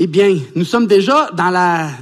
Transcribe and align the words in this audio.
Eh 0.00 0.06
bien, 0.06 0.38
nous 0.54 0.64
sommes 0.64 0.86
déjà 0.86 1.28
dans 1.32 1.50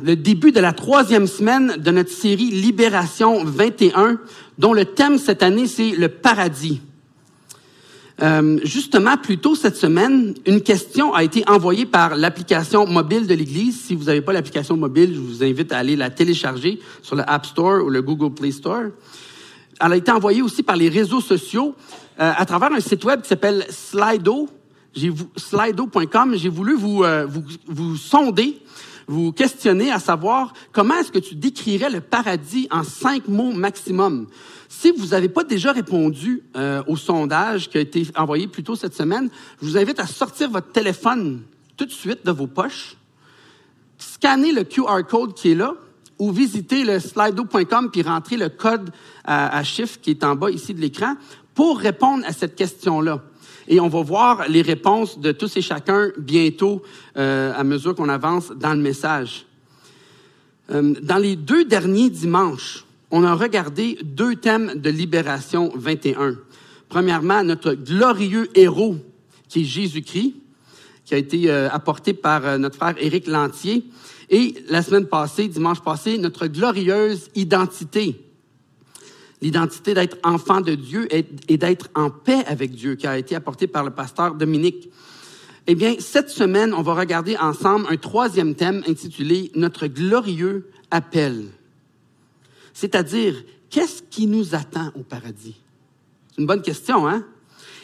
le 0.05 0.17
début 0.17 0.53
de 0.53 0.61
la 0.61 0.75
troisième 0.75 1.27
semaine 1.27 1.77
de 1.79 1.91
notre 1.91 2.11
série 2.11 2.51
Libération 2.51 3.43
21, 3.43 4.19
dont 4.59 4.75
le 4.75 4.85
thème 4.85 5.17
cette 5.17 5.43
année, 5.43 5.67
c'est 5.67 5.93
le 5.93 6.11
paradis. 6.11 6.83
Euh, 8.21 8.61
justement, 8.65 9.17
plus 9.17 9.39
tôt 9.39 9.55
cette 9.55 9.77
semaine, 9.77 10.35
une 10.45 10.61
question 10.61 11.15
a 11.15 11.25
été 11.25 11.43
envoyée 11.49 11.87
par 11.87 12.17
l'application 12.17 12.87
mobile 12.87 13.27
de 13.27 13.33
l'Église. 13.33 13.81
Si 13.87 13.95
vous 13.95 14.05
n'avez 14.05 14.21
pas 14.21 14.35
l'application 14.35 14.77
mobile, 14.77 15.15
je 15.15 15.21
vous 15.21 15.43
invite 15.43 15.73
à 15.73 15.79
aller 15.79 15.97
la 15.97 16.11
télécharger 16.11 16.79
sur 17.01 17.17
le 17.17 17.23
App 17.27 17.47
Store 17.47 17.83
ou 17.83 17.89
le 17.89 18.03
Google 18.03 18.35
Play 18.35 18.51
Store. 18.51 18.91
Elle 19.81 19.93
a 19.93 19.97
été 19.97 20.11
envoyée 20.11 20.43
aussi 20.43 20.63
par 20.63 20.77
les 20.77 20.91
réseaux 20.91 21.23
sociaux 21.23 21.75
euh, 22.21 22.31
à 22.37 22.45
travers 22.45 22.73
un 22.73 22.81
site 22.81 23.05
web 23.05 23.23
qui 23.23 23.29
s'appelle 23.29 23.65
Slido 23.71 24.51
slido.com, 25.37 26.35
j'ai 26.37 26.49
voulu 26.49 26.75
vous, 26.75 27.05
euh, 27.05 27.27
vous, 27.27 27.45
vous 27.67 27.97
sonder, 27.97 28.61
vous 29.07 29.33
questionner 29.33 29.93
à 29.93 29.99
savoir 29.99 30.53
comment 30.73 30.97
est-ce 30.97 31.13
que 31.13 31.19
tu 31.19 31.35
décrirais 31.35 31.91
le 31.91 32.01
paradis 32.01 32.67
en 32.71 32.83
cinq 32.83 33.29
mots 33.29 33.53
maximum. 33.53 34.27
Si 34.69 34.91
vous 34.91 35.09
n'avez 35.09 35.29
pas 35.29 35.45
déjà 35.45 35.73
répondu 35.73 36.43
euh, 36.57 36.83
au 36.87 36.97
sondage 36.97 37.69
qui 37.71 37.79
a 37.79 37.81
été 37.81 38.07
envoyé 38.17 38.49
plus 38.49 38.63
tôt 38.63 38.75
cette 38.75 38.95
semaine, 38.95 39.31
je 39.61 39.67
vous 39.67 39.79
invite 39.79 40.01
à 40.01 40.07
sortir 40.07 40.51
votre 40.51 40.73
téléphone 40.73 41.43
tout 41.77 41.87
de 41.87 41.93
suite 41.93 42.25
de 42.25 42.33
vos 42.33 42.47
poches, 42.47 42.97
scanner 43.99 44.53
le 44.53 44.65
QR 44.65 45.03
code 45.09 45.35
qui 45.35 45.53
est 45.53 45.55
là, 45.55 45.75
ou 46.19 46.33
visiter 46.33 46.85
le 46.85 46.99
slido.com 46.99 47.91
puis 47.91 48.03
rentrer 48.03 48.37
le 48.39 48.49
code 48.49 48.91
à, 49.25 49.57
à 49.57 49.63
chiffre 49.63 50.01
qui 50.01 50.11
est 50.11 50.25
en 50.25 50.35
bas 50.35 50.51
ici 50.51 50.73
de 50.73 50.81
l'écran 50.81 51.15
pour 51.55 51.79
répondre 51.79 52.25
à 52.27 52.33
cette 52.33 52.55
question-là. 52.55 53.23
Et 53.69 53.81
on 53.81 53.89
va 53.89 54.03
voir 54.03 54.49
les 54.49 54.63
réponses 54.63 55.19
de 55.19 55.33
tous 55.33 55.57
et 55.57 55.63
chacun 55.63 56.11
bientôt 56.19 56.83
euh, 57.17 57.53
à 57.55 57.65
mesure 57.65 57.95
qu'on 57.95 58.09
avance 58.09 58.51
dans 58.51 58.75
le 58.75 58.81
message. 58.81 59.47
Euh, 60.71 60.95
dans 61.03 61.19
les 61.19 61.37
deux 61.37 61.65
derniers 61.65 62.11
dimanches, 62.11 62.85
on 63.11 63.25
a 63.25 63.35
regardé 63.35 63.99
deux 64.03 64.37
thèmes 64.37 64.75
de 64.77 64.91
Libération 64.91 65.73
21. 65.75 66.37
Premièrement, 66.89 67.43
notre 67.43 67.73
glorieux 67.73 68.49
héros, 68.55 68.97
qui 69.49 69.63
est 69.63 69.65
Jésus-Christ, 69.65 70.35
qui 71.05 71.15
a 71.15 71.19
été 71.19 71.51
euh, 71.51 71.69
apporté 71.71 72.15
par 72.15 72.59
notre 72.59 72.77
frère 72.77 72.95
Éric 72.99 73.27
Lantier. 73.27 73.85
Et 74.31 74.55
la 74.69 74.83
semaine 74.83 75.07
passée, 75.07 75.49
dimanche 75.49 75.81
passé, 75.81 76.19
notre 76.19 76.47
glorieuse 76.47 77.31
identité, 77.35 78.26
l'identité 79.43 79.95
d'être 79.95 80.17
enfant 80.23 80.61
de 80.61 80.75
Dieu 80.75 81.09
et 81.11 81.57
d'être 81.57 81.89
en 81.95 82.11
paix 82.11 82.43
avec 82.47 82.73
Dieu, 82.73 82.95
qui 82.95 83.07
a 83.07 83.19
été 83.19 83.35
apportée 83.35 83.67
par 83.67 83.85
le 83.85 83.91
pasteur 83.91 84.35
Dominique. 84.35 84.91
Eh 85.67 85.75
bien, 85.75 85.97
cette 85.99 86.31
semaine, 86.31 86.73
on 86.73 86.83
va 86.83 86.95
regarder 86.95 87.37
ensemble 87.37 87.87
un 87.91 87.97
troisième 87.97 88.55
thème 88.55 88.83
intitulé 88.89 89.51
Notre 89.55 89.89
glorieux 89.89 90.71
appel. 90.91 91.47
C'est-à-dire, 92.73 93.43
qu'est-ce 93.69 94.03
qui 94.03 94.27
nous 94.27 94.55
attend 94.55 94.93
au 94.95 95.03
paradis? 95.03 95.57
C'est 96.31 96.41
une 96.41 96.47
bonne 96.47 96.63
question, 96.63 97.09
hein? 97.09 97.25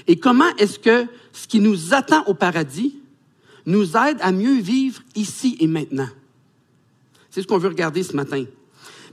Et 0.07 0.17
comment 0.17 0.55
est-ce 0.59 0.79
que 0.79 1.07
ce 1.33 1.47
qui 1.47 1.61
nous 1.61 1.95
attend 1.95 2.25
au 2.27 2.35
paradis 2.35 2.99
nous 3.67 3.97
aide 3.97 4.19
à 4.21 4.33
mieux 4.33 4.61
vivre 4.61 5.03
ici 5.15 5.57
et 5.61 5.67
maintenant? 5.67 6.09
C'est 7.31 7.43
ce 7.43 7.47
qu'on 7.47 7.59
veut 7.59 7.69
regarder 7.69 8.03
ce 8.03 8.15
matin. 8.15 8.45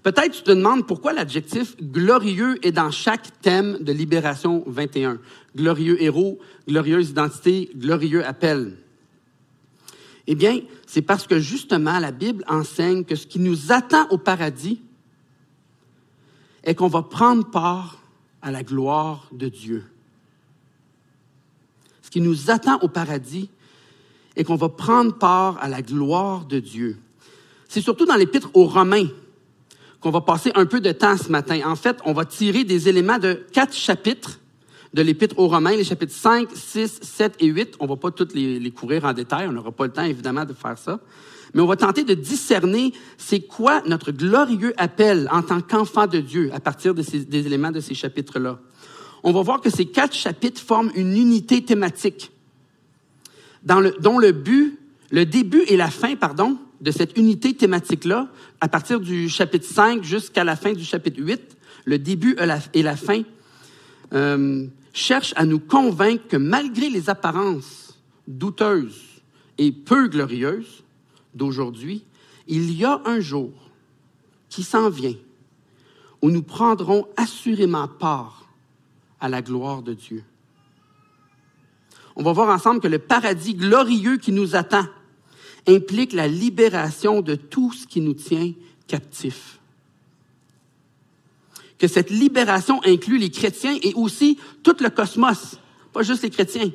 Peut-être 0.04 0.32
tu 0.32 0.44
te 0.44 0.52
demandes 0.52 0.88
pourquoi 0.88 1.12
l'adjectif 1.12 1.76
glorieux 1.82 2.58
est 2.66 2.72
dans 2.72 2.92
chaque 2.92 3.42
thème 3.42 3.78
de 3.82 3.92
Libération 3.92 4.64
21. 4.66 5.20
Glorieux 5.56 6.02
héros, 6.02 6.40
glorieuse 6.68 7.10
identité, 7.10 7.70
glorieux 7.76 8.26
appel. 8.26 8.78
Eh 10.28 10.36
bien, 10.36 10.62
c'est 10.88 11.02
parce 11.02 11.28
que 11.28 11.40
justement 11.40 12.00
la 12.00 12.12
Bible 12.12 12.46
enseigne 12.48 13.04
que 13.04 13.16
ce 13.16 13.28
qui 13.28 13.40
nous 13.40 13.72
attend 13.72 14.08
au 14.10 14.18
paradis 14.18 14.80
est 16.64 16.76
qu'on 16.76 16.88
va 16.88 17.02
prendre 17.02 17.50
part 17.50 18.02
à 18.42 18.52
la 18.52 18.64
gloire 18.64 19.28
de 19.34 19.50
Dieu. 19.50 19.84
Ce 22.04 22.10
qui 22.10 22.22
nous 22.22 22.50
attend 22.50 22.80
au 22.82 22.88
paradis 22.88 23.50
est 24.36 24.44
qu'on 24.44 24.56
va 24.56 24.70
prendre 24.70 25.18
part 25.18 25.58
à 25.62 25.68
la 25.68 25.82
gloire 25.82 26.46
de 26.46 26.60
Dieu. 26.60 26.98
C'est 27.68 27.82
surtout 27.82 28.06
dans 28.06 28.16
l'épître 28.16 28.50
aux 28.54 28.66
Romains 28.66 29.10
qu'on 30.02 30.12
va 30.12 30.22
passer 30.22 30.52
un 30.56 30.66
peu 30.66 30.80
de 30.80 30.92
temps 30.92 31.18
ce 31.18 31.30
matin. 31.30 31.60
En 31.66 31.76
fait, 31.76 31.98
on 32.06 32.14
va 32.14 32.26
tirer 32.26 32.64
des 32.64 32.88
éléments 32.88 33.20
de 33.20 33.34
quatre 33.52 33.74
chapitres 33.74 34.40
de 34.94 35.02
l'Épître 35.02 35.38
aux 35.38 35.48
Romains, 35.48 35.76
les 35.76 35.84
chapitres 35.84 36.14
5, 36.14 36.50
6, 36.54 37.00
7 37.02 37.36
et 37.40 37.48
8. 37.48 37.76
On 37.80 37.86
va 37.86 37.96
pas 37.96 38.12
tous 38.12 38.34
les, 38.34 38.72
courir 38.72 39.06
en 39.06 39.14
détail, 39.14 39.48
on 39.48 39.52
n'aura 39.52 39.72
pas 39.72 39.86
le 39.86 39.92
temps 39.92 40.04
évidemment 40.04 40.46
de 40.46 40.54
faire 40.54 40.78
ça. 40.78 41.00
Mais 41.54 41.62
on 41.62 41.68
va 41.68 41.76
tenter 41.76 42.04
de 42.04 42.14
discerner 42.14 42.94
c'est 43.18 43.42
quoi 43.42 43.82
notre 43.86 44.12
glorieux 44.12 44.74
appel 44.78 45.28
en 45.32 45.42
tant 45.42 45.62
qu'enfant 45.62 46.08
de 46.08 46.20
Dieu 46.20 46.50
à 46.54 46.60
partir 46.60 46.94
de 46.94 47.02
ces, 47.02 47.26
des 47.26 47.46
éléments 47.46 47.72
de 47.72 47.80
ces 47.80 47.94
chapitres-là. 47.94 48.60
On 49.24 49.32
va 49.32 49.42
voir 49.42 49.60
que 49.60 49.70
ces 49.70 49.86
quatre 49.86 50.16
chapitres 50.16 50.62
forment 50.62 50.92
une 50.96 51.16
unité 51.16 51.64
thématique 51.64 52.32
dans 53.64 53.84
dont 54.00 54.20
le 54.20 54.32
but, 54.32 54.80
le 55.12 55.26
début 55.26 55.64
et 55.68 55.76
la 55.76 55.90
fin, 55.90 56.16
pardon, 56.16 56.58
de 56.82 56.92
cette 56.92 57.18
unité 57.18 57.54
thématique-là, 57.54 58.30
à 58.62 58.68
partir 58.68 59.00
du 59.00 59.30
chapitre 59.30 59.68
5 59.68 60.04
jusqu'à 60.04 60.44
la 60.44 60.56
fin 60.56 60.74
du 60.74 60.84
chapitre 60.84 61.22
8, 61.22 61.58
le 61.86 62.00
début 62.00 62.38
et 62.74 62.84
la 62.84 62.96
fin, 62.96 63.24
euh, 64.14 64.66
cherche 64.94 65.34
à 65.36 65.46
nous 65.46 65.60
convaincre 65.60 66.28
que 66.28 66.38
malgré 66.38 66.90
les 66.90 67.10
apparences 67.10 67.98
douteuses 68.28 69.22
et 69.58 69.72
peu 69.72 70.08
glorieuses 70.08 70.84
d'aujourd'hui, 71.34 72.04
il 72.48 72.74
y 72.74 72.86
a 72.86 73.02
un 73.06 73.20
jour 73.20 73.52
qui 74.50 74.64
s'en 74.64 74.90
vient 74.90 75.16
où 76.22 76.30
nous 76.30 76.44
prendrons 76.44 77.08
assurément 77.16 77.88
part 77.88 78.50
à 79.20 79.30
la 79.30 79.42
gloire 79.42 79.82
de 79.82 79.94
Dieu. 79.94 80.24
On 82.16 82.24
va 82.24 82.34
voir 82.34 82.50
ensemble 82.50 82.82
que 82.82 82.88
le 82.88 83.00
paradis 83.00 83.54
glorieux 83.54 84.18
qui 84.18 84.32
nous 84.32 84.56
attend 84.56 84.86
implique 85.68 86.14
la 86.14 86.28
libération 86.28 87.22
de 87.22 87.36
tout 87.36 87.74
ce 87.74 87.88
qui 87.88 88.02
nous 88.02 88.14
tient 88.14 88.54
captifs. 88.88 89.60
Que 91.78 91.88
cette 91.88 92.10
libération 92.10 92.82
inclut 92.86 93.18
les 93.18 93.30
chrétiens 93.30 93.78
et 93.82 93.94
aussi 93.94 94.38
tout 94.64 94.76
le 94.82 94.90
cosmos, 94.90 95.58
pas 95.94 96.04
juste 96.04 96.24
les 96.24 96.30
chrétiens. 96.30 96.72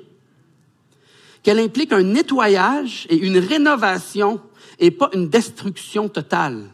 Qu'elle 1.42 1.58
implique 1.58 1.92
un 1.92 2.02
nettoyage 2.02 3.06
et 3.10 3.16
une 3.16 3.38
rénovation 3.38 4.40
et 4.78 4.90
pas 4.90 5.10
une 5.12 5.28
destruction 5.28 6.08
totale. 6.08 6.70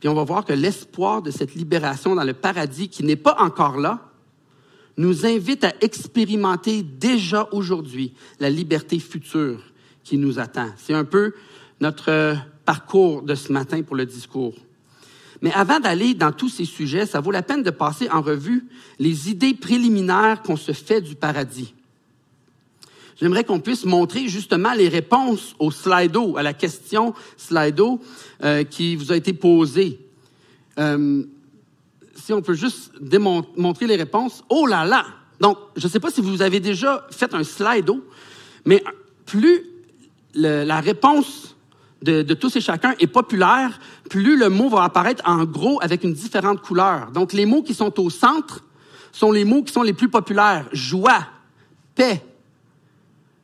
Puis 0.00 0.08
on 0.08 0.14
va 0.14 0.24
voir 0.24 0.44
que 0.44 0.52
l'espoir 0.52 1.22
de 1.22 1.30
cette 1.30 1.54
libération 1.54 2.14
dans 2.14 2.24
le 2.24 2.34
paradis 2.34 2.88
qui 2.88 3.04
n'est 3.04 3.16
pas 3.16 3.36
encore 3.38 3.78
là, 3.78 4.09
nous 5.00 5.24
invite 5.24 5.64
à 5.64 5.72
expérimenter 5.80 6.82
déjà 6.82 7.48
aujourd'hui 7.52 8.12
la 8.38 8.50
liberté 8.50 8.98
future 8.98 9.62
qui 10.04 10.18
nous 10.18 10.38
attend. 10.38 10.68
C'est 10.76 10.92
un 10.92 11.04
peu 11.04 11.32
notre 11.80 12.36
parcours 12.66 13.22
de 13.22 13.34
ce 13.34 13.50
matin 13.50 13.82
pour 13.82 13.96
le 13.96 14.04
discours. 14.04 14.54
Mais 15.40 15.52
avant 15.52 15.80
d'aller 15.80 16.12
dans 16.12 16.32
tous 16.32 16.50
ces 16.50 16.66
sujets, 16.66 17.06
ça 17.06 17.20
vaut 17.20 17.30
la 17.30 17.42
peine 17.42 17.62
de 17.62 17.70
passer 17.70 18.10
en 18.10 18.20
revue 18.20 18.66
les 18.98 19.30
idées 19.30 19.54
préliminaires 19.54 20.42
qu'on 20.42 20.58
se 20.58 20.72
fait 20.72 21.00
du 21.00 21.14
paradis. 21.14 21.72
J'aimerais 23.18 23.44
qu'on 23.44 23.60
puisse 23.60 23.86
montrer 23.86 24.28
justement 24.28 24.74
les 24.74 24.88
réponses 24.88 25.54
au 25.58 25.70
slido, 25.70 26.36
à 26.36 26.42
la 26.42 26.52
question 26.52 27.14
slido 27.38 28.00
euh, 28.44 28.64
qui 28.64 28.96
vous 28.96 29.12
a 29.12 29.16
été 29.16 29.32
posée. 29.32 29.98
Euh, 30.78 31.24
si 32.20 32.32
on 32.32 32.42
peut 32.42 32.54
juste 32.54 32.92
montrer 33.56 33.86
les 33.86 33.96
réponses. 33.96 34.44
Oh 34.48 34.66
là 34.66 34.84
là! 34.84 35.06
Donc, 35.40 35.58
je 35.76 35.86
ne 35.86 35.90
sais 35.90 36.00
pas 36.00 36.10
si 36.10 36.20
vous 36.20 36.42
avez 36.42 36.60
déjà 36.60 37.06
fait 37.10 37.34
un 37.34 37.44
slide 37.44 37.90
mais 38.64 38.84
plus 39.26 39.64
la 40.34 40.80
réponse 40.80 41.56
de, 42.02 42.22
tous 42.34 42.56
et 42.56 42.60
chacun 42.60 42.94
est 42.98 43.06
populaire, 43.06 43.78
plus 44.08 44.38
le 44.38 44.48
mot 44.48 44.68
va 44.68 44.84
apparaître 44.84 45.22
en 45.26 45.44
gros 45.44 45.78
avec 45.82 46.04
une 46.04 46.14
différente 46.14 46.60
couleur. 46.62 47.10
Donc, 47.10 47.32
les 47.32 47.46
mots 47.46 47.62
qui 47.62 47.74
sont 47.74 47.98
au 48.00 48.10
centre 48.10 48.64
sont 49.12 49.32
les 49.32 49.44
mots 49.44 49.62
qui 49.62 49.72
sont 49.72 49.82
les 49.82 49.92
plus 49.92 50.08
populaires. 50.08 50.66
Joie, 50.72 51.26
paix, 51.94 52.24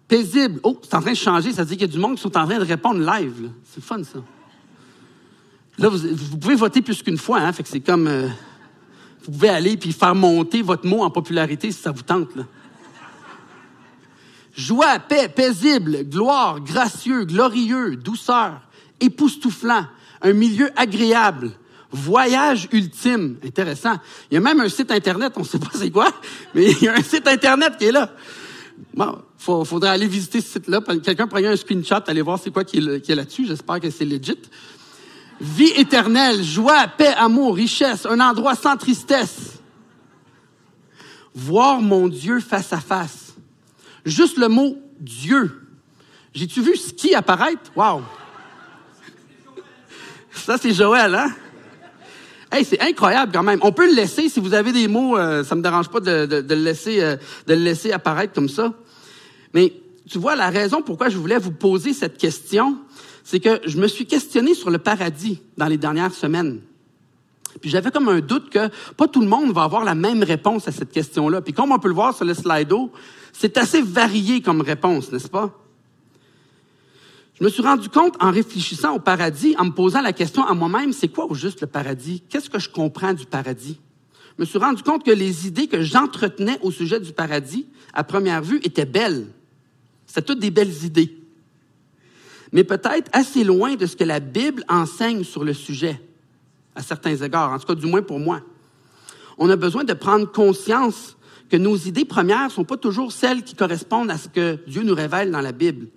paisible. 0.08 0.61
Oh, 0.62 0.78
c'est 0.82 0.94
en 0.94 1.00
train 1.00 1.12
de 1.12 1.17
changer. 1.17 1.52
Ça 1.52 1.62
veut 1.62 1.69
dire 1.69 1.76
qu'il 1.76 1.87
y 1.87 1.90
a 1.90 1.93
du 1.93 1.99
monde 1.99 2.17
qui 2.17 2.23
sont 2.23 2.37
en 2.37 2.46
train 2.46 2.58
de 2.58 2.64
répondre 2.64 3.00
live. 3.00 3.50
C'est 3.64 3.82
fun, 3.82 4.02
ça. 4.05 4.20
Là, 5.78 5.88
vous, 5.90 6.38
pouvez 6.38 6.55
voter 6.55 6.81
plus 6.81 7.02
qu'une 7.02 7.19
fois, 7.19 7.40
hein, 7.40 7.52
fait 7.52 7.62
que 7.62 7.69
c'est 7.69 7.81
comme... 7.81 8.06
Euh, 8.06 8.28
vous 9.26 9.32
pouvez 9.32 9.49
aller 9.49 9.76
puis 9.76 9.93
faire 9.93 10.14
monter 10.14 10.62
votre 10.62 10.87
mot 10.87 11.02
en 11.02 11.11
popularité 11.11 11.73
si 11.73 11.82
ça 11.82 11.90
vous 11.90 12.02
tente. 12.02 12.31
Joie, 14.56 14.99
paix, 15.00 15.28
paisible, 15.28 16.05
gloire, 16.05 16.61
gracieux, 16.61 17.25
glorieux, 17.25 17.96
douceur, 17.96 18.61
époustouflant, 19.00 19.87
un 20.23 20.32
milieu 20.32 20.70
agréable, 20.76 21.50
voyage 21.90 22.69
ultime. 22.73 23.37
Intéressant. 23.44 23.96
Il 24.31 24.34
y 24.34 24.37
a 24.38 24.40
même 24.40 24.61
un 24.61 24.69
site 24.69 24.90
Internet, 24.90 25.32
on 25.37 25.40
ne 25.40 25.44
sait 25.44 25.58
pas 25.58 25.70
c'est 25.75 25.90
quoi, 25.90 26.11
mais 26.55 26.70
il 26.70 26.82
y 26.82 26.88
a 26.88 26.94
un 26.94 27.02
site 27.02 27.26
Internet 27.26 27.76
qui 27.78 27.87
est 27.87 27.93
là. 27.93 28.11
Bon, 28.94 29.19
faudrait 29.38 29.90
aller 29.90 30.06
visiter 30.06 30.40
ce 30.40 30.52
site-là. 30.52 30.81
Quelqu'un 31.02 31.26
prenait 31.26 31.49
un 31.49 31.56
screenshot, 31.56 31.96
aller 32.06 32.23
voir 32.23 32.38
c'est 32.38 32.50
quoi 32.50 32.64
qui 32.64 32.78
est, 32.78 33.14
là-dessus. 33.14 33.46
J'espère 33.46 33.81
que 33.81 33.90
c'est 33.90 34.05
legit. 34.05 34.38
Vie 35.40 35.72
éternelle, 35.76 36.42
joie, 36.42 36.86
paix, 36.88 37.12
amour, 37.16 37.56
richesse, 37.56 38.06
un 38.06 38.20
endroit 38.20 38.54
sans 38.54 38.76
tristesse. 38.76 39.60
Voir 41.34 41.80
mon 41.80 42.08
Dieu 42.08 42.40
face 42.40 42.72
à 42.72 42.80
face. 42.80 43.34
Juste 44.04 44.38
le 44.38 44.48
mot 44.48 44.78
Dieu. 44.98 45.68
J'ai-tu 46.32 46.62
vu 46.62 46.76
ski 46.76 47.14
apparaître? 47.14 47.70
Wow! 47.74 48.02
Ça, 50.32 50.58
c'est 50.58 50.72
Joël, 50.72 51.14
hein? 51.14 51.34
Hey, 52.52 52.64
c'est 52.64 52.80
incroyable 52.80 53.32
quand 53.32 53.42
même. 53.42 53.58
On 53.62 53.72
peut 53.72 53.86
le 53.86 53.94
laisser, 53.94 54.28
si 54.28 54.38
vous 54.38 54.54
avez 54.54 54.72
des 54.72 54.86
mots, 54.86 55.16
euh, 55.16 55.42
ça 55.42 55.54
me 55.54 55.62
dérange 55.62 55.88
pas 55.88 56.00
de, 56.00 56.28
le 56.30 56.54
laisser, 56.54 57.02
euh, 57.02 57.16
de 57.46 57.54
le 57.54 57.60
laisser 57.60 57.90
apparaître 57.90 58.32
comme 58.32 58.48
ça. 58.48 58.72
Mais 59.52 59.72
tu 60.08 60.18
vois, 60.18 60.36
la 60.36 60.48
raison 60.48 60.82
pourquoi 60.82 61.08
je 61.08 61.18
voulais 61.18 61.38
vous 61.38 61.50
poser 61.50 61.92
cette 61.92 62.18
question, 62.18 62.78
c'est 63.26 63.40
que 63.40 63.61
je 63.67 63.76
me 63.78 63.88
suis 63.88 64.06
questionné 64.06 64.55
sur 64.55 64.70
le 64.70 64.78
paradis 64.78 65.40
dans 65.56 65.67
les 65.67 65.78
dernières 65.78 66.14
semaines. 66.14 66.61
Puis 67.61 67.70
j'avais 67.70 67.90
comme 67.90 68.08
un 68.08 68.20
doute 68.20 68.50
que 68.50 68.69
pas 68.96 69.08
tout 69.08 69.20
le 69.20 69.26
monde 69.26 69.52
va 69.52 69.64
avoir 69.64 69.84
la 69.84 69.96
même 69.96 70.23
réponse 70.23 70.69
à 70.69 70.70
cette 70.70 70.93
question-là. 70.93 71.40
Puis 71.40 71.52
comme 71.52 71.73
on 71.73 71.78
peut 71.81 71.88
le 71.88 71.94
voir 71.94 72.14
sur 72.14 72.25
le 72.25 72.34
slido, 72.34 72.93
c'est 73.32 73.56
assez 73.56 73.82
varié 73.82 74.43
comme 74.43 74.61
réponse, 74.61 75.11
n'est-ce 75.11 75.28
pas? 75.28 75.58
Je 77.40 77.43
me 77.43 77.49
suis 77.49 77.62
rendu 77.62 77.88
compte 77.88 78.14
en 78.20 78.31
réfléchissant 78.31 78.94
au 78.94 79.00
paradis, 79.00 79.56
en 79.58 79.64
me 79.64 79.73
posant 79.73 80.02
la 80.02 80.12
question 80.12 80.44
à 80.44 80.55
moi-même, 80.55 80.93
c'est 80.93 81.08
quoi 81.08 81.28
au 81.28 81.34
juste 81.34 81.62
le 81.62 81.67
paradis? 81.67 82.23
Qu'est-ce 82.28 82.49
que 82.49 82.61
je 82.61 82.70
comprends 82.70 83.12
du 83.12 83.26
paradis? 83.26 83.81
Je 84.38 84.43
me 84.43 84.46
suis 84.46 84.58
rendu 84.58 84.84
compte 84.84 85.02
que 85.02 85.11
les 85.11 85.49
idées 85.49 85.67
que 85.67 85.82
j'entretenais 85.82 86.61
au 86.62 86.70
sujet 86.70 87.00
du 87.00 87.12
paradis, 87.12 87.67
à 87.93 88.05
première 88.05 88.43
vue, 88.43 88.61
étaient 88.62 88.87
belles. 88.87 89.26
C'était 90.06 90.23
toutes 90.23 90.38
des 90.38 90.52
belles 90.52 90.84
idées. 90.84 91.25
Mais 92.56 92.64
peut-être 92.64 93.10
assez 93.12 93.44
loin 93.44 93.74
de 93.74 93.84
ce 93.84 93.96
que 93.96 94.04
la 94.04 94.18
Bible 94.18 94.64
enseigne 94.70 95.24
sur 95.24 95.44
le 95.44 95.52
sujet, 95.52 96.00
à 96.74 96.80
certains 96.80 97.14
égards, 97.14 97.52
en 97.52 97.58
tout 97.58 97.66
cas 97.66 97.74
du 97.74 97.84
moins 97.84 98.00
pour 98.00 98.18
moi. 98.18 98.40
On 99.36 99.50
a 99.50 99.56
besoin 99.56 99.84
de 99.84 99.92
prendre 99.92 100.24
conscience 100.32 101.18
que 101.50 101.58
nos 101.58 101.76
idées 101.76 102.06
premières 102.06 102.46
ne 102.46 102.50
sont 102.50 102.64
pas 102.64 102.78
toujours 102.78 103.12
celles 103.12 103.42
qui 103.42 103.54
correspondent 103.54 104.10
à 104.10 104.16
ce 104.16 104.30
que 104.30 104.58
Dieu 104.66 104.84
nous 104.84 104.94
révèle 104.94 105.30
dans 105.30 105.42
la 105.42 105.52
Bible. 105.52 105.88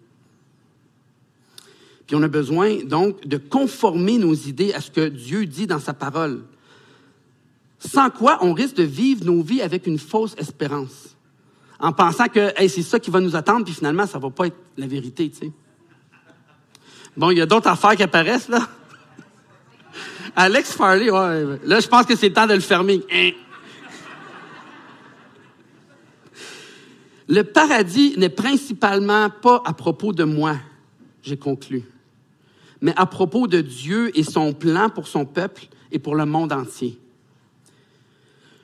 Puis 2.07 2.17
on 2.17 2.23
a 2.23 2.27
besoin 2.27 2.83
donc 2.83 3.25
de 3.25 3.37
conformer 3.37 4.17
nos 4.17 4.33
idées 4.33 4.73
à 4.73 4.81
ce 4.81 4.91
que 4.91 5.07
Dieu 5.07 5.45
dit 5.45 5.65
dans 5.65 5.79
sa 5.79 5.93
parole. 5.93 6.43
Sans 7.79 8.09
quoi 8.09 8.39
on 8.41 8.51
risque 8.51 8.75
de 8.75 8.83
vivre 8.83 9.23
nos 9.23 9.41
vies 9.41 9.61
avec 9.61 9.87
une 9.87 9.97
fausse 9.97 10.35
espérance. 10.37 11.15
En 11.79 11.93
pensant 11.93 12.27
que 12.27 12.51
c'est 12.67 12.81
ça 12.81 12.99
qui 12.99 13.11
va 13.11 13.21
nous 13.21 13.37
attendre, 13.37 13.63
puis 13.63 13.73
finalement, 13.73 14.05
ça 14.05 14.19
va 14.19 14.29
pas 14.29 14.47
être 14.47 14.57
la 14.75 14.87
vérité, 14.87 15.29
tu 15.29 15.37
sais. 15.37 15.51
Bon, 17.17 17.31
il 17.31 17.37
y 17.37 17.41
a 17.41 17.45
d'autres 17.45 17.67
affaires 17.67 17.95
qui 17.95 18.03
apparaissent, 18.03 18.49
là. 18.49 18.67
Alex 20.35 20.73
Farley, 20.73 21.07
là, 21.07 21.79
je 21.79 21.87
pense 21.87 22.05
que 22.05 22.15
c'est 22.15 22.29
le 22.29 22.33
temps 22.33 22.47
de 22.47 22.53
le 22.53 22.59
fermer. 22.59 23.01
Hein? 23.11 23.31
Le 27.27 27.43
paradis 27.43 28.13
n'est 28.17 28.29
principalement 28.29 29.29
pas 29.29 29.61
à 29.65 29.73
propos 29.73 30.13
de 30.13 30.23
moi, 30.23 30.55
j'ai 31.23 31.37
conclu 31.37 31.83
mais 32.81 32.93
à 32.95 33.05
propos 33.05 33.47
de 33.47 33.61
Dieu 33.61 34.17
et 34.17 34.23
son 34.23 34.53
plan 34.53 34.89
pour 34.89 35.07
son 35.07 35.25
peuple 35.25 35.67
et 35.91 35.99
pour 35.99 36.15
le 36.15 36.25
monde 36.25 36.53
entier. 36.53 36.99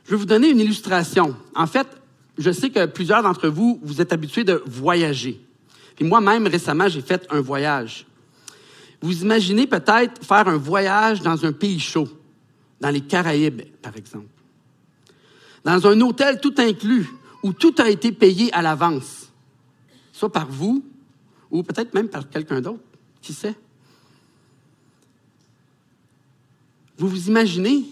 Je 0.06 0.12
vais 0.12 0.18
vous 0.18 0.26
donner 0.26 0.50
une 0.50 0.60
illustration. 0.60 1.36
En 1.56 1.68
fait, 1.68 1.88
je 2.38 2.52
sais 2.52 2.70
que 2.70 2.86
plusieurs 2.86 3.24
d'entre 3.24 3.48
vous, 3.48 3.80
vous 3.82 4.02
êtes 4.02 4.14
habitués 4.14 4.44
de 4.44 4.62
voyager. 4.66 5.40
Puis 5.96 6.06
moi-même, 6.06 6.48
récemment, 6.48 6.88
j'ai 6.88 7.02
fait 7.02 7.26
un 7.30 7.42
voyage. 7.42 8.06
Vous 9.06 9.22
imaginez 9.22 9.68
peut-être 9.68 10.26
faire 10.26 10.48
un 10.48 10.58
voyage 10.58 11.22
dans 11.22 11.46
un 11.46 11.52
pays 11.52 11.80
chaud, 11.80 12.10
dans 12.82 12.90
les 12.90 13.02
Caraïbes, 13.02 13.62
par 13.80 13.96
exemple. 13.96 14.26
Dans 15.64 15.86
un 15.86 16.02
hôtel 16.02 16.42
tout 16.42 16.56
inclus, 16.58 17.08
où 17.44 17.54
tout 17.54 17.76
a 17.78 17.88
été 17.88 18.12
payé 18.12 18.52
à 18.52 18.64
l'avance. 18.64 19.30
Soit 20.12 20.32
par 20.32 20.48
vous, 20.48 20.84
ou 21.52 21.62
peut-être 21.62 21.94
même 21.94 22.10
par 22.10 22.28
quelqu'un 22.28 22.62
d'autre. 22.62 22.82
Qui 23.22 23.34
sait? 23.34 23.54
Vous 26.98 27.08
vous 27.08 27.28
imaginez 27.28 27.86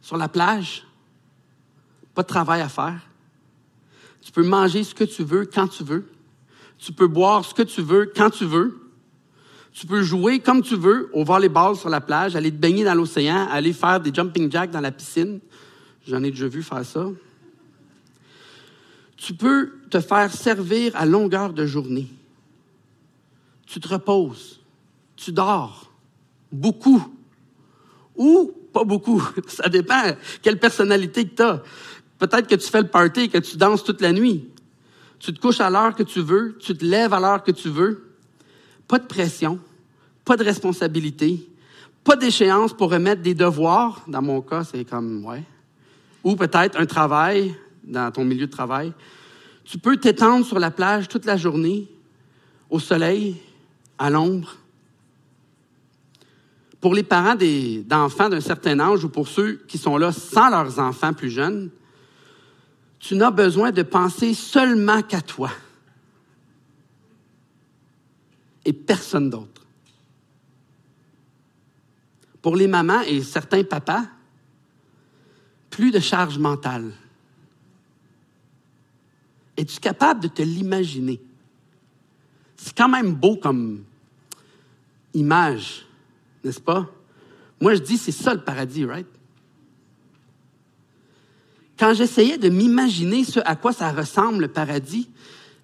sur 0.00 0.16
la 0.16 0.28
plage, 0.28 0.86
pas 2.14 2.22
de 2.22 2.28
travail 2.28 2.60
à 2.60 2.68
faire. 2.68 3.00
Tu 4.20 4.30
peux 4.30 4.46
manger 4.46 4.84
ce 4.84 4.94
que 4.94 5.02
tu 5.02 5.24
veux 5.24 5.46
quand 5.46 5.66
tu 5.66 5.82
veux. 5.82 6.08
Tu 6.78 6.92
peux 6.92 7.08
boire 7.08 7.44
ce 7.44 7.54
que 7.54 7.62
tu 7.62 7.82
veux 7.82 8.12
quand 8.14 8.30
tu 8.30 8.44
veux. 8.44 8.83
Tu 9.74 9.88
peux 9.88 10.02
jouer 10.02 10.38
comme 10.38 10.62
tu 10.62 10.76
veux 10.76 11.10
au 11.12 11.24
volleyball 11.24 11.76
sur 11.76 11.88
la 11.88 12.00
plage, 12.00 12.36
aller 12.36 12.52
te 12.52 12.56
baigner 12.56 12.84
dans 12.84 12.94
l'océan, 12.94 13.48
aller 13.50 13.72
faire 13.72 13.98
des 14.00 14.14
jumping 14.14 14.50
jacks 14.50 14.70
dans 14.70 14.80
la 14.80 14.92
piscine. 14.92 15.40
J'en 16.06 16.22
ai 16.22 16.30
déjà 16.30 16.46
vu 16.46 16.62
faire 16.62 16.84
ça. 16.84 17.06
Tu 19.16 19.34
peux 19.34 19.72
te 19.90 19.98
faire 19.98 20.32
servir 20.32 20.94
à 20.94 21.04
longueur 21.04 21.52
de 21.52 21.66
journée. 21.66 22.06
Tu 23.66 23.80
te 23.80 23.88
reposes. 23.88 24.60
Tu 25.16 25.32
dors. 25.32 25.90
Beaucoup 26.52 27.04
ou 28.14 28.52
pas 28.72 28.84
beaucoup. 28.84 29.22
Ça 29.48 29.68
dépend 29.68 30.02
quelle 30.40 30.60
personnalité 30.60 31.28
que 31.28 31.34
tu 31.34 31.42
as. 31.42 31.62
Peut-être 32.18 32.46
que 32.46 32.54
tu 32.54 32.70
fais 32.70 32.82
le 32.82 32.88
party, 32.88 33.28
que 33.28 33.38
tu 33.38 33.56
danses 33.56 33.82
toute 33.82 34.00
la 34.00 34.12
nuit. 34.12 34.48
Tu 35.18 35.34
te 35.34 35.40
couches 35.40 35.60
à 35.60 35.68
l'heure 35.68 35.96
que 35.96 36.04
tu 36.04 36.20
veux, 36.20 36.56
tu 36.60 36.76
te 36.76 36.84
lèves 36.84 37.12
à 37.12 37.18
l'heure 37.18 37.42
que 37.42 37.50
tu 37.50 37.70
veux. 37.70 38.13
Pas 38.88 38.98
de 38.98 39.06
pression, 39.06 39.58
pas 40.24 40.36
de 40.36 40.44
responsabilité, 40.44 41.48
pas 42.02 42.16
d'échéance 42.16 42.72
pour 42.72 42.90
remettre 42.90 43.22
des 43.22 43.34
devoirs. 43.34 44.02
Dans 44.06 44.22
mon 44.22 44.40
cas, 44.40 44.64
c'est 44.64 44.84
comme, 44.84 45.24
ouais. 45.24 45.42
Ou 46.22 46.36
peut-être 46.36 46.78
un 46.78 46.86
travail 46.86 47.54
dans 47.82 48.10
ton 48.10 48.24
milieu 48.24 48.46
de 48.46 48.52
travail. 48.52 48.92
Tu 49.64 49.78
peux 49.78 49.96
t'étendre 49.96 50.44
sur 50.44 50.58
la 50.58 50.70
plage 50.70 51.08
toute 51.08 51.24
la 51.24 51.36
journée, 51.36 51.88
au 52.70 52.78
soleil, 52.78 53.36
à 53.98 54.10
l'ombre, 54.10 54.56
pour 56.84 56.94
les 56.94 57.02
parents 57.02 57.34
d'enfants 57.86 58.28
d'un 58.28 58.42
certain 58.42 58.78
âge 58.78 59.04
ou 59.04 59.08
pour 59.08 59.26
ceux 59.26 59.54
qui 59.66 59.78
sont 59.78 59.96
là 59.96 60.12
sans 60.12 60.50
leurs 60.50 60.78
enfants 60.78 61.14
plus 61.14 61.30
jeunes, 61.30 61.70
tu 62.98 63.16
n'as 63.16 63.30
besoin 63.30 63.70
de 63.70 63.82
penser 63.82 64.34
seulement 64.34 65.00
qu'à 65.00 65.22
toi 65.22 65.50
et 68.64 68.72
personne 68.72 69.30
d'autre. 69.30 69.66
Pour 72.42 72.56
les 72.56 72.66
mamans 72.66 73.00
et 73.02 73.22
certains 73.22 73.64
papas, 73.64 74.04
plus 75.70 75.90
de 75.90 76.00
charge 76.00 76.38
mentale. 76.38 76.92
Es-tu 79.56 79.80
capable 79.80 80.20
de 80.20 80.28
te 80.28 80.42
l'imaginer? 80.42 81.20
C'est 82.56 82.76
quand 82.76 82.88
même 82.88 83.14
beau 83.14 83.36
comme 83.36 83.84
image 85.14 85.86
n'est-ce 86.44 86.60
pas? 86.60 86.86
Moi, 87.60 87.74
je 87.74 87.80
dis, 87.80 87.96
c'est 87.96 88.12
ça 88.12 88.34
le 88.34 88.42
paradis, 88.42 88.84
right? 88.84 89.06
Quand 91.78 91.94
j'essayais 91.94 92.38
de 92.38 92.48
m'imaginer 92.48 93.24
ce 93.24 93.40
à 93.44 93.56
quoi 93.56 93.72
ça 93.72 93.90
ressemble 93.90 94.42
le 94.42 94.48
paradis, 94.48 95.08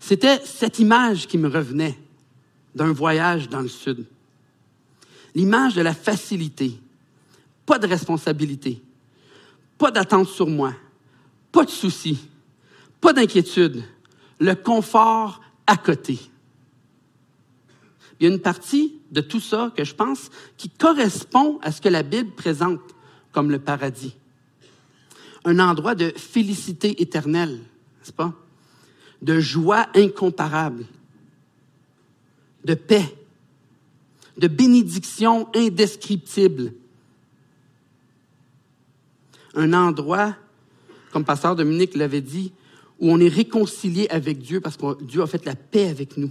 c'était 0.00 0.40
cette 0.45 0.78
image 0.78 1.28
qui 1.28 1.38
me 1.38 1.49
revenait 1.49 1.99
d'un 2.75 2.93
voyage 2.93 3.49
dans 3.49 3.61
le 3.61 3.69
sud. 3.69 4.07
L'image 5.35 5.75
de 5.75 5.83
la 5.83 5.95
facilité, 5.95 6.79
pas 7.67 7.79
de 7.79 7.87
responsabilité, 7.87 8.83
pas 9.79 9.91
d'attente 9.91 10.29
sur 10.29 10.47
moi, 10.47 10.75
pas 11.53 11.65
de 11.65 11.71
soucis, 11.71 12.29
pas 13.00 13.12
d'inquiétude, 13.12 13.83
le 14.39 14.55
confort 14.55 15.41
à 15.67 15.77
côté. 15.77 16.19
Il 18.19 18.25
y 18.25 18.31
a 18.31 18.33
une 18.35 18.41
partie 18.41 18.95
de 19.11 19.21
tout 19.21 19.41
ça 19.41 19.73
que 19.75 19.85
je 19.85 19.95
pense 19.95 20.31
qui 20.57 20.69
correspond 20.69 21.59
à 21.62 21.73
ce 21.73 21.81
que 21.81 21.89
la 21.89 22.03
Bible 22.03 22.33
présente 22.33 22.81
comme 23.33 23.50
le 23.50 23.59
paradis. 23.59 24.15
Un 25.45 25.59
endroit 25.59 25.95
de 25.95 26.12
félicité 26.17 27.00
éternelle, 27.00 27.55
n'est-ce 27.99 28.12
pas? 28.12 28.35
De 29.23 29.41
joie 29.41 29.89
incomparable, 29.95 30.85
de 32.64 32.75
paix, 32.75 33.17
de 34.37 34.49
bénédiction 34.49 35.49
indescriptible. 35.55 36.73
Un 39.55 39.73
endroit, 39.73 40.37
comme 41.12 41.25
Pasteur 41.25 41.57
Dominique 41.57 41.97
l'avait 41.97 42.21
dit, 42.21 42.52
où 43.00 43.11
on 43.11 43.19
est 43.19 43.29
réconcilié 43.29 44.09
avec 44.11 44.38
Dieu 44.38 44.61
parce 44.61 44.76
que 44.76 45.02
Dieu 45.02 45.23
a 45.23 45.26
fait 45.26 45.45
la 45.45 45.57
paix 45.57 45.88
avec 45.88 46.17
nous. 46.17 46.31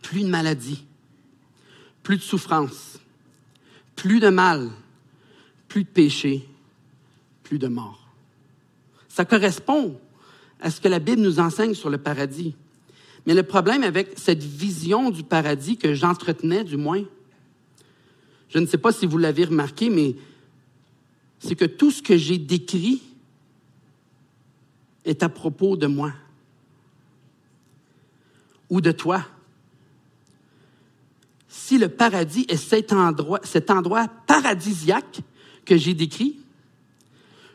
Plus 0.00 0.22
de 0.22 0.28
maladie, 0.28 0.84
plus 2.02 2.16
de 2.16 2.22
souffrance, 2.22 2.98
plus 3.96 4.20
de 4.20 4.28
mal, 4.28 4.70
plus 5.66 5.84
de 5.84 5.88
péché, 5.88 6.48
plus 7.42 7.58
de 7.58 7.68
mort. 7.68 8.08
Ça 9.08 9.24
correspond 9.24 9.98
à 10.60 10.70
ce 10.70 10.80
que 10.80 10.88
la 10.88 11.00
Bible 11.00 11.22
nous 11.22 11.40
enseigne 11.40 11.74
sur 11.74 11.90
le 11.90 11.98
paradis. 11.98 12.54
Mais 13.28 13.34
le 13.34 13.42
problème 13.42 13.82
avec 13.82 14.12
cette 14.16 14.42
vision 14.42 15.10
du 15.10 15.22
paradis 15.22 15.76
que 15.76 15.92
j'entretenais, 15.92 16.64
du 16.64 16.78
moins, 16.78 17.04
je 18.48 18.58
ne 18.58 18.64
sais 18.64 18.78
pas 18.78 18.90
si 18.90 19.04
vous 19.04 19.18
l'avez 19.18 19.44
remarqué, 19.44 19.90
mais 19.90 20.16
c'est 21.38 21.54
que 21.54 21.66
tout 21.66 21.90
ce 21.90 22.00
que 22.00 22.16
j'ai 22.16 22.38
décrit 22.38 23.02
est 25.04 25.22
à 25.22 25.28
propos 25.28 25.76
de 25.76 25.86
moi 25.86 26.14
ou 28.70 28.80
de 28.80 28.92
toi. 28.92 29.22
Si 31.48 31.76
le 31.76 31.90
paradis 31.90 32.46
est 32.48 32.56
cet 32.56 32.94
endroit, 32.94 33.40
cet 33.44 33.70
endroit 33.70 34.08
paradisiaque 34.26 35.20
que 35.66 35.76
j'ai 35.76 35.92
décrit, 35.92 36.38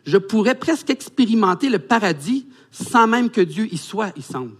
je 0.05 0.17
pourrais 0.17 0.53
presque 0.53 0.91
expérimenter 0.91 1.69
le 1.69 1.79
paradis 1.79 2.45
sans 2.69 3.07
même 3.07 3.31
que 3.31 3.41
Dieu 3.41 3.73
y 3.73 3.77
soit, 3.79 4.11
il 4.15 4.23
semble. 4.23 4.53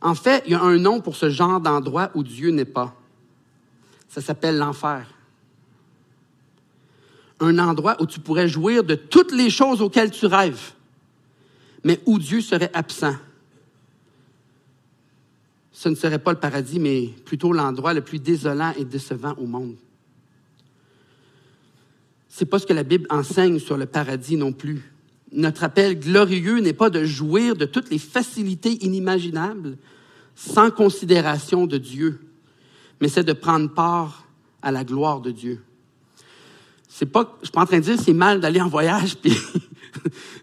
En 0.00 0.14
fait, 0.14 0.42
il 0.46 0.52
y 0.52 0.54
a 0.54 0.62
un 0.62 0.78
nom 0.78 1.00
pour 1.00 1.16
ce 1.16 1.30
genre 1.30 1.60
d'endroit 1.60 2.10
où 2.14 2.22
Dieu 2.22 2.50
n'est 2.50 2.64
pas. 2.64 2.94
Ça 4.08 4.20
s'appelle 4.20 4.56
l'enfer. 4.56 5.06
Un 7.40 7.58
endroit 7.58 7.96
où 8.00 8.06
tu 8.06 8.20
pourrais 8.20 8.48
jouir 8.48 8.84
de 8.84 8.94
toutes 8.94 9.32
les 9.32 9.50
choses 9.50 9.82
auxquelles 9.82 10.10
tu 10.10 10.26
rêves, 10.26 10.72
mais 11.84 12.00
où 12.06 12.18
Dieu 12.18 12.40
serait 12.40 12.70
absent. 12.74 13.14
Ce 15.72 15.88
ne 15.88 15.94
serait 15.94 16.18
pas 16.18 16.32
le 16.32 16.40
paradis, 16.40 16.80
mais 16.80 17.06
plutôt 17.24 17.52
l'endroit 17.52 17.94
le 17.94 18.00
plus 18.00 18.18
désolant 18.18 18.72
et 18.76 18.84
décevant 18.84 19.34
au 19.34 19.46
monde. 19.46 19.76
C'est 22.28 22.46
pas 22.46 22.58
ce 22.58 22.66
que 22.66 22.72
la 22.72 22.82
Bible 22.82 23.06
enseigne 23.10 23.58
sur 23.58 23.76
le 23.76 23.86
paradis 23.86 24.36
non 24.36 24.52
plus. 24.52 24.82
Notre 25.32 25.64
appel 25.64 25.98
glorieux 25.98 26.60
n'est 26.60 26.72
pas 26.72 26.90
de 26.90 27.04
jouir 27.04 27.56
de 27.56 27.64
toutes 27.64 27.90
les 27.90 27.98
facilités 27.98 28.84
inimaginables 28.84 29.76
sans 30.34 30.70
considération 30.70 31.66
de 31.66 31.78
Dieu, 31.78 32.20
mais 33.00 33.08
c'est 33.08 33.24
de 33.24 33.32
prendre 33.32 33.72
part 33.72 34.24
à 34.62 34.70
la 34.70 34.84
gloire 34.84 35.20
de 35.20 35.30
Dieu. 35.30 35.60
C'est 36.88 37.06
pas, 37.06 37.36
je 37.40 37.46
suis 37.46 37.52
pas 37.52 37.62
en 37.62 37.66
train 37.66 37.78
de 37.78 37.84
dire 37.84 38.00
c'est 38.00 38.12
mal 38.12 38.40
d'aller 38.40 38.60
en 38.60 38.68
voyage 38.68 39.16
puis 39.22 39.32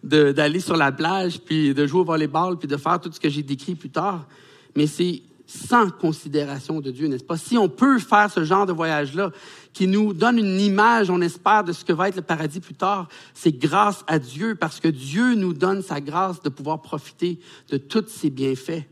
d'aller 0.04 0.60
sur 0.60 0.77
la 0.77 0.92
plage 0.92 1.39
puis 1.39 1.74
de 1.74 1.88
jouer 1.88 2.01
au 2.01 2.06
volleyball 2.06 2.58
puis 2.58 2.68
de 2.68 2.77
faire 2.77 3.00
tout 3.00 3.12
ce 3.12 3.20
que 3.20 3.30
j'ai 3.30 3.44
décrit 3.44 3.75
plus 3.75 3.89
tard, 3.89 4.27
mais 4.75 4.88
c'est 4.88 5.22
sans 5.48 5.90
considération 5.90 6.82
de 6.82 6.92
Dieu, 6.92 7.08
n'est-ce 7.08 7.24
pas? 7.24 7.38
Si 7.38 7.58
on 7.58 7.70
peut 7.70 8.00
faire 8.00 8.32
ce 8.32 8.44
genre 8.44 8.66
de 8.66 8.74
voyage-là, 8.74 9.32
qui 9.74 9.88
nous 9.88 10.14
donne 10.14 10.40
une 10.40 10.60
image, 10.60 11.10
on 11.10 11.22
espère, 11.22 11.64
de 11.64 11.74
ce 11.74 11.86
que 11.86 11.94
va 11.94 12.10
être 12.10 12.16
le 12.16 12.22
paradis 12.22 12.60
plus 12.60 12.74
tard, 12.74 13.08
c'est 13.34 13.52
grâce 13.52 14.04
à 14.08 14.20
Dieu, 14.20 14.56
parce 14.56 14.80
que 14.80 14.88
Dieu 14.88 15.36
nous 15.36 15.54
donne 15.54 15.82
sa 15.82 16.02
grâce 16.02 16.42
de 16.42 16.50
pouvoir 16.50 16.82
profiter 16.82 17.40
de 17.70 17.78
tous 17.78 18.08
ses 18.08 18.30
bienfaits. 18.30 18.84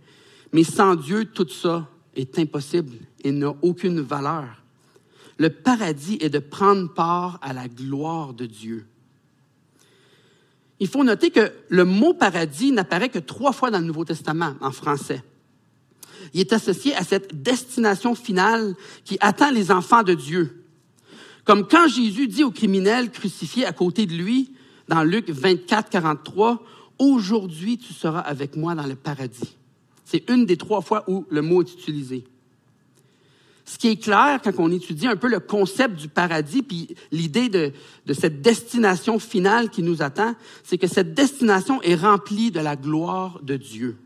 Mais 0.51 0.63
sans 0.63 0.95
Dieu, 0.95 1.25
tout 1.25 1.49
ça 1.49 1.87
est 2.15 2.37
impossible 2.37 2.97
et 3.23 3.31
n'a 3.31 3.53
aucune 3.61 4.01
valeur. 4.01 4.45
Le 5.37 5.49
paradis 5.49 6.17
est 6.21 6.29
de 6.29 6.39
prendre 6.39 6.93
part 6.93 7.39
à 7.41 7.53
la 7.53 7.67
gloire 7.67 8.33
de 8.33 8.45
Dieu. 8.45 8.85
Il 10.79 10.87
faut 10.87 11.03
noter 11.03 11.31
que 11.31 11.51
le 11.69 11.85
mot 11.85 12.13
paradis 12.13 12.71
n'apparaît 12.71 13.09
que 13.09 13.19
trois 13.19 13.53
fois 13.53 13.71
dans 13.71 13.79
le 13.79 13.85
Nouveau 13.85 14.05
Testament 14.05 14.55
en 14.61 14.71
français. 14.71 15.23
Il 16.33 16.39
est 16.39 16.53
associé 16.53 16.95
à 16.95 17.03
cette 17.03 17.41
destination 17.41 18.15
finale 18.15 18.75
qui 19.05 19.17
attend 19.21 19.51
les 19.51 19.71
enfants 19.71 20.03
de 20.03 20.13
Dieu. 20.13 20.65
Comme 21.45 21.67
quand 21.67 21.87
Jésus 21.87 22.27
dit 22.27 22.43
aux 22.43 22.51
criminels 22.51 23.11
crucifiés 23.11 23.65
à 23.65 23.73
côté 23.73 24.05
de 24.05 24.13
lui, 24.13 24.51
dans 24.87 25.03
Luc 25.03 25.29
24, 25.29 25.89
43, 25.89 26.63
Aujourd'hui 26.99 27.77
tu 27.77 27.93
seras 27.93 28.19
avec 28.19 28.55
moi 28.55 28.75
dans 28.75 28.85
le 28.85 28.95
paradis. 28.95 29.57
C'est 30.05 30.29
une 30.29 30.45
des 30.45 30.57
trois 30.57 30.81
fois 30.81 31.03
où 31.07 31.25
le 31.29 31.41
mot 31.41 31.63
est 31.63 31.73
utilisé. 31.73 32.23
Ce 33.65 33.77
qui 33.77 33.89
est 33.89 33.95
clair 33.95 34.41
quand 34.43 34.53
on 34.57 34.71
étudie 34.71 35.07
un 35.07 35.15
peu 35.15 35.29
le 35.29 35.39
concept 35.39 35.95
du 35.95 36.09
paradis, 36.09 36.61
puis 36.61 36.95
l'idée 37.11 37.49
de, 37.49 37.71
de 38.05 38.13
cette 38.13 38.41
destination 38.41 39.19
finale 39.19 39.69
qui 39.69 39.81
nous 39.81 40.01
attend, 40.01 40.35
c'est 40.63 40.77
que 40.77 40.87
cette 40.87 41.13
destination 41.13 41.81
est 41.81 41.95
remplie 41.95 42.51
de 42.51 42.59
la 42.59 42.75
gloire 42.75 43.39
de 43.41 43.55
Dieu. 43.55 43.97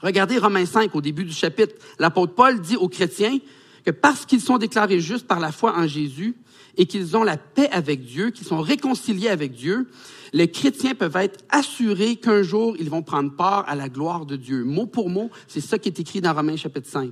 Regardez 0.00 0.38
Romains 0.38 0.66
5 0.66 0.94
au 0.94 1.00
début 1.00 1.24
du 1.24 1.32
chapitre. 1.32 1.74
L'apôtre 1.98 2.34
Paul 2.34 2.60
dit 2.60 2.76
aux 2.76 2.88
chrétiens 2.88 3.38
que 3.84 3.90
parce 3.90 4.26
qu'ils 4.26 4.40
sont 4.40 4.58
déclarés 4.58 5.00
justes 5.00 5.26
par 5.26 5.40
la 5.40 5.52
foi 5.52 5.76
en 5.76 5.86
Jésus 5.86 6.36
et 6.76 6.86
qu'ils 6.86 7.16
ont 7.16 7.24
la 7.24 7.36
paix 7.36 7.68
avec 7.70 8.04
Dieu, 8.04 8.30
qu'ils 8.30 8.46
sont 8.46 8.60
réconciliés 8.60 9.28
avec 9.28 9.52
Dieu, 9.52 9.88
les 10.32 10.50
chrétiens 10.50 10.94
peuvent 10.94 11.16
être 11.16 11.44
assurés 11.50 12.16
qu'un 12.16 12.42
jour, 12.42 12.76
ils 12.78 12.90
vont 12.90 13.02
prendre 13.02 13.34
part 13.34 13.64
à 13.68 13.74
la 13.74 13.88
gloire 13.88 14.26
de 14.26 14.36
Dieu. 14.36 14.62
Mot 14.64 14.86
pour 14.86 15.10
mot, 15.10 15.30
c'est 15.48 15.60
ça 15.60 15.78
qui 15.78 15.88
est 15.88 15.98
écrit 15.98 16.20
dans 16.20 16.34
Romains 16.34 16.56
chapitre 16.56 16.88
5. 16.88 17.10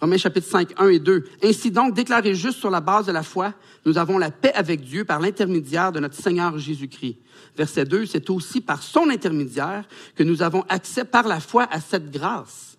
Romains 0.00 0.18
chapitre 0.18 0.48
5, 0.48 0.74
1 0.76 0.88
et 0.88 0.98
2. 0.98 1.24
Ainsi 1.42 1.70
donc, 1.70 1.94
déclarés 1.94 2.34
juste 2.34 2.58
sur 2.58 2.70
la 2.70 2.80
base 2.80 3.06
de 3.06 3.12
la 3.12 3.22
foi, 3.22 3.54
nous 3.86 3.96
avons 3.96 4.18
la 4.18 4.30
paix 4.30 4.52
avec 4.54 4.82
Dieu 4.82 5.04
par 5.04 5.20
l'intermédiaire 5.20 5.92
de 5.92 6.00
notre 6.00 6.16
Seigneur 6.16 6.58
Jésus-Christ. 6.58 7.18
Verset 7.56 7.84
2, 7.84 8.06
c'est 8.06 8.28
aussi 8.30 8.60
par 8.60 8.82
son 8.82 9.08
intermédiaire 9.08 9.84
que 10.14 10.22
nous 10.22 10.42
avons 10.42 10.64
accès 10.68 11.04
par 11.04 11.26
la 11.26 11.40
foi 11.40 11.68
à 11.70 11.80
cette 11.80 12.10
grâce, 12.10 12.76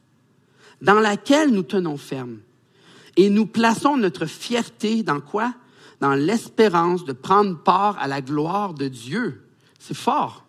dans 0.81 0.99
laquelle 0.99 1.51
nous 1.51 1.63
tenons 1.63 1.97
ferme. 1.97 2.39
Et 3.17 3.29
nous 3.29 3.45
plaçons 3.45 3.97
notre 3.97 4.25
fierté 4.25 5.01
dans 5.01 5.21
quoi? 5.21 5.53
dans 6.01 6.13
l'espérance 6.13 7.05
de 7.05 7.13
prendre 7.13 7.57
part 7.57 7.97
à 7.99 8.07
la 8.07 8.21
gloire 8.21 8.73
de 8.73 8.87
Dieu. 8.87 9.43
C'est 9.79 9.95
fort. 9.95 10.45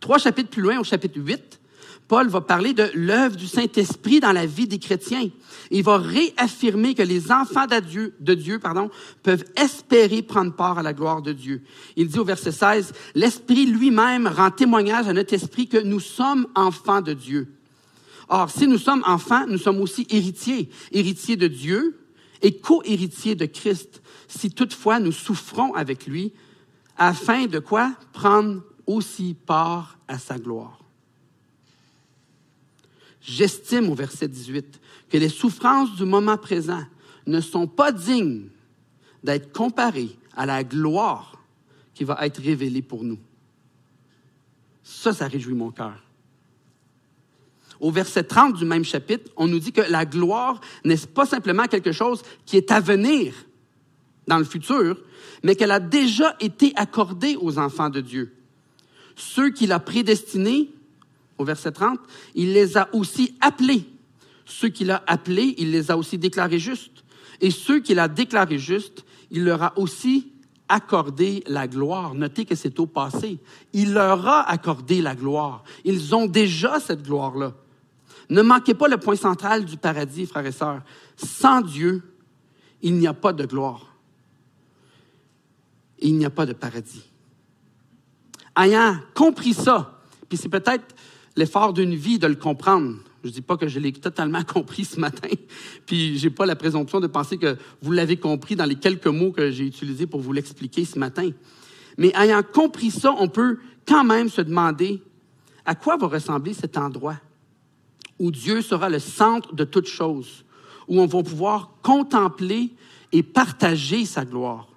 Trois 0.00 0.18
chapitres 0.18 0.50
plus 0.50 0.62
loin, 0.62 0.78
au 0.78 0.84
chapitre 0.84 1.18
8, 1.18 1.60
Paul 2.08 2.28
va 2.28 2.40
parler 2.40 2.72
de 2.72 2.88
l'œuvre 2.94 3.36
du 3.36 3.48
Saint-Esprit 3.48 4.20
dans 4.20 4.32
la 4.32 4.46
vie 4.46 4.68
des 4.68 4.78
chrétiens. 4.78 5.28
Il 5.72 5.82
va 5.82 5.98
réaffirmer 5.98 6.94
que 6.94 7.02
les 7.02 7.32
enfants 7.32 7.66
de 7.66 8.34
Dieu, 8.34 8.58
pardon, 8.60 8.90
peuvent 9.24 9.44
espérer 9.56 10.22
prendre 10.22 10.54
part 10.54 10.78
à 10.78 10.82
la 10.82 10.92
gloire 10.92 11.20
de 11.20 11.32
Dieu. 11.32 11.62
Il 11.96 12.06
dit 12.06 12.18
au 12.18 12.24
verset 12.24 12.52
16, 12.52 12.92
L'Esprit 13.14 13.66
lui-même 13.66 14.28
rend 14.28 14.52
témoignage 14.52 15.08
à 15.08 15.12
notre 15.12 15.34
esprit 15.34 15.66
que 15.66 15.78
nous 15.78 16.00
sommes 16.00 16.46
enfants 16.54 17.00
de 17.00 17.12
Dieu. 17.12 17.48
Or, 18.28 18.50
si 18.50 18.68
nous 18.68 18.78
sommes 18.78 19.02
enfants, 19.06 19.46
nous 19.48 19.58
sommes 19.58 19.80
aussi 19.80 20.06
héritiers, 20.10 20.68
héritiers 20.92 21.36
de 21.36 21.48
Dieu 21.48 21.98
et 22.42 22.58
co-héritiers 22.58 23.34
de 23.34 23.46
Christ 23.46 24.00
si 24.28 24.50
toutefois 24.50 25.00
nous 25.00 25.12
souffrons 25.12 25.74
avec 25.74 26.06
lui, 26.06 26.32
afin 26.96 27.46
de 27.46 27.58
quoi? 27.58 27.92
Prendre 28.12 28.62
aussi 28.86 29.34
part 29.46 29.98
à 30.08 30.18
sa 30.18 30.38
gloire. 30.38 30.85
J'estime 33.26 33.90
au 33.90 33.94
verset 33.94 34.28
18 34.28 34.80
que 35.10 35.18
les 35.18 35.28
souffrances 35.28 35.96
du 35.96 36.04
moment 36.04 36.36
présent 36.36 36.84
ne 37.26 37.40
sont 37.40 37.66
pas 37.66 37.90
dignes 37.90 38.46
d'être 39.24 39.52
comparées 39.52 40.16
à 40.36 40.46
la 40.46 40.62
gloire 40.62 41.42
qui 41.92 42.04
va 42.04 42.18
être 42.24 42.40
révélée 42.40 42.82
pour 42.82 43.02
nous. 43.02 43.18
Ça, 44.84 45.12
ça 45.12 45.26
réjouit 45.26 45.54
mon 45.54 45.72
cœur. 45.72 46.00
Au 47.80 47.90
verset 47.90 48.22
30 48.22 48.54
du 48.54 48.64
même 48.64 48.84
chapitre, 48.84 49.28
on 49.36 49.48
nous 49.48 49.58
dit 49.58 49.72
que 49.72 49.80
la 49.80 50.06
gloire 50.06 50.60
n'est 50.84 50.96
pas 50.96 51.26
simplement 51.26 51.64
quelque 51.64 51.90
chose 51.90 52.22
qui 52.44 52.56
est 52.56 52.70
à 52.70 52.78
venir, 52.78 53.34
dans 54.28 54.38
le 54.38 54.44
futur, 54.44 55.00
mais 55.42 55.56
qu'elle 55.56 55.72
a 55.72 55.80
déjà 55.80 56.36
été 56.38 56.72
accordée 56.76 57.36
aux 57.40 57.58
enfants 57.58 57.90
de 57.90 58.00
Dieu. 58.00 58.36
Ceux 59.16 59.50
qu'il 59.50 59.72
a 59.72 59.80
prédestinés, 59.80 60.70
au 61.38 61.44
verset 61.44 61.72
30, 61.72 61.98
il 62.34 62.52
les 62.52 62.76
a 62.76 62.88
aussi 62.94 63.36
appelés. 63.40 63.86
Ceux 64.44 64.68
qu'il 64.68 64.90
a 64.90 65.02
appelés, 65.06 65.54
il 65.58 65.70
les 65.70 65.90
a 65.90 65.96
aussi 65.96 66.18
déclarés 66.18 66.58
justes. 66.58 67.04
Et 67.40 67.50
ceux 67.50 67.80
qu'il 67.80 67.98
a 67.98 68.08
déclarés 68.08 68.58
justes, 68.58 69.04
il 69.30 69.44
leur 69.44 69.62
a 69.62 69.78
aussi 69.78 70.32
accordé 70.68 71.42
la 71.46 71.68
gloire. 71.68 72.14
Notez 72.14 72.44
que 72.44 72.54
c'est 72.54 72.78
au 72.80 72.86
passé. 72.86 73.38
Il 73.72 73.92
leur 73.92 74.26
a 74.26 74.48
accordé 74.48 75.00
la 75.00 75.14
gloire. 75.14 75.64
Ils 75.84 76.14
ont 76.14 76.26
déjà 76.26 76.80
cette 76.80 77.02
gloire-là. 77.02 77.54
Ne 78.30 78.42
manquez 78.42 78.74
pas 78.74 78.88
le 78.88 78.96
point 78.96 79.16
central 79.16 79.64
du 79.64 79.76
paradis, 79.76 80.26
frères 80.26 80.46
et 80.46 80.52
sœurs. 80.52 80.82
Sans 81.16 81.60
Dieu, 81.60 82.02
il 82.82 82.94
n'y 82.94 83.06
a 83.06 83.14
pas 83.14 83.32
de 83.32 83.46
gloire 83.46 83.96
il 85.98 86.16
n'y 86.16 86.24
a 86.24 86.30
pas 86.30 86.46
de 86.46 86.52
paradis. 86.52 87.04
Ayant 88.56 88.96
compris 89.14 89.54
ça, 89.54 90.00
puis 90.28 90.38
c'est 90.38 90.48
peut-être 90.48 90.94
l'effort 91.36 91.72
d'une 91.72 91.94
vie 91.94 92.18
de 92.18 92.26
le 92.26 92.34
comprendre. 92.34 92.96
Je 93.22 93.28
ne 93.28 93.34
dis 93.34 93.42
pas 93.42 93.56
que 93.56 93.68
je 93.68 93.78
l'ai 93.78 93.92
totalement 93.92 94.42
compris 94.46 94.84
ce 94.84 94.98
matin, 94.98 95.28
puis 95.84 96.18
j'ai 96.18 96.30
pas 96.30 96.46
la 96.46 96.56
présomption 96.56 97.00
de 97.00 97.06
penser 97.06 97.38
que 97.38 97.56
vous 97.82 97.92
l'avez 97.92 98.16
compris 98.16 98.56
dans 98.56 98.64
les 98.64 98.76
quelques 98.76 99.06
mots 99.06 99.32
que 99.32 99.50
j'ai 99.50 99.66
utilisés 99.66 100.06
pour 100.06 100.20
vous 100.20 100.32
l'expliquer 100.32 100.84
ce 100.84 100.98
matin. 100.98 101.30
Mais 101.98 102.12
ayant 102.14 102.42
compris 102.42 102.90
ça, 102.90 103.14
on 103.18 103.28
peut 103.28 103.58
quand 103.86 104.04
même 104.04 104.28
se 104.28 104.40
demander 104.40 105.02
à 105.64 105.74
quoi 105.74 105.96
va 105.96 106.06
ressembler 106.06 106.54
cet 106.54 106.76
endroit 106.76 107.16
où 108.18 108.30
Dieu 108.30 108.62
sera 108.62 108.88
le 108.88 108.98
centre 108.98 109.54
de 109.54 109.64
toutes 109.64 109.88
choses, 109.88 110.44
où 110.88 111.00
on 111.00 111.06
va 111.06 111.22
pouvoir 111.22 111.72
contempler 111.82 112.72
et 113.12 113.22
partager 113.22 114.04
sa 114.04 114.24
gloire. 114.24 114.68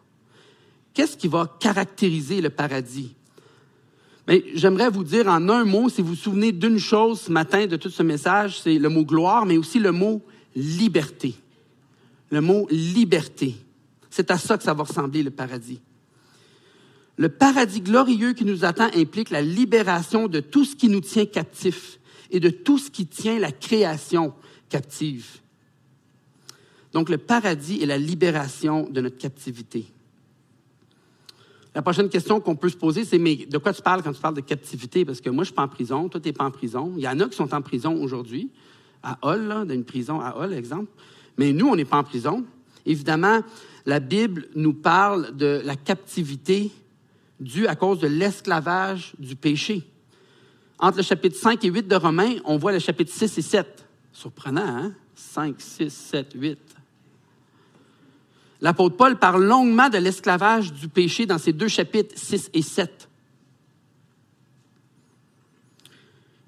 Qu'est-ce 0.94 1.18
qui 1.18 1.28
va 1.28 1.58
caractériser 1.60 2.42
le 2.42 2.50
paradis? 2.50 3.16
Mais 4.29 4.45
j'aimerais 4.53 4.91
vous 4.91 5.03
dire 5.03 5.27
en 5.27 5.50
un 5.50 5.65
mot, 5.65 5.89
si 5.89 6.03
vous 6.03 6.09
vous 6.09 6.15
souvenez 6.15 6.51
d'une 6.51 6.77
chose 6.77 7.21
ce 7.21 7.31
matin 7.31 7.65
de 7.65 7.77
tout 7.77 7.89
ce 7.89 8.03
message, 8.03 8.62
c'est 8.62 8.77
le 8.77 8.88
mot 8.88 9.03
gloire, 9.03 9.48
mais 9.48 9.57
aussi 9.57 9.79
le 9.79 9.91
mot 9.91 10.21
liberté. 10.55 11.33
Le 12.29 12.39
mot 12.39 12.67
liberté. 12.69 13.55
C'est 14.12 14.29
à 14.29 14.38
ça 14.38 14.59
que 14.59 14.63
ça 14.63 14.75
va 14.75 14.83
ressembler 14.83 15.24
le 15.24 15.31
paradis. 15.31 15.81
Le 17.17 17.29
paradis 17.29 17.81
glorieux 17.81 18.33
qui 18.33 18.45
nous 18.45 18.65
attend 18.65 18.91
implique 18.95 19.31
la 19.31 19.41
libération 19.41 20.27
de 20.27 20.41
tout 20.41 20.63
ce 20.63 20.75
qui 20.75 20.89
nous 20.89 21.01
tient 21.01 21.25
captifs 21.25 22.00
et 22.29 22.39
de 22.39 22.51
tout 22.51 22.77
ce 22.77 22.91
qui 22.91 23.07
tient 23.07 23.39
la 23.39 23.51
création 23.51 24.36
captive. 24.69 25.39
Donc 26.93 27.09
le 27.09 27.17
paradis 27.17 27.81
est 27.81 27.88
la 27.88 27.98
libération 27.98 28.88
de 28.91 29.01
notre 29.01 29.17
captivité. 29.17 29.88
La 31.75 31.81
prochaine 31.81 32.09
question 32.09 32.39
qu'on 32.39 32.55
peut 32.55 32.69
se 32.69 32.77
poser, 32.77 33.05
c'est 33.05 33.19
mais 33.19 33.35
de 33.35 33.57
quoi 33.57 33.73
tu 33.73 33.81
parles 33.81 34.01
quand 34.01 34.11
tu 34.11 34.21
parles 34.21 34.35
de 34.35 34.41
captivité? 34.41 35.05
Parce 35.05 35.21
que 35.21 35.29
moi, 35.29 35.43
je 35.43 35.49
suis 35.49 35.55
pas 35.55 35.63
en 35.63 35.67
prison, 35.67 36.09
toi, 36.09 36.19
tu 36.19 36.27
n'es 36.27 36.33
pas 36.33 36.45
en 36.45 36.51
prison. 36.51 36.93
Il 36.97 37.03
y 37.03 37.07
en 37.07 37.19
a 37.19 37.27
qui 37.27 37.35
sont 37.35 37.53
en 37.53 37.61
prison 37.61 38.01
aujourd'hui, 38.01 38.49
à 39.03 39.17
Hall, 39.21 39.47
dans 39.47 39.73
une 39.73 39.85
prison 39.85 40.19
à 40.19 40.35
Hall, 40.38 40.53
exemple. 40.53 40.91
Mais 41.38 41.53
nous, 41.53 41.67
on 41.67 41.75
n'est 41.75 41.85
pas 41.85 41.97
en 41.97 42.03
prison. 42.03 42.43
Évidemment, 42.85 43.41
la 43.85 43.99
Bible 43.99 44.47
nous 44.55 44.73
parle 44.73 45.35
de 45.35 45.61
la 45.63 45.75
captivité 45.75 46.71
due 47.39 47.67
à 47.67 47.75
cause 47.75 47.99
de 47.99 48.07
l'esclavage 48.07 49.13
du 49.19 49.35
péché. 49.35 49.83
Entre 50.79 50.97
le 50.97 51.03
chapitre 51.03 51.38
5 51.38 51.63
et 51.65 51.69
8 51.69 51.88
de 51.88 51.95
Romains, 51.95 52.35
on 52.45 52.57
voit 52.57 52.71
le 52.71 52.79
chapitre 52.79 53.11
6 53.11 53.38
et 53.38 53.41
7. 53.41 53.85
Surprenant, 54.11 54.61
hein? 54.61 54.93
5, 55.15 55.55
6, 55.59 55.89
7, 55.89 56.31
8. 56.35 56.59
L'apôtre 58.62 58.98
Paul 58.98 59.18
parle 59.18 59.46
longuement 59.46 59.89
de 59.89 59.98
l'esclavage 59.98 60.74
du 60.74 60.89
péché 60.89 61.25
dans 61.25 61.38
ces 61.38 61.54
deux 61.54 61.68
chapitres 61.68 62.16
6 62.18 62.50
et 62.54 62.62
7. 62.62 63.10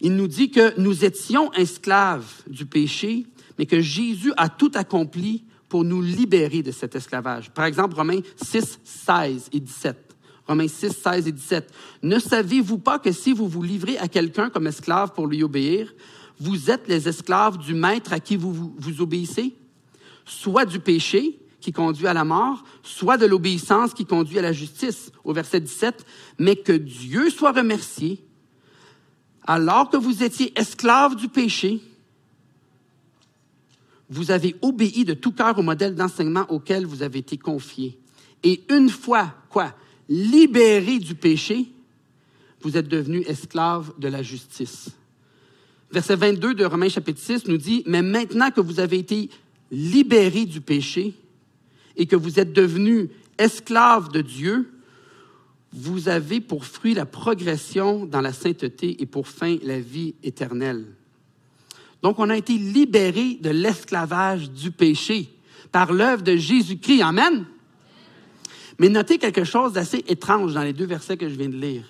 Il 0.02 0.16
nous 0.16 0.28
dit 0.28 0.50
que 0.50 0.80
nous 0.80 1.06
étions 1.06 1.54
esclaves 1.54 2.44
du 2.48 2.66
péché, 2.66 3.28
mais 3.58 3.66
que 3.66 3.82
Jésus 3.82 4.34
a 4.36 4.50
tout 4.50 4.72
accompli 4.74 5.46
pour 5.70 5.84
nous 5.84 6.02
libérer 6.02 6.64
de 6.64 6.72
cet 6.72 6.96
esclavage. 6.96 7.52
Par 7.52 7.66
exemple, 7.66 7.96
Romains 7.96 8.20
6, 8.36 8.80
16 8.84 9.50
et 9.54 9.60
17. 9.60 10.16
Romains 10.48 10.68
6, 10.68 10.90
16 10.90 11.28
et 11.28 11.32
17. 11.32 11.74
Ne 12.04 12.20
savez-vous 12.20 12.80
pas 12.80 13.00
que 13.00 13.12
si 13.12 13.32
vous 13.32 13.48
vous 13.48 13.64
livrez 13.64 13.98
à 14.00 14.08
quelqu'un 14.08 14.50
comme 14.50 14.68
esclave 14.68 15.14
pour 15.14 15.28
lui 15.28 15.44
obéir, 15.44 15.94
vous 16.40 16.72
êtes 16.72 16.88
les 16.88 17.08
esclaves 17.08 17.58
du 17.58 17.74
maître 17.74 18.12
à 18.12 18.20
qui 18.20 18.36
vous, 18.36 18.74
vous 18.78 19.02
obéissez, 19.02 19.56
soit 20.26 20.66
du 20.66 20.80
péché, 20.80 21.40
qui 21.62 21.72
conduit 21.72 22.08
à 22.08 22.14
la 22.14 22.26
mort, 22.26 22.64
soit 22.84 23.18
de 23.18 23.26
l'obéissance 23.26 23.94
qui 23.94 24.06
conduit 24.06 24.40
à 24.40 24.42
la 24.42 24.52
justice. 24.52 25.12
Au 25.24 25.32
verset 25.32 25.62
17, 25.62 26.06
mais 26.40 26.56
que 26.56 26.74
Dieu 26.74 27.30
soit 27.30 27.52
remercié, 27.52 28.24
alors 29.46 29.90
que 29.90 29.98
vous 29.98 30.24
étiez 30.24 30.52
esclaves 30.60 31.16
du 31.16 31.30
péché, 31.30 31.82
vous 34.10 34.32
avez 34.32 34.56
obéi 34.62 35.06
de 35.06 35.14
tout 35.14 35.32
cœur 35.32 35.58
au 35.58 35.64
modèle 35.64 35.96
d'enseignement 35.96 36.46
auquel 36.50 36.86
vous 36.86 37.02
avez 37.02 37.20
été 37.20 37.38
confiés. 37.38 37.98
Et 38.44 38.62
une 38.70 38.90
fois, 38.90 39.34
quoi, 39.50 39.74
libérés 40.10 41.00
du 41.00 41.16
péché, 41.16 41.72
vous 42.62 42.76
êtes 42.76 42.88
devenus 42.88 43.26
esclaves 43.28 43.94
de 43.98 44.08
la 44.08 44.22
justice. 44.22 44.90
Verset 45.92 46.16
22 46.16 46.54
de 46.54 46.66
Romains 46.66 46.90
chapitre 46.90 47.22
6 47.22 47.48
nous 47.48 47.58
dit, 47.58 47.84
mais 47.86 48.02
maintenant 48.02 48.52
que 48.52 48.62
vous 48.62 48.80
avez 48.80 49.00
été 49.00 49.30
libérés 49.72 50.46
du 50.46 50.62
péché, 50.62 51.14
et 51.98 52.06
que 52.06 52.16
vous 52.16 52.40
êtes 52.40 52.54
devenus 52.54 53.10
esclaves 53.38 54.10
de 54.10 54.22
Dieu, 54.22 54.72
vous 55.74 56.10
avez 56.10 56.42
pour 56.42 56.66
fruit 56.66 56.94
la 56.94 57.06
progression 57.06 58.06
dans 58.06 58.22
la 58.22 58.34
sainteté 58.34 59.02
et 59.02 59.06
pour 59.06 59.28
fin 59.28 59.58
la 59.64 59.80
vie 59.80 60.16
éternelle. 60.24 60.86
Donc, 62.02 62.20
on 62.20 62.30
a 62.30 62.38
été 62.38 62.58
libérés 62.58 63.36
de 63.42 63.50
l'esclavage 63.50 64.52
du 64.52 64.72
péché 64.72 65.30
par 65.72 65.94
l'œuvre 65.94 66.24
de 66.24 66.36
Jésus-Christ. 66.36 67.02
Amen. 67.02 67.46
Mais 68.80 68.90
notez 68.90 69.18
quelque 69.18 69.44
chose 69.44 69.74
d'assez 69.74 70.04
étrange 70.08 70.54
dans 70.54 70.64
les 70.64 70.74
deux 70.74 70.86
versets 70.86 71.18
que 71.18 71.30
je 71.30 71.36
viens 71.36 71.50
de 71.50 71.58
lire. 71.58 71.86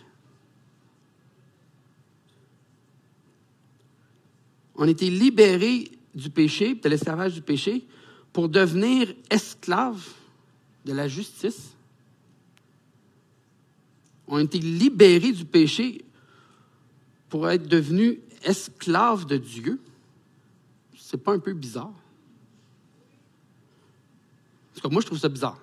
On 4.75 4.87
a 4.87 4.89
été 4.89 5.09
libérés 5.09 5.91
du 6.13 6.29
péché, 6.29 6.75
de 6.75 6.89
l'esclavage 6.89 7.33
du 7.33 7.41
péché, 7.41 7.85
pour 8.33 8.49
devenir 8.49 9.13
esclaves 9.29 10.07
de 10.85 10.93
la 10.93 11.07
justice. 11.07 11.71
On 14.27 14.37
a 14.37 14.41
été 14.41 14.59
libérés 14.59 15.33
du 15.33 15.45
péché 15.45 16.05
pour 17.29 17.49
être 17.49 17.67
devenus 17.67 18.19
esclaves 18.43 19.25
de 19.25 19.37
Dieu. 19.37 19.81
C'est 20.97 21.21
pas 21.21 21.33
un 21.33 21.39
peu 21.39 21.53
bizarre? 21.53 21.91
En 24.83 24.89
moi, 24.89 25.01
je 25.01 25.05
trouve 25.05 25.19
ça 25.19 25.29
bizarre. 25.29 25.59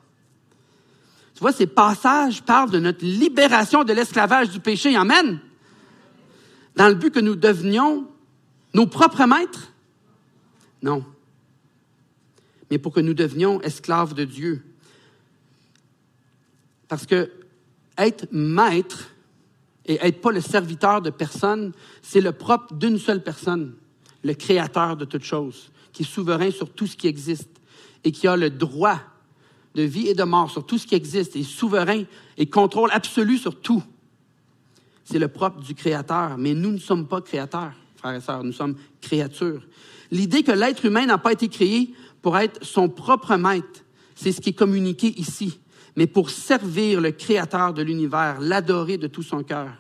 Tu 1.34 1.40
vois, 1.40 1.52
ces 1.52 1.66
passages 1.66 2.42
parlent 2.42 2.70
de 2.70 2.78
notre 2.78 3.04
libération 3.04 3.82
de 3.82 3.92
l'esclavage 3.92 4.50
du 4.50 4.60
péché. 4.60 4.94
Amen. 4.94 5.40
Dans 6.76 6.88
le 6.88 6.94
but 6.94 7.12
que 7.12 7.18
nous 7.18 7.34
devenions 7.34 8.08
nos 8.74 8.86
propres 8.86 9.24
maîtres? 9.24 9.72
Non 10.82 11.04
mais 12.70 12.78
pour 12.78 12.92
que 12.92 13.00
nous 13.00 13.14
devenions 13.14 13.60
esclaves 13.62 14.14
de 14.14 14.24
Dieu. 14.24 14.62
Parce 16.88 17.06
que 17.06 17.30
être 17.96 18.26
maître 18.30 19.10
et 19.86 19.98
être 20.00 20.20
pas 20.20 20.32
le 20.32 20.40
serviteur 20.40 21.02
de 21.02 21.10
personne, 21.10 21.72
c'est 22.02 22.20
le 22.20 22.32
propre 22.32 22.74
d'une 22.74 22.98
seule 22.98 23.22
personne, 23.22 23.74
le 24.22 24.34
créateur 24.34 24.96
de 24.96 25.04
toutes 25.04 25.24
choses, 25.24 25.70
qui 25.92 26.02
est 26.02 26.06
souverain 26.06 26.50
sur 26.50 26.70
tout 26.72 26.86
ce 26.86 26.96
qui 26.96 27.06
existe 27.06 27.50
et 28.04 28.12
qui 28.12 28.28
a 28.28 28.36
le 28.36 28.50
droit 28.50 29.00
de 29.74 29.82
vie 29.82 30.08
et 30.08 30.14
de 30.14 30.24
mort 30.24 30.50
sur 30.50 30.66
tout 30.66 30.78
ce 30.78 30.86
qui 30.86 30.94
existe, 30.94 31.36
et 31.36 31.42
souverain 31.42 32.04
et 32.36 32.46
contrôle 32.46 32.90
absolu 32.92 33.38
sur 33.38 33.60
tout. 33.60 33.82
C'est 35.04 35.18
le 35.18 35.28
propre 35.28 35.60
du 35.60 35.74
créateur, 35.74 36.36
mais 36.36 36.54
nous 36.54 36.72
ne 36.72 36.78
sommes 36.78 37.06
pas 37.06 37.20
créateurs, 37.20 37.72
frères 37.96 38.14
et 38.14 38.20
sœurs, 38.20 38.44
nous 38.44 38.52
sommes 38.52 38.76
créatures. 39.00 39.62
L'idée 40.10 40.42
que 40.42 40.52
l'être 40.52 40.84
humain 40.84 41.06
n'a 41.06 41.18
pas 41.18 41.32
été 41.32 41.48
créé 41.48 41.92
pour 42.22 42.38
être 42.38 42.64
son 42.64 42.88
propre 42.88 43.36
maître. 43.36 43.84
C'est 44.14 44.32
ce 44.32 44.40
qui 44.40 44.50
est 44.50 44.54
communiqué 44.54 45.18
ici. 45.18 45.60
Mais 45.96 46.06
pour 46.06 46.30
servir 46.30 47.00
le 47.00 47.12
Créateur 47.12 47.72
de 47.72 47.82
l'univers, 47.82 48.40
l'adorer 48.40 48.98
de 48.98 49.06
tout 49.06 49.22
son 49.22 49.42
cœur. 49.42 49.72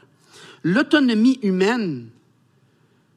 L'autonomie 0.62 1.38
humaine, 1.42 2.08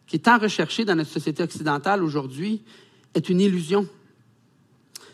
qui 0.08 0.18
est 0.18 0.20
tant 0.20 0.38
recherchée 0.38 0.86
dans 0.86 0.96
notre 0.96 1.10
société 1.10 1.42
occidentale 1.44 2.04
aujourd'hui, 2.04 2.62
est 3.14 3.30
une 3.30 3.42
illusion. 3.42 3.88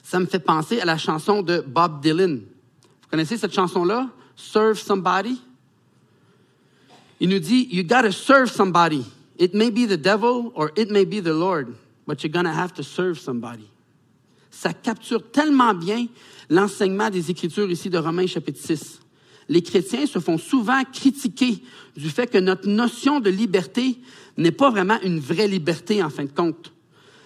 Ça 0.04 0.20
me 0.20 0.26
fait 0.26 0.40
penser 0.40 0.80
à 0.80 0.86
la 0.86 0.98
chanson 0.98 1.42
de 1.42 1.64
Bob 1.66 2.02
Dylan. 2.02 2.38
Vous 2.38 3.10
connaissez 3.10 3.38
cette 3.38 3.54
chanson-là? 3.54 4.10
Serve 4.36 4.78
somebody? 4.78 5.42
Il 7.20 7.30
nous 7.30 7.40
dit, 7.40 7.68
you 7.72 7.84
gotta 7.84 8.12
serve 8.12 8.50
somebody. 8.50 9.04
It 9.40 9.54
may 9.54 9.72
be 9.72 9.88
the 9.88 9.98
devil 9.98 10.52
or 10.56 10.72
it 10.76 10.92
may 10.92 11.06
be 11.06 11.20
the 11.20 11.34
Lord, 11.34 11.74
but 12.06 12.24
you're 12.24 12.32
gonna 12.32 12.54
have 12.54 12.74
to 12.76 12.84
serve 12.84 13.20
somebody 13.20 13.70
ça 14.60 14.74
capture 14.74 15.30
tellement 15.30 15.76
bien 15.76 16.08
l'enseignement 16.50 17.12
des 17.12 17.30
Écritures 17.30 17.70
ici 17.70 17.92
de 17.92 17.98
Romains 18.00 18.26
chapitre 18.26 18.60
6. 18.60 19.02
Les 19.50 19.62
chrétiens 19.62 20.08
se 20.08 20.18
font 20.18 20.40
souvent 20.40 20.84
critiquer 20.92 21.62
du 21.96 22.10
fait 22.10 22.26
que 22.26 22.40
notre 22.40 22.68
notion 22.68 23.20
de 23.20 23.30
liberté 23.30 24.00
n'est 24.36 24.52
pas 24.52 24.72
vraiment 24.72 25.00
une 25.04 25.20
vraie 25.20 25.48
liberté 25.48 26.02
en 26.02 26.10
fin 26.10 26.26
de 26.26 26.32
compte. 26.32 26.74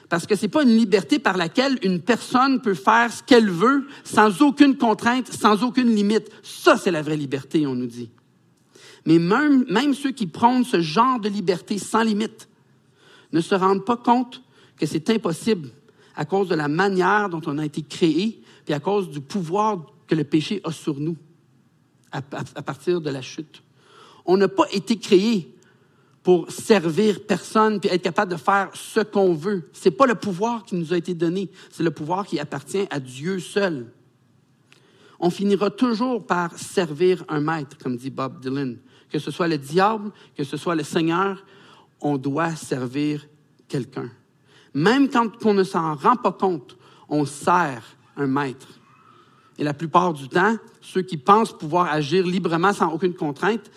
Parce 0.10 0.28
que 0.28 0.36
c'est 0.36 0.50
pas 0.50 0.63
une 0.63 0.76
liberté 0.76 1.20
par 1.20 1.38
laquelle 1.38 1.80
une 1.84 2.02
personne 2.02 2.60
peut 2.60 2.74
faire 2.74 3.13
ce 3.13 3.24
qu'elle 3.24 3.50
veut 3.50 3.88
sans 4.04 4.41
aucune 4.41 4.76
contrainte, 4.76 5.32
sans 5.32 5.63
aucune 5.63 5.96
limite. 5.96 6.30
Ça, 6.44 6.76
c'est 6.76 6.91
la 6.91 7.02
vraie 7.02 7.15
liberté, 7.15 7.65
on 7.65 7.76
nous 7.76 7.88
dit. 7.88 8.10
Mais 9.06 9.20
même, 9.20 9.63
même 9.70 9.94
ceux 9.94 10.12
qui 10.12 10.28
prônent 10.28 10.65
ce 10.65 10.82
genre 10.82 11.22
de 11.22 11.30
liberté 11.30 11.78
sans 11.78 12.04
limite 12.04 12.50
ne 13.32 13.39
se 13.39 13.56
rendent 13.56 13.86
pas 13.86 13.96
compte 13.96 14.44
que 14.78 14.86
c'est 14.86 15.10
impossible 15.10 15.70
à 16.15 16.26
cause 16.26 16.47
de 16.50 16.56
la 16.56 16.67
manière 16.67 17.30
dont 17.30 17.41
on 17.45 17.58
a 17.58 17.65
été 17.65 17.82
créé, 17.82 18.41
puis 18.65 18.74
à 18.74 18.80
cause 18.80 19.10
du 19.10 19.21
pouvoir 19.21 19.86
que 20.08 20.15
le 20.15 20.24
péché 20.24 20.62
a 20.63 20.71
sur 20.71 21.00
nous 21.00 21.17
à, 22.12 22.21
partir 22.21 23.02
de 23.02 23.10
la 23.10 23.21
chute. 23.21 23.63
On 24.26 24.38
n'a 24.38 24.47
pas 24.47 24.65
été 24.71 24.97
créé 24.97 25.56
pour 26.24 26.52
servir 26.52 27.26
personne 27.26 27.80
puis 27.80 27.89
être 27.89 28.02
capable 28.02 28.32
de 28.32 28.38
faire 28.38 28.69
ce 28.74 29.00
qu'on 29.00 29.34
veut. 29.34 29.69
C'est 29.74 29.91
pas 29.91 30.06
le 30.06 30.15
pouvoir 30.15 30.63
qui 30.63 30.76
nous 30.76 30.93
a 30.93 30.97
été 30.97 31.13
donné, 31.13 31.50
c'est 31.71 31.84
le 31.84 31.91
pouvoir 31.91 32.26
qui 32.26 32.39
appartient 32.39 32.86
à 32.89 33.00
Dieu 33.00 33.39
seul. 33.39 33.91
On 35.19 35.30
finira 35.30 35.69
toujours 35.69 36.26
par 36.26 36.58
servir 36.58 37.24
un 37.30 37.39
maître, 37.39 37.78
comme 37.78 37.95
dit 37.95 38.10
Bob 38.10 38.41
Dylan. 38.41 38.78
Que 39.10 39.19
ce 39.19 39.30
soit 39.30 39.47
le 39.47 39.58
diable, 39.58 40.12
que 40.36 40.43
ce 40.43 40.58
soit 40.58 40.76
le 40.76 40.84
Seigneur, 40.84 41.45
on 42.00 42.17
doit 42.17 42.56
servir 42.56 43.28
quelqu'un. 43.67 44.10
Même 44.74 45.10
quand 45.10 45.46
on 45.46 45.54
ne 45.54 45.64
s'en 45.64 45.96
rend 45.96 46.16
pas 46.16 46.32
compte, 46.32 46.78
on 47.10 47.26
sert 47.26 47.84
un 48.16 48.28
maître. 48.28 48.68
Et 49.58 49.64
la 49.64 49.74
plupart 49.74 50.14
du 50.14 50.28
temps, 50.30 50.56
ceux 50.82 51.02
qui 51.02 51.18
pensent 51.18 51.58
pouvoir 51.58 51.92
agir 51.92 52.26
librement 52.26 52.74
sans 52.74 52.92
aucune 52.92 53.14
contrainte 53.14 53.70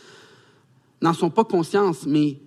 n'en 1.03 1.13
sont 1.13 1.31
pas 1.31 1.45
conscients, 1.45 1.93
mais 2.07 2.39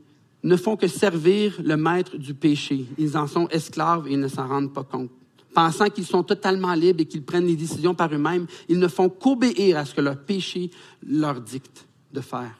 ne 0.44 0.56
font 0.56 0.78
que 0.78 0.88
servir 0.88 1.60
le 1.64 1.78
maître 1.78 2.18
du 2.18 2.34
péché. 2.34 2.86
Ils 2.98 3.18
en 3.18 3.28
sont 3.28 3.48
esclaves 3.50 4.08
et 4.08 4.14
ils 4.14 4.20
ne 4.20 4.28
s'en 4.28 4.48
rendent 4.48 4.74
pas 4.74 4.84
compte. 4.84 5.12
Pensant 5.54 5.90
qu'ils 5.90 6.06
sont 6.06 6.24
totalement 6.24 6.74
libres 6.74 7.02
et 7.02 7.06
qu'ils 7.06 7.24
prennent 7.24 7.48
les 7.48 7.56
décisions 7.56 7.96
par 7.96 8.14
eux-mêmes, 8.14 8.48
ils 8.70 8.80
ne 8.80 8.88
font 8.88 9.10
qu'obéir 9.10 9.78
à 9.78 9.86
ce 9.86 9.94
que 9.94 10.02
leur 10.02 10.18
péché 10.18 10.72
leur 11.06 11.42
dicte 11.42 11.86
de 12.14 12.22
faire. 12.22 12.56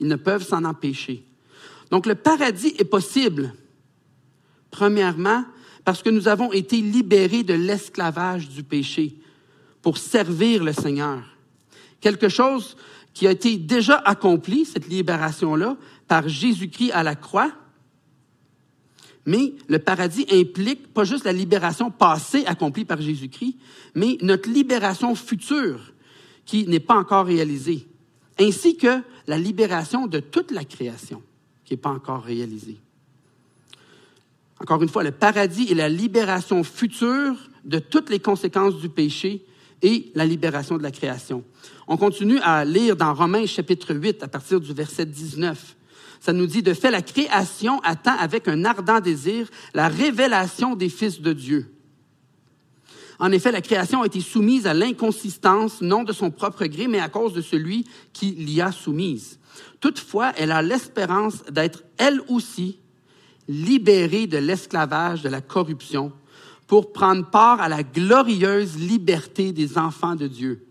Ils 0.00 0.08
ne 0.08 0.16
peuvent 0.16 0.46
s'en 0.46 0.64
empêcher. 0.64 1.24
Donc 1.90 2.06
le 2.06 2.14
paradis 2.14 2.74
est 2.78 2.84
possible, 2.84 3.52
premièrement, 4.70 5.44
parce 5.84 6.02
que 6.02 6.10
nous 6.10 6.28
avons 6.28 6.52
été 6.52 6.80
libérés 6.80 7.42
de 7.42 7.54
l'esclavage 7.54 8.48
du 8.48 8.62
péché 8.62 9.16
pour 9.82 9.96
servir 9.96 10.62
le 10.62 10.72
Seigneur. 10.72 11.22
Quelque 12.00 12.28
chose 12.28 12.76
qui 13.14 13.26
a 13.26 13.32
été 13.32 13.56
déjà 13.56 13.96
accompli, 13.96 14.64
cette 14.64 14.88
libération-là, 14.88 15.76
par 16.06 16.28
Jésus-Christ 16.28 16.92
à 16.92 17.02
la 17.02 17.14
croix. 17.14 17.50
Mais 19.26 19.54
le 19.68 19.78
paradis 19.78 20.26
implique 20.30 20.92
pas 20.92 21.04
juste 21.04 21.24
la 21.24 21.32
libération 21.32 21.90
passée 21.90 22.44
accomplie 22.46 22.84
par 22.84 23.00
Jésus-Christ, 23.00 23.56
mais 23.94 24.18
notre 24.22 24.48
libération 24.48 25.14
future 25.14 25.92
qui 26.44 26.66
n'est 26.66 26.80
pas 26.80 26.96
encore 26.96 27.26
réalisée, 27.26 27.86
ainsi 28.38 28.76
que 28.76 29.02
la 29.26 29.38
libération 29.38 30.06
de 30.06 30.20
toute 30.20 30.50
la 30.50 30.64
création 30.64 31.22
qui 31.64 31.74
n'est 31.74 31.80
pas 31.80 31.90
encore 31.90 32.22
réalisée. 32.22 32.78
Encore 34.60 34.82
une 34.82 34.88
fois, 34.88 35.04
le 35.04 35.12
paradis 35.12 35.68
est 35.70 35.74
la 35.74 35.88
libération 35.88 36.64
future 36.64 37.34
de 37.64 37.78
toutes 37.78 38.10
les 38.10 38.18
conséquences 38.18 38.76
du 38.76 38.88
péché 38.88 39.44
et 39.82 40.10
la 40.14 40.26
libération 40.26 40.76
de 40.76 40.82
la 40.82 40.90
création. 40.90 41.44
On 41.86 41.96
continue 41.96 42.40
à 42.40 42.64
lire 42.64 42.96
dans 42.96 43.14
Romains 43.14 43.46
chapitre 43.46 43.94
8 43.94 44.22
à 44.22 44.28
partir 44.28 44.60
du 44.60 44.72
verset 44.72 45.06
19. 45.06 45.76
Ça 46.20 46.32
nous 46.32 46.46
dit, 46.46 46.62
de 46.62 46.74
fait, 46.74 46.90
la 46.90 47.02
création 47.02 47.80
attend 47.80 48.16
avec 48.18 48.48
un 48.48 48.64
ardent 48.64 49.00
désir 49.00 49.48
la 49.74 49.88
révélation 49.88 50.74
des 50.74 50.88
fils 50.88 51.20
de 51.20 51.32
Dieu. 51.32 51.72
En 53.20 53.32
effet, 53.32 53.52
la 53.52 53.60
création 53.60 54.02
a 54.02 54.06
été 54.06 54.20
soumise 54.20 54.66
à 54.66 54.74
l'inconsistance, 54.74 55.80
non 55.80 56.04
de 56.04 56.12
son 56.12 56.30
propre 56.30 56.66
gré, 56.66 56.86
mais 56.86 57.00
à 57.00 57.08
cause 57.08 57.32
de 57.32 57.40
celui 57.40 57.84
qui 58.12 58.32
l'y 58.32 58.60
a 58.60 58.72
soumise. 58.72 59.38
Toutefois, 59.80 60.32
elle 60.36 60.52
a 60.52 60.62
l'espérance 60.62 61.44
d'être, 61.44 61.82
elle 61.96 62.20
aussi, 62.28 62.78
libérée 63.48 64.26
de 64.26 64.38
l'esclavage, 64.38 65.22
de 65.22 65.28
la 65.28 65.40
corruption, 65.40 66.12
pour 66.66 66.92
prendre 66.92 67.28
part 67.28 67.60
à 67.60 67.68
la 67.68 67.82
glorieuse 67.82 68.76
liberté 68.76 69.52
des 69.52 69.78
enfants 69.78 70.14
de 70.14 70.26
Dieu. 70.26 70.66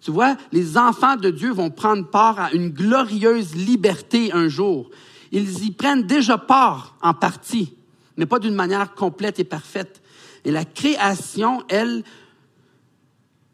Tu 0.00 0.10
vois, 0.10 0.36
les 0.52 0.78
enfants 0.78 1.16
de 1.16 1.30
Dieu 1.30 1.52
vont 1.52 1.70
prendre 1.70 2.08
part 2.08 2.40
à 2.40 2.52
une 2.52 2.70
glorieuse 2.70 3.54
liberté 3.54 4.32
un 4.32 4.48
jour. 4.48 4.90
Ils 5.32 5.64
y 5.64 5.70
prennent 5.70 6.06
déjà 6.06 6.38
part 6.38 6.96
en 7.02 7.12
partie, 7.14 7.74
mais 8.16 8.26
pas 8.26 8.38
d'une 8.38 8.54
manière 8.54 8.94
complète 8.94 9.38
et 9.38 9.44
parfaite. 9.44 10.00
Et 10.44 10.50
la 10.50 10.64
création, 10.64 11.62
elle, 11.68 12.04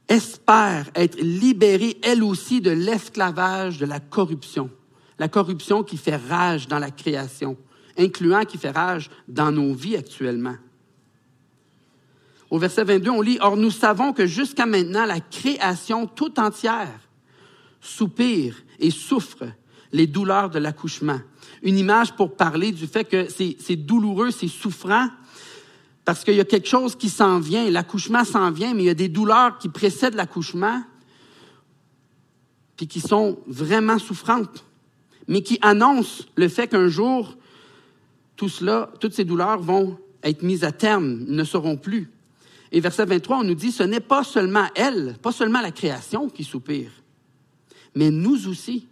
espère 0.09 0.91
être 0.95 1.19
libérée, 1.21 1.99
elle 2.03 2.23
aussi, 2.23 2.61
de 2.61 2.71
l'esclavage, 2.71 3.79
de 3.79 3.87
la 3.87 4.01
corruption. 4.01 4.71
La 5.19 5.29
corruption 5.29 5.83
qui 5.83 5.97
fait 5.97 6.17
rage 6.17 6.69
dans 6.69 6.79
la 6.79 6.91
création, 6.91 7.57
incluant 7.99 8.45
qui 8.45 8.59
fait 8.59 8.71
rage 8.71 9.11
dans 9.29 9.53
nos 9.53 9.75
vies 9.75 9.97
actuellement. 9.97 10.57
Au 12.51 12.59
verset 12.59 12.85
22, 12.85 13.11
on 13.11 13.21
lit, 13.21 13.39
Or 13.41 13.57
nous 13.57 13.71
savons 13.71 14.13
que 14.13 14.27
jusqu'à 14.27 14.67
maintenant, 14.67 15.07
la 15.07 15.21
création 15.21 16.07
tout 16.07 16.39
entière 16.39 17.01
soupire 17.81 18.57
et 18.79 18.91
souffre 18.91 19.45
les 19.93 20.07
douleurs 20.07 20.51
de 20.51 20.59
l'accouchement. 20.59 21.21
Une 21.63 21.79
image 21.79 22.17
pour 22.17 22.37
parler 22.37 22.73
du 22.73 22.87
fait 22.87 23.05
que 23.05 23.29
c'est 23.29 23.77
douloureux, 23.77 24.31
c'est 24.31 24.49
souffrant, 24.49 25.09
parce 26.05 26.25
qu'il 26.25 26.35
y 26.35 26.41
a 26.41 26.45
quelque 26.45 26.69
chose 26.69 26.97
qui 26.97 27.09
s'en 27.09 27.39
vient. 27.39 27.71
L'accouchement 27.71 28.25
s'en 28.25 28.51
vient, 28.51 28.75
mais 28.75 28.83
il 28.83 28.87
y 28.87 28.91
a 28.91 28.95
des 28.95 29.09
douleurs 29.09 29.59
qui 29.59 29.69
précèdent 29.69 30.15
l'accouchement, 30.15 30.83
puis 32.77 32.89
qui 32.89 33.01
sont 33.01 33.39
vraiment 33.47 33.99
souffrantes, 33.99 34.65
mais 35.29 35.43
qui 35.43 35.59
annoncent 35.63 36.25
le 36.37 36.49
fait 36.49 36.69
qu'un 36.69 36.89
jour, 36.89 37.37
tout 38.37 38.49
cela, 38.49 38.91
toutes 39.01 39.15
ces 39.15 39.25
douleurs 39.25 39.61
vont 39.61 39.99
être 40.23 40.43
mises 40.43 40.65
à 40.65 40.73
terme, 40.73 41.25
ne 41.29 41.45
seront 41.45 41.77
plus. 41.77 42.11
Et 42.73 42.81
verset 42.81 43.05
23, 43.05 43.39
on 43.39 43.45
nous 43.45 43.55
dit, 43.55 43.71
ce 43.71 43.83
n'est 43.83 44.01
pas 44.01 44.25
seulement 44.25 44.67
elle, 44.75 45.17
pas 45.23 45.33
seulement 45.33 45.61
la 45.61 45.71
création 45.71 46.29
qui 46.29 46.45
soupire, 46.45 46.91
mais 47.95 48.11
nous 48.11 48.49
aussi, 48.49 48.89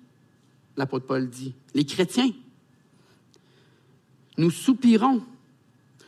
l'apôtre 0.77 1.07
Paul 1.07 1.29
dit, 1.29 1.55
les 1.75 1.85
chrétiens. 1.85 2.31
Nous 4.39 4.51
soupirons. 4.51 5.23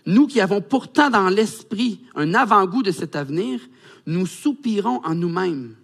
Nous 0.07 0.27
qui 0.27 0.41
avons 0.41 0.61
pourtant 0.61 1.11
dans 1.11 1.29
l'esprit 1.29 2.01
un 2.15 2.35
avant-goût 2.35 2.83
de 2.83 2.91
cet 2.91 3.17
avenir, 3.17 3.61
nous 4.07 4.27
soupirons 4.27 5.01
en 5.03 5.15
nous-mêmes 5.15 5.75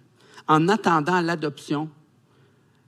en 0.47 0.67
attendant 0.67 1.21
l'adoption, 1.21 1.89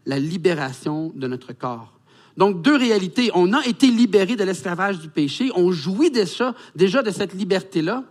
la 0.06 0.20
libération 0.20 1.12
de 1.16 1.28
notre 1.28 1.54
corps. 1.54 1.93
Donc, 2.38 2.62
deux 2.62 2.76
réalités. 2.76 3.30
On 3.34 3.54
a 3.54 3.66
été 3.66 3.88
libérés 3.88 4.36
de 4.36 4.44
l'esclavage 4.44 5.00
du 5.00 5.10
péché, 5.10 5.52
on 5.56 5.72
jouit 5.72 6.12
déjà, 6.12 6.56
déjà 6.76 7.04
de 7.04 7.12
cette 7.12 7.34
liberté-là, 7.34 8.04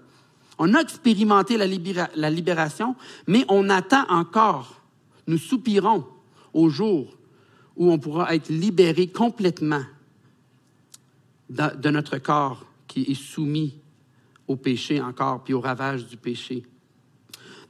on 0.58 0.74
a 0.74 0.80
expérimenté 0.80 1.56
la, 1.56 2.30
libération, 2.30 2.94
mais 3.26 3.44
on 3.48 3.68
attend 3.68 4.04
encore. 4.08 4.80
Nous 5.26 5.38
soupirons 5.38 6.04
au 6.52 6.68
jour 6.68 7.16
où 7.76 7.90
on 7.90 7.98
pourra 7.98 8.34
être 8.34 8.48
libéré 8.48 9.08
complètement 9.08 9.82
de, 11.48 11.90
notre 11.90 12.18
corps 12.18 12.64
qui 12.86 13.02
est 13.02 13.14
soumis 13.14 13.74
au 14.46 14.56
péché 14.56 15.00
encore, 15.00 15.42
puis 15.42 15.54
au 15.54 15.60
ravage 15.60 16.06
du 16.06 16.16
péché. 16.16 16.62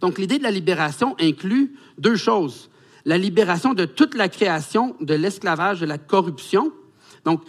Donc 0.00 0.18
l'idée 0.18 0.38
de 0.38 0.42
la 0.42 0.50
libération 0.50 1.14
inclut 1.20 1.74
deux 1.96 2.16
choses. 2.16 2.68
La 3.04 3.18
libération 3.18 3.74
de 3.74 3.84
toute 3.84 4.14
la 4.14 4.28
création 4.28 4.96
de 5.00 5.14
l'esclavage, 5.14 5.80
de 5.80 5.86
la 5.86 5.98
corruption, 5.98 6.72
donc, 7.24 7.42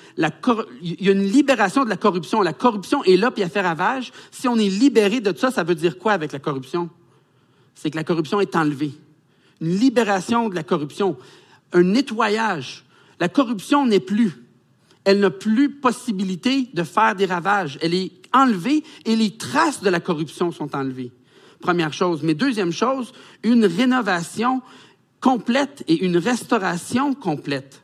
il 0.82 1.04
y 1.04 1.10
a 1.10 1.12
une 1.12 1.24
libération 1.24 1.84
de 1.84 1.90
la 1.90 1.98
corruption. 1.98 2.42
La 2.42 2.54
corruption 2.54 3.04
est 3.04 3.18
là, 3.18 3.32
puis 3.32 3.42
elle 3.42 3.50
fait 3.50 3.62
ravage. 3.62 4.12
Si 4.32 4.48
on 4.48 4.58
est 4.58 4.70
libéré 4.70 5.20
de 5.20 5.36
ça, 5.36 5.50
ça 5.50 5.64
veut 5.64 5.76
dire 5.76 5.98
quoi 5.98 6.14
avec 6.14 6.32
la 6.32 6.40
corruption? 6.40 6.90
C'est 7.74 7.90
que 7.90 7.96
la 7.96 8.04
corruption 8.04 8.40
est 8.40 8.56
enlevée. 8.56 8.92
Une 9.62 9.76
libération 9.76 10.50
de 10.50 10.56
la 10.56 10.64
corruption. 10.64 11.18
Un 11.72 11.84
nettoyage. 11.84 12.86
La 13.20 13.30
corruption 13.30 13.86
n'est 13.88 14.00
plus. 14.00 14.44
Elle 15.06 15.20
n'a 15.20 15.32
plus 15.32 15.72
possibilité 15.72 16.70
de 16.74 16.84
faire 16.84 17.16
des 17.16 17.26
ravages. 17.26 17.80
Elle 17.82 17.96
est 17.96 18.12
enlevée 18.32 18.84
et 19.06 19.16
les 19.16 19.38
traces 19.38 19.82
de 19.82 19.90
la 19.90 20.00
corruption 20.00 20.52
sont 20.52 20.76
enlevées. 20.76 21.12
Première 21.60 21.94
chose. 21.94 22.22
Mais 22.22 22.36
deuxième 22.36 22.72
chose, 22.72 23.12
une 23.42 23.66
rénovation 23.66 24.62
complète 25.24 25.84
et 25.88 26.04
une 26.06 26.18
restauration 26.18 27.16
complète 27.16 27.84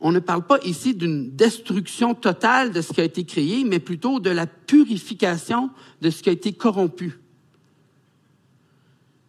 on 0.00 0.12
ne 0.12 0.18
parle 0.18 0.46
pas 0.46 0.58
ici 0.64 0.94
d'une 0.94 1.36
destruction 1.36 2.14
totale 2.14 2.72
de 2.72 2.80
ce 2.80 2.92
qui 2.92 3.00
a 3.00 3.04
été 3.04 3.24
créé, 3.24 3.64
mais 3.64 3.80
plutôt 3.80 4.18
de 4.18 4.30
la 4.30 4.46
purification 4.46 5.70
de 6.00 6.08
ce 6.08 6.22
qui 6.22 6.30
a 6.30 6.32
été 6.32 6.54
corrompu. 6.54 7.20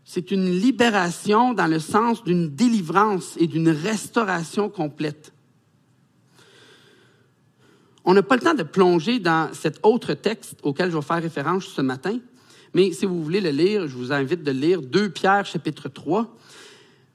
C'est 0.06 0.32
une 0.32 0.50
libération 0.50 1.54
dans 1.54 1.68
le 1.68 1.80
sens 1.80 2.24
d'une 2.24 2.50
délivrance 2.50 3.36
et 3.38 3.48
d'une 3.48 3.70
restauration 3.70 4.70
complète. 4.70 5.34
On 8.04 8.14
n'a 8.14 8.24
pas 8.24 8.36
le 8.36 8.42
temps 8.42 8.54
de 8.54 8.64
plonger 8.64 9.20
dans 9.20 9.54
cet 9.54 9.80
autre 9.84 10.14
texte 10.14 10.58
auquel 10.64 10.90
je 10.90 10.96
vais 10.96 11.04
faire 11.04 11.22
référence 11.22 11.66
ce 11.66 11.82
matin, 11.82 12.18
mais 12.74 12.92
si 12.92 13.06
vous 13.06 13.24
voulez 13.24 13.42
le 13.42 13.50
lire, 13.50 13.88
je 13.88 13.96
vous 13.96 14.12
invite 14.12 14.44
de 14.44 14.52
lire 14.52 14.82
2 14.82 15.10
Pierre 15.10 15.46
chapitre 15.46 15.90
3, 15.90 16.36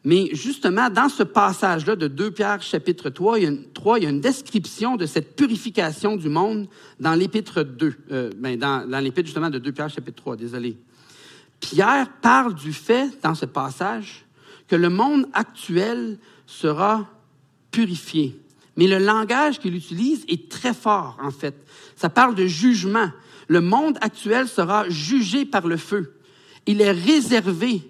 mais 0.05 0.29
justement, 0.33 0.89
dans 0.89 1.09
ce 1.09 1.25
passage-là 1.25 1.97
de 1.97 2.07
2 2.07 2.31
Pierre 2.31 2.63
chapitre 2.63 3.11
3, 3.11 3.39
il 3.39 3.43
y, 3.43 4.07
a 4.07 4.09
une, 4.11 4.21
description 4.21 4.97
de 4.97 5.05
cette 5.05 5.35
purification 5.35 6.17
du 6.17 6.29
monde 6.29 6.69
dans 7.01 7.15
l'épître 7.15 7.65
2, 7.65 7.95
euh, 8.13 8.31
ben 8.37 8.57
dans, 8.57 8.89
dans 8.89 9.01
l'épître 9.01 9.27
justement 9.27 9.51
de 9.51 9.59
2 9.59 9.73
Pierre 9.73 9.91
chapitre 9.91 10.23
3, 10.23 10.37
désolé. 10.37 10.77
Pierre 11.59 12.09
parle 12.23 12.55
du 12.55 12.73
fait, 12.73 13.11
dans 13.23 13.35
ce 13.35 13.47
passage, 13.47 14.25
que 14.69 14.77
le 14.77 14.91
monde 14.91 15.27
actuel 15.33 16.19
sera 16.47 17.09
purifié. 17.71 18.41
Mais 18.77 18.87
le 18.87 18.99
langage 18.99 19.59
qu'il 19.59 19.75
utilise 19.75 20.25
est 20.29 20.51
très 20.51 20.75
fort, 20.75 21.19
en 21.23 21.31
fait. 21.31 21.55
Ça 21.97 22.11
parle 22.11 22.35
de 22.35 22.47
jugement. 22.47 23.11
Le 23.49 23.61
monde 23.61 23.99
actuel 24.01 24.49
sera 24.49 24.89
jugé 24.89 25.45
par 25.45 25.67
le 25.67 25.77
feu. 25.77 26.15
Il 26.67 26.81
est 26.81 26.93
réservé 26.93 27.83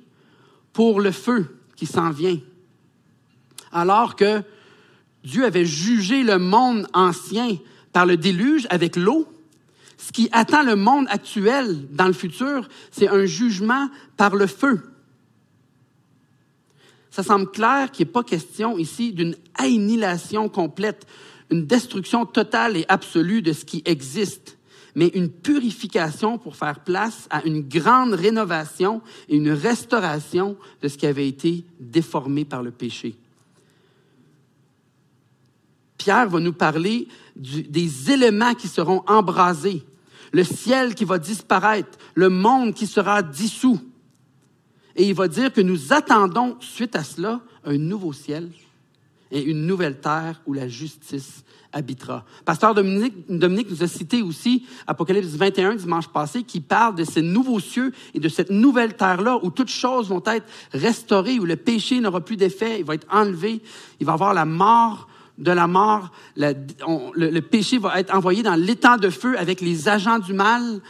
pour 0.72 1.00
le 1.00 1.10
feu 1.10 1.58
qui 1.76 1.86
s'en 1.86 2.10
vient. 2.10 2.38
Alors 3.72 4.16
que 4.16 4.42
Dieu 5.24 5.44
avait 5.44 5.64
jugé 5.64 6.22
le 6.22 6.38
monde 6.38 6.86
ancien 6.92 7.56
par 7.92 8.06
le 8.06 8.16
déluge 8.16 8.66
avec 8.70 8.96
l'eau, 8.96 9.26
ce 9.96 10.12
qui 10.12 10.28
attend 10.32 10.62
le 10.62 10.76
monde 10.76 11.06
actuel 11.08 11.88
dans 11.90 12.06
le 12.06 12.12
futur, 12.12 12.68
c'est 12.90 13.08
un 13.08 13.24
jugement 13.24 13.88
par 14.16 14.36
le 14.36 14.46
feu. 14.46 14.82
ça 17.10 17.22
semble 17.22 17.50
clair 17.50 17.90
qu'il 17.90 18.06
n'est 18.06 18.12
pas 18.12 18.22
question 18.22 18.76
ici 18.76 19.12
d'une 19.12 19.36
annihilation 19.54 20.50
complète, 20.50 21.06
une 21.50 21.66
destruction 21.66 22.26
totale 22.26 22.76
et 22.76 22.84
absolue 22.88 23.40
de 23.40 23.54
ce 23.54 23.64
qui 23.64 23.82
existe, 23.86 24.55
mais 24.96 25.08
une 25.08 25.28
purification 25.28 26.38
pour 26.38 26.56
faire 26.56 26.80
place 26.80 27.28
à 27.28 27.44
une 27.44 27.60
grande 27.60 28.14
rénovation 28.14 29.02
et 29.28 29.36
une 29.36 29.50
restauration 29.50 30.56
de 30.80 30.88
ce 30.88 30.96
qui 30.96 31.06
avait 31.06 31.28
été 31.28 31.64
déformé 31.78 32.46
par 32.46 32.62
le 32.62 32.70
péché. 32.70 33.14
Pierre 35.98 36.30
va 36.30 36.40
nous 36.40 36.54
parler 36.54 37.08
des 37.36 38.10
éléments 38.10 38.54
qui 38.54 38.68
seront 38.68 39.02
embrasés, 39.06 39.84
le 40.32 40.44
ciel 40.44 40.94
qui 40.94 41.04
va 41.04 41.18
disparaître, 41.18 41.98
le 42.14 42.30
monde 42.30 42.72
qui 42.72 42.86
sera 42.86 43.22
dissous. 43.22 43.80
Et 44.96 45.06
il 45.06 45.14
va 45.14 45.28
dire 45.28 45.52
que 45.52 45.60
nous 45.60 45.92
attendons, 45.92 46.56
suite 46.60 46.96
à 46.96 47.04
cela, 47.04 47.42
un 47.64 47.76
nouveau 47.76 48.14
ciel 48.14 48.50
et 49.30 49.42
une 49.42 49.66
nouvelle 49.66 50.00
terre 50.00 50.40
où 50.46 50.54
la 50.54 50.68
justice 50.68 51.44
habitera. 51.76 52.24
Pasteur 52.44 52.74
Dominique, 52.74 53.14
Dominique, 53.28 53.70
nous 53.70 53.82
a 53.82 53.86
cité 53.86 54.22
aussi 54.22 54.64
Apocalypse 54.86 55.28
21 55.28 55.74
dimanche 55.76 56.08
passé 56.08 56.42
qui 56.42 56.60
parle 56.60 56.94
de 56.94 57.04
ces 57.04 57.22
nouveaux 57.22 57.60
cieux 57.60 57.92
et 58.14 58.20
de 58.20 58.28
cette 58.28 58.50
nouvelle 58.50 58.94
terre-là 58.94 59.38
où 59.42 59.50
toutes 59.50 59.68
choses 59.68 60.08
vont 60.08 60.22
être 60.26 60.46
restaurées, 60.72 61.38
où 61.38 61.44
le 61.44 61.56
péché 61.56 62.00
n'aura 62.00 62.22
plus 62.22 62.36
d'effet, 62.36 62.80
il 62.80 62.84
va 62.84 62.94
être 62.94 63.06
enlevé, 63.12 63.60
il 64.00 64.06
va 64.06 64.14
avoir 64.14 64.32
la 64.32 64.46
mort 64.46 65.08
de 65.38 65.52
la 65.52 65.66
mort, 65.66 66.12
le, 66.34 67.40
péché 67.40 67.76
va 67.76 68.00
être 68.00 68.14
envoyé 68.14 68.42
dans 68.42 68.54
l'étang 68.54 68.96
de 68.96 69.10
feu 69.10 69.38
avec 69.38 69.60
les 69.60 69.86
agents 69.86 70.18
du 70.18 70.32
mal, 70.32 70.80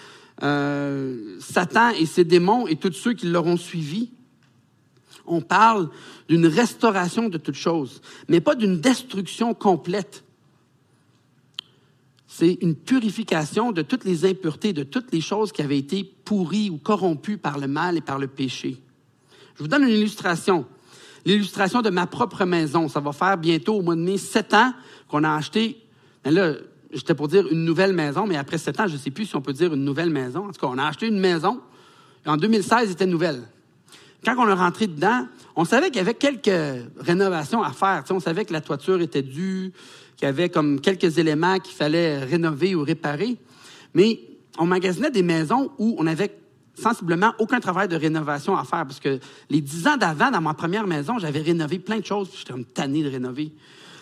euh, 0.44 1.36
Satan 1.40 1.90
et 1.90 2.06
ses 2.06 2.22
démons 2.22 2.68
et 2.68 2.76
tous 2.76 2.92
ceux 2.92 3.12
qui 3.12 3.26
l'auront 3.26 3.56
suivi. 3.56 4.10
On 5.26 5.40
parle 5.40 5.88
d'une 6.28 6.46
restauration 6.46 7.28
de 7.28 7.38
toutes 7.38 7.56
choses, 7.56 8.00
mais 8.28 8.40
pas 8.40 8.54
d'une 8.54 8.80
destruction 8.80 9.52
complète. 9.52 10.22
C'est 12.38 12.58
une 12.60 12.74
purification 12.74 13.72
de 13.72 13.80
toutes 13.80 14.04
les 14.04 14.26
impuretés, 14.26 14.74
de 14.74 14.82
toutes 14.82 15.10
les 15.10 15.22
choses 15.22 15.52
qui 15.52 15.62
avaient 15.62 15.78
été 15.78 16.04
pourries 16.04 16.68
ou 16.68 16.76
corrompues 16.76 17.38
par 17.38 17.58
le 17.58 17.66
mal 17.66 17.96
et 17.96 18.02
par 18.02 18.18
le 18.18 18.26
péché. 18.26 18.76
Je 19.54 19.62
vous 19.62 19.68
donne 19.68 19.84
une 19.84 19.94
illustration. 19.94 20.66
L'illustration 21.24 21.80
de 21.80 21.88
ma 21.88 22.06
propre 22.06 22.44
maison. 22.44 22.90
Ça 22.90 23.00
va 23.00 23.12
faire 23.12 23.38
bientôt, 23.38 23.76
au 23.76 23.80
mois 23.80 23.96
de 23.96 24.02
mai, 24.02 24.18
sept 24.18 24.52
ans 24.52 24.74
qu'on 25.08 25.24
a 25.24 25.34
acheté. 25.34 25.82
Mais 26.26 26.30
là, 26.30 26.52
j'étais 26.92 27.14
pour 27.14 27.28
dire 27.28 27.50
une 27.50 27.64
nouvelle 27.64 27.94
maison, 27.94 28.26
mais 28.26 28.36
après 28.36 28.58
sept 28.58 28.78
ans, 28.80 28.86
je 28.86 28.92
ne 28.92 28.98
sais 28.98 29.10
plus 29.10 29.24
si 29.24 29.34
on 29.34 29.40
peut 29.40 29.54
dire 29.54 29.72
une 29.72 29.84
nouvelle 29.86 30.10
maison. 30.10 30.40
En 30.40 30.52
tout 30.52 30.60
cas, 30.60 30.66
on 30.70 30.76
a 30.76 30.84
acheté 30.84 31.06
une 31.06 31.18
maison. 31.18 31.62
Et 32.26 32.28
en 32.28 32.36
2016, 32.36 32.80
elle 32.82 32.90
était 32.90 33.06
nouvelle. 33.06 33.44
Quand 34.26 34.34
on 34.38 34.48
est 34.48 34.54
rentré 34.54 34.88
dedans, 34.88 35.28
on 35.54 35.64
savait 35.64 35.86
qu'il 35.86 35.98
y 35.98 36.00
avait 36.00 36.14
quelques 36.14 36.50
rénovations 36.98 37.62
à 37.62 37.70
faire. 37.70 38.02
on 38.10 38.18
savait 38.18 38.44
que 38.44 38.52
la 38.52 38.60
toiture 38.60 39.00
était 39.00 39.22
due, 39.22 39.72
qu'il 40.16 40.26
y 40.26 40.28
avait 40.28 40.48
comme 40.48 40.80
quelques 40.80 41.18
éléments 41.18 41.60
qu'il 41.60 41.76
fallait 41.76 42.24
rénover 42.24 42.74
ou 42.74 42.82
réparer. 42.82 43.36
Mais 43.94 44.20
on 44.58 44.66
magasinait 44.66 45.12
des 45.12 45.22
maisons 45.22 45.70
où 45.78 45.94
on 45.98 46.08
avait 46.08 46.36
sensiblement 46.74 47.34
aucun 47.38 47.60
travail 47.60 47.86
de 47.86 47.94
rénovation 47.94 48.56
à 48.56 48.64
faire. 48.64 48.84
Parce 48.84 48.98
que 48.98 49.20
les 49.48 49.60
dix 49.60 49.86
ans 49.86 49.96
d'avant, 49.96 50.32
dans 50.32 50.40
ma 50.40 50.54
première 50.54 50.88
maison, 50.88 51.20
j'avais 51.20 51.40
rénové 51.40 51.78
plein 51.78 52.00
de 52.00 52.04
choses. 52.04 52.30
J'étais 52.36 52.52
comme 52.52 52.64
tanné 52.64 53.04
de 53.04 53.08
rénover. 53.08 53.52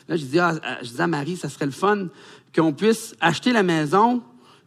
Là, 0.08 0.16
je 0.16 0.22
disais, 0.22 0.38
ah, 0.38 0.54
je 0.80 0.88
disais 0.88 1.02
à 1.02 1.06
Marie, 1.06 1.36
ça 1.36 1.50
serait 1.50 1.66
le 1.66 1.70
fun 1.70 2.08
qu'on 2.54 2.72
puisse 2.72 3.14
acheter 3.20 3.52
la 3.52 3.62
maison, 3.62 4.22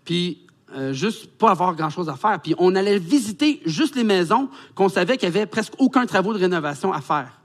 puis 0.05 0.46
euh, 0.75 0.91
juste 0.91 1.27
pas 1.37 1.51
avoir 1.51 1.75
grand-chose 1.75 2.09
à 2.09 2.15
faire. 2.15 2.39
Puis 2.41 2.53
on 2.57 2.75
allait 2.75 2.99
visiter 2.99 3.61
juste 3.65 3.95
les 3.95 4.03
maisons 4.03 4.49
qu'on 4.75 4.89
savait 4.89 5.17
qu'il 5.17 5.29
y 5.29 5.31
avait 5.31 5.45
presque 5.45 5.73
aucun 5.77 6.05
travaux 6.05 6.33
de 6.33 6.39
rénovation 6.39 6.91
à 6.91 7.01
faire. 7.01 7.39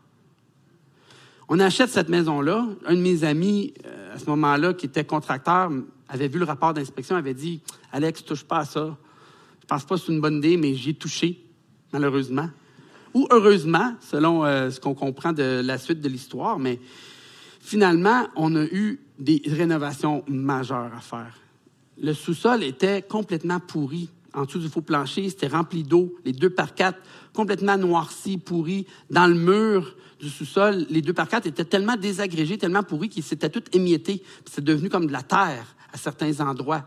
On 1.49 1.61
achète 1.61 1.91
cette 1.91 2.09
maison-là. 2.09 2.67
Un 2.87 2.95
de 2.95 3.01
mes 3.01 3.25
amis, 3.25 3.75
euh, 3.87 4.15
à 4.15 4.19
ce 4.19 4.27
moment-là, 4.27 4.75
qui 4.75 4.87
était 4.87 5.05
contracteur, 5.05 5.71
avait 6.09 6.29
vu 6.29 6.39
le 6.39 6.45
rapport 6.45 6.75
d'inspection, 6.75 7.15
avait 7.15 7.35
dit 7.35 7.61
Alex, 7.93 8.25
touche 8.25 8.45
pas 8.45 8.59
à 8.59 8.65
ça. 8.65 8.97
Je 9.61 9.67
pense 9.67 9.85
pas 9.85 9.95
que 9.95 10.01
c'est 10.01 10.13
une 10.13 10.21
bonne 10.21 10.39
idée, 10.39 10.57
mais 10.57 10.75
j'y 10.75 10.91
ai 10.91 10.95
touché, 10.95 11.45
malheureusement. 11.93 12.49
Ou 13.15 13.29
heureusement, 13.31 13.95
selon 14.01 14.45
euh, 14.45 14.71
ce 14.71 14.81
qu'on 14.81 14.95
comprend 14.95 15.33
de 15.33 15.61
la 15.65 15.79
suite 15.79 16.01
de 16.01 16.09
l'histoire, 16.09 16.59
mais 16.59 16.81
finalement, 17.61 18.27
on 18.35 18.57
a 18.57 18.65
eu 18.65 19.01
des 19.19 19.43
rénovations 19.47 20.25
majeures 20.27 20.91
à 20.97 21.01
faire. 21.01 21.35
Le 22.01 22.15
sous-sol 22.15 22.63
était 22.63 23.03
complètement 23.03 23.61
pourri. 23.61 24.09
En 24.35 24.45
dessous 24.45 24.59
du 24.59 24.69
faux 24.69 24.81
plancher, 24.81 25.29
c'était 25.29 25.49
rempli 25.49 25.83
d'eau, 25.83 26.15
les 26.25 26.33
deux 26.33 26.51
par 26.51 26.75
quatre 26.75 26.99
complètement 27.35 27.77
noircis, 27.77 28.39
pourris. 28.39 28.87
Dans 29.11 29.27
le 29.27 29.35
mur 29.35 29.95
du 30.21 30.31
sous-sol, 30.31 30.87
les 30.89 31.03
deux 31.03 31.13
par 31.13 31.29
quatre 31.29 31.47
étaient 31.47 31.65
tellement 31.65 31.97
désagrégés, 31.97 32.57
tellement 32.57 32.83
pourris 32.83 33.09
qu'ils 33.09 33.23
s'étaient 33.23 33.51
tous 33.51 33.65
émiettés. 33.77 34.23
C'est 34.51 34.65
devenu 34.65 34.89
comme 34.89 35.07
de 35.07 35.13
la 35.13 35.23
terre 35.23 35.75
à 35.93 35.99
certains 35.99 36.41
endroits. 36.41 36.85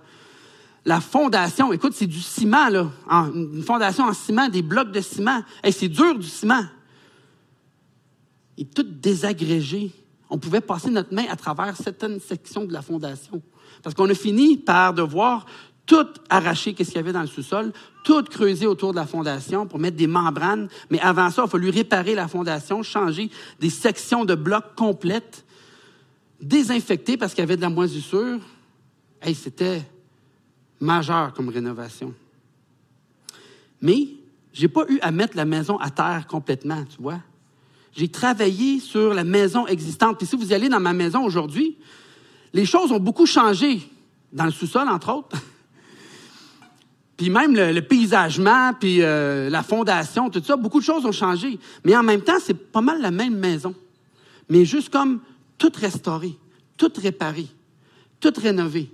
La 0.86 1.02
fondation, 1.02 1.74
écoute, 1.74 1.94
c'est 1.96 2.08
du 2.08 2.22
ciment, 2.22 2.92
une 3.10 3.64
fondation 3.64 4.06
en 4.06 4.14
ciment, 4.14 4.50
des 4.50 4.62
blocs 4.62 4.92
de 4.92 5.02
ciment. 5.02 5.42
c'est 5.72 5.88
dur 5.88 6.18
du 6.18 6.28
ciment. 6.28 6.64
Il 8.58 8.68
est 8.68 8.74
tout 8.74 8.84
désagrégé. 8.84 9.92
On 10.30 10.38
pouvait 10.38 10.62
passer 10.62 10.90
notre 10.90 11.14
main 11.14 11.26
à 11.30 11.36
travers 11.36 11.76
certaines 11.76 12.20
sections 12.20 12.66
de 12.66 12.74
la 12.74 12.82
fondation. 12.82 13.42
Parce 13.86 13.94
qu'on 13.94 14.10
a 14.10 14.16
fini 14.16 14.58
par 14.58 14.96
devoir 14.96 15.46
tout 15.86 16.08
arracher, 16.32 16.74
qu'est-ce 16.74 16.90
qu'il 16.90 16.98
y 16.98 17.02
avait 17.02 17.14
dans 17.14 17.22
le 17.22 17.28
sous-sol, 17.28 17.72
tout 18.04 18.24
creuser 18.24 18.66
autour 18.66 18.94
de 18.94 18.96
la 18.96 19.06
fondation 19.06 19.68
pour 19.68 19.78
mettre 19.78 19.96
des 19.96 20.08
membranes. 20.08 20.70
Mais 20.90 21.00
avant 21.02 21.30
ça, 21.30 21.44
il 21.44 21.46
a 21.46 21.48
fallu 21.48 21.70
réparer 21.70 22.16
la 22.16 22.28
fondation, 22.28 22.82
changer 22.82 23.30
des 23.60 23.70
sections 23.70 24.26
de 24.26 24.34
blocs 24.34 24.74
complètes, 24.76 25.46
désinfecter 26.42 27.16
parce 27.16 27.36
qu'il 27.36 27.44
y 27.44 27.44
avait 27.44 27.58
de 27.58 27.62
la 27.62 27.70
moisissure. 27.70 28.40
Hey, 29.22 29.36
c'était 29.36 29.84
majeur 30.80 31.34
comme 31.34 31.50
rénovation. 31.50 32.12
Mais 33.82 34.08
j'ai 34.52 34.68
pas 34.68 34.86
eu 34.90 34.98
à 35.02 35.12
mettre 35.12 35.38
la 35.38 35.46
maison 35.46 35.78
à 35.78 35.92
terre 35.92 36.26
complètement, 36.28 36.84
tu 36.86 37.00
vois. 37.04 37.20
J'ai 37.96 38.08
travaillé 38.08 38.80
sur 38.80 39.14
la 39.14 39.24
maison 39.24 39.68
existante. 39.68 40.18
Puis 40.18 40.26
si 40.26 40.36
vous 40.36 40.54
allez 40.54 40.70
dans 40.70 40.80
ma 40.80 40.94
maison 40.94 41.24
aujourd'hui, 41.24 41.78
les 42.56 42.66
choses 42.66 42.92
ont 42.92 43.00
beaucoup 43.00 43.26
changé 43.26 43.82
dans 44.32 44.46
le 44.46 44.52
sous-sol, 44.52 44.88
entre 44.88 45.14
autres. 45.14 45.38
puis 47.18 47.30
même 47.30 47.54
le, 47.54 47.82
paysagement, 47.82 48.74
puis 48.80 49.02
euh, 49.02 49.50
la 49.50 49.62
fondation, 49.62 50.30
tout 50.30 50.42
ça, 50.44 50.56
beaucoup 50.56 50.80
de 50.80 50.86
choses 50.86 51.06
ont 51.06 51.12
changé. 51.12 51.60
Mais 51.84 51.96
en 51.96 52.02
même 52.02 52.22
temps, 52.22 52.38
c'est 52.42 52.54
pas 52.54 52.82
mal 52.82 53.02
la 53.02 53.12
même 53.12 53.36
maison. 53.36 53.76
Mais 54.50 54.64
juste 54.64 54.90
comme 54.90 55.20
tout 55.58 55.72
restauré, 55.76 56.38
tout 56.78 56.92
réparé, 56.96 57.46
tout 58.20 58.34
rénové. 58.42 58.90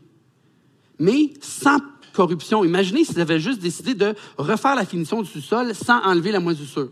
Mais 0.99 1.31
sans 1.39 1.77
corruption. 2.13 2.65
Imaginez 2.65 3.05
s'ils 3.05 3.21
avaient 3.21 3.39
juste 3.39 3.61
décidé 3.61 3.93
de 3.93 4.15
refaire 4.37 4.75
la 4.75 4.85
finition 4.85 5.21
du 5.21 5.29
sous-sol 5.29 5.73
sans 5.73 6.01
enlever 6.03 6.31
la 6.31 6.39
moisissure 6.39 6.89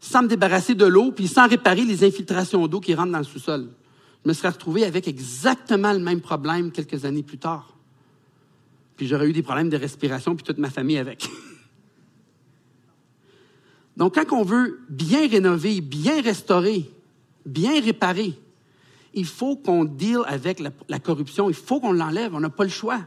sans 0.00 0.22
me 0.22 0.28
débarrasser 0.28 0.74
de 0.74 0.86
l'eau, 0.86 1.10
puis 1.10 1.26
sans 1.26 1.48
réparer 1.48 1.84
les 1.84 2.04
infiltrations 2.04 2.66
d'eau 2.68 2.80
qui 2.80 2.94
rentrent 2.94 3.12
dans 3.12 3.18
le 3.18 3.24
sous-sol. 3.24 3.68
Me 4.28 4.34
serais 4.34 4.50
retrouvé 4.50 4.84
avec 4.84 5.08
exactement 5.08 5.90
le 5.90 6.00
même 6.00 6.20
problème 6.20 6.70
quelques 6.70 7.06
années 7.06 7.22
plus 7.22 7.38
tard. 7.38 7.74
Puis 8.94 9.06
j'aurais 9.06 9.26
eu 9.26 9.32
des 9.32 9.42
problèmes 9.42 9.70
de 9.70 9.76
respiration, 9.78 10.36
puis 10.36 10.44
toute 10.44 10.58
ma 10.58 10.68
famille 10.68 10.98
avec. 10.98 11.30
Donc, 13.96 14.16
quand 14.16 14.36
on 14.36 14.42
veut 14.42 14.80
bien 14.90 15.26
rénover, 15.26 15.80
bien 15.80 16.20
restaurer, 16.20 16.90
bien 17.46 17.80
réparer, 17.80 18.38
il 19.14 19.24
faut 19.24 19.56
qu'on 19.56 19.86
deal 19.86 20.20
avec 20.26 20.60
la, 20.60 20.72
la 20.90 20.98
corruption, 20.98 21.48
il 21.48 21.56
faut 21.56 21.80
qu'on 21.80 21.92
l'enlève, 21.92 22.34
on 22.34 22.40
n'a 22.40 22.50
pas 22.50 22.64
le 22.64 22.68
choix. 22.68 23.00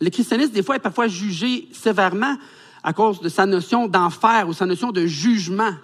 Le 0.00 0.10
christianisme, 0.10 0.50
des 0.50 0.64
fois, 0.64 0.74
est 0.74 0.80
parfois 0.80 1.06
jugé 1.06 1.68
sévèrement 1.70 2.36
à 2.82 2.92
cause 2.92 3.20
de 3.20 3.28
sa 3.28 3.46
notion 3.46 3.86
d'enfer 3.86 4.48
ou 4.48 4.52
sa 4.52 4.66
notion 4.66 4.90
de 4.90 5.06
jugement. 5.06 5.74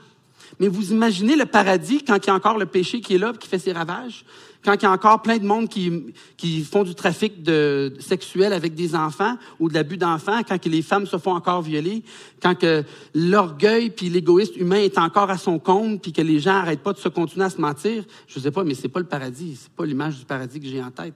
Mais 0.61 0.69
vous 0.69 0.93
imaginez 0.93 1.37
le 1.37 1.47
paradis 1.47 2.03
quand 2.05 2.19
il 2.25 2.27
y 2.27 2.31
a 2.31 2.35
encore 2.35 2.59
le 2.59 2.67
péché 2.67 3.01
qui 3.01 3.15
est 3.15 3.19
là, 3.19 3.33
qui 3.39 3.49
fait 3.49 3.59
ses 3.59 3.73
ravages, 3.73 4.25
quand 4.65 4.75
il 4.75 4.83
y 4.83 4.87
a 4.87 4.93
encore 4.93 5.23
plein 5.23 5.39
de 5.39 5.45
monde 5.45 5.69
qui, 5.69 6.15
qui 6.37 6.63
font 6.63 6.85
du 6.85 6.95
trafic 6.95 7.43
de, 7.43 7.95
sexuel 7.99 8.53
avec 8.53 8.75
des 8.75 8.95
enfants 8.95 9.37
ou 9.59 9.69
de 9.69 9.75
l'abus 9.75 9.97
d'enfants, 9.97 10.43
quand 10.47 10.65
les 10.65 10.83
femmes 10.83 11.07
se 11.07 11.19
font 11.19 11.35
encore 11.35 11.63
violer, 11.63 12.05
quand 12.41 12.55
que 12.55 12.85
l'orgueil 13.15 13.91
puis 13.91 14.09
l'égoïsme 14.09 14.61
humain 14.61 14.77
est 14.77 14.99
encore 14.99 15.31
à 15.31 15.39
son 15.39 15.59
compte, 15.59 16.01
puis 16.01 16.13
que 16.13 16.23
les 16.23 16.39
gens 16.39 16.53
n'arrêtent 16.53 16.83
pas 16.83 16.93
de 16.93 16.99
se 16.99 17.09
continuer 17.09 17.45
à 17.45 17.51
se 17.51 17.61
mentir. 17.61 18.05
Je 18.29 18.39
sais 18.39 18.51
pas, 18.51 18.63
mais 18.63 18.75
c'est 18.75 18.89
pas 18.89 19.01
le 19.01 19.07
paradis, 19.07 19.59
c'est 19.61 19.73
pas 19.73 19.85
l'image 19.85 20.19
du 20.19 20.25
paradis 20.25 20.61
que 20.61 20.67
j'ai 20.67 20.83
en 20.83 20.91
tête. 20.91 21.15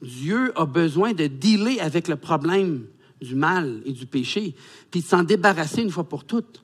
Dieu 0.00 0.52
a 0.56 0.66
besoin 0.66 1.12
de 1.12 1.26
dealer 1.26 1.80
avec 1.80 2.08
le 2.08 2.16
problème 2.16 2.84
du 3.20 3.34
mal 3.34 3.80
et 3.86 3.92
du 3.92 4.06
péché, 4.06 4.54
puis 4.90 5.00
de 5.00 5.06
s'en 5.06 5.22
débarrasser 5.22 5.82
une 5.82 5.90
fois 5.90 6.04
pour 6.04 6.24
toutes, 6.24 6.63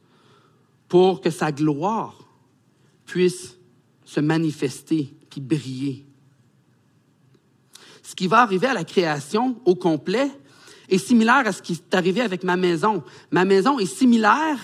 pour 0.90 1.20
que 1.20 1.31
sa 1.31 1.53
gloire 1.53 2.18
puisse 3.07 3.57
se 4.05 4.20
manifester 4.20 5.14
puis 5.31 5.40
briller. 5.40 6.05
Ce 8.03 8.16
qui 8.16 8.26
va 8.26 8.40
arriver 8.40 8.66
à 8.66 8.74
la 8.74 8.83
création 8.83 9.57
au 9.64 9.76
complet 9.76 10.29
est 10.88 10.98
similaire 10.98 11.46
à 11.46 11.53
ce 11.53 11.62
qui 11.62 11.74
est 11.74 11.94
arrivé 11.94 12.20
avec 12.20 12.42
ma 12.42 12.57
maison. 12.57 13.05
Ma 13.31 13.44
maison 13.44 13.79
est 13.79 13.87
similaire 13.87 14.59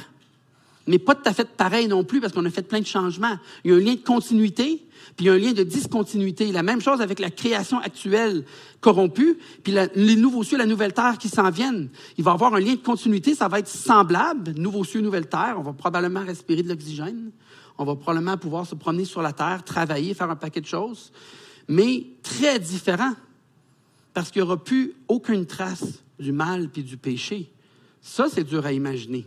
mais 0.87 0.99
pas 0.99 1.14
tout 1.14 1.29
à 1.29 1.33
fait 1.33 1.49
pareil 1.49 1.88
non 1.88 2.05
plus 2.05 2.20
parce 2.20 2.33
qu'on 2.33 2.44
a 2.44 2.51
fait 2.51 2.62
plein 2.62 2.81
de 2.81 2.87
changements. 2.87 3.38
Il 3.64 3.70
y 3.70 3.75
a 3.75 3.77
un 3.77 3.81
lien 3.81 3.94
de 3.94 4.01
continuité, 4.01 4.87
puis 5.16 5.25
il 5.25 5.27
y 5.27 5.31
a 5.31 5.33
un 5.33 5.38
lien 5.38 5.53
de 5.53 5.62
discontinuité. 5.62 6.53
La 6.53 6.62
même 6.62 6.81
chose 6.81 7.01
avec 7.01 7.18
la 7.18 7.31
création 7.31 7.79
actuelle 7.79 8.44
corrompue, 8.81 9.38
puis 9.64 9.75
les 9.94 10.16
nouveaux 10.16 10.44
cieux, 10.44 10.59
la 10.59 10.66
nouvelle 10.66 10.92
terre 10.92 11.18
qui 11.18 11.29
s'en 11.29 11.51
viennent. 11.51 11.88
Il 12.18 12.25
va 12.25 12.33
y 12.33 12.35
avoir 12.35 12.55
un 12.55 12.61
lien 12.61 12.75
de 12.75 12.81
continuité, 12.83 13.35
ça 13.35 13.49
va 13.49 13.59
être 13.59 13.68
semblable, 13.68 14.53
nouveaux 14.57 14.85
cieux, 14.85 15.01
nouvelle 15.01 15.29
terre. 15.29 15.57
On 15.59 15.62
va 15.62 15.72
probablement 15.72 16.25
respirer 16.25 16.62
de 16.62 16.68
l'oxygène. 16.68 17.31
On 17.79 17.85
va 17.85 17.94
probablement 17.94 18.37
pouvoir 18.37 18.66
se 18.66 18.75
promener 18.75 19.05
sur 19.05 19.22
la 19.22 19.33
terre, 19.33 19.62
travailler, 19.64 20.14
faire 20.14 20.31
un 20.31 20.37
paquet 20.37 20.61
de 20.61 20.66
choses, 20.66 21.12
mais 21.68 22.07
très 22.22 22.59
différent 22.59 23.12
parce 24.14 24.31
qu'il 24.31 24.40
n'y 24.40 24.49
aura 24.49 24.62
plus 24.62 24.94
aucune 25.09 25.44
trace 25.44 26.03
du 26.18 26.33
mal 26.33 26.70
puis 26.70 26.83
du 26.83 26.96
péché. 26.96 27.53
Ça, 28.01 28.29
c'est 28.33 28.44
dur 28.44 28.64
à 28.64 28.72
imaginer. 28.72 29.27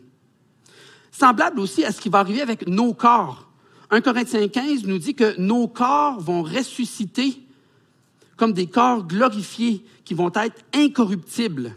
Semblable 1.11 1.59
aussi 1.59 1.83
à 1.83 1.91
ce 1.91 2.01
qui 2.01 2.09
va 2.09 2.19
arriver 2.19 2.41
avec 2.41 2.67
nos 2.67 2.93
corps. 2.93 3.47
1 3.91 4.01
Corinthiens 4.01 4.47
15 4.47 4.83
nous 4.85 4.99
dit 4.99 5.15
que 5.15 5.39
nos 5.39 5.67
corps 5.67 6.19
vont 6.19 6.43
ressusciter 6.43 7.41
comme 8.37 8.53
des 8.53 8.67
corps 8.67 9.05
glorifiés 9.05 9.83
qui 10.05 10.13
vont 10.13 10.31
être 10.33 10.63
incorruptibles. 10.73 11.75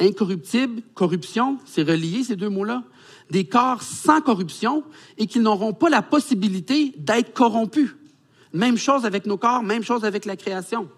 Incorruptible, 0.00 0.82
corruption, 0.94 1.58
c'est 1.64 1.82
relié 1.82 2.24
ces 2.24 2.36
deux 2.36 2.50
mots-là. 2.50 2.82
Des 3.30 3.46
corps 3.46 3.82
sans 3.82 4.20
corruption 4.20 4.84
et 5.16 5.26
qui 5.26 5.38
n'auront 5.38 5.72
pas 5.72 5.88
la 5.88 6.02
possibilité 6.02 6.92
d'être 6.98 7.32
corrompus. 7.32 7.96
Même 8.52 8.76
chose 8.76 9.06
avec 9.06 9.26
nos 9.26 9.38
corps, 9.38 9.62
même 9.62 9.82
chose 9.82 10.04
avec 10.04 10.26
la 10.26 10.36
création. 10.36 10.88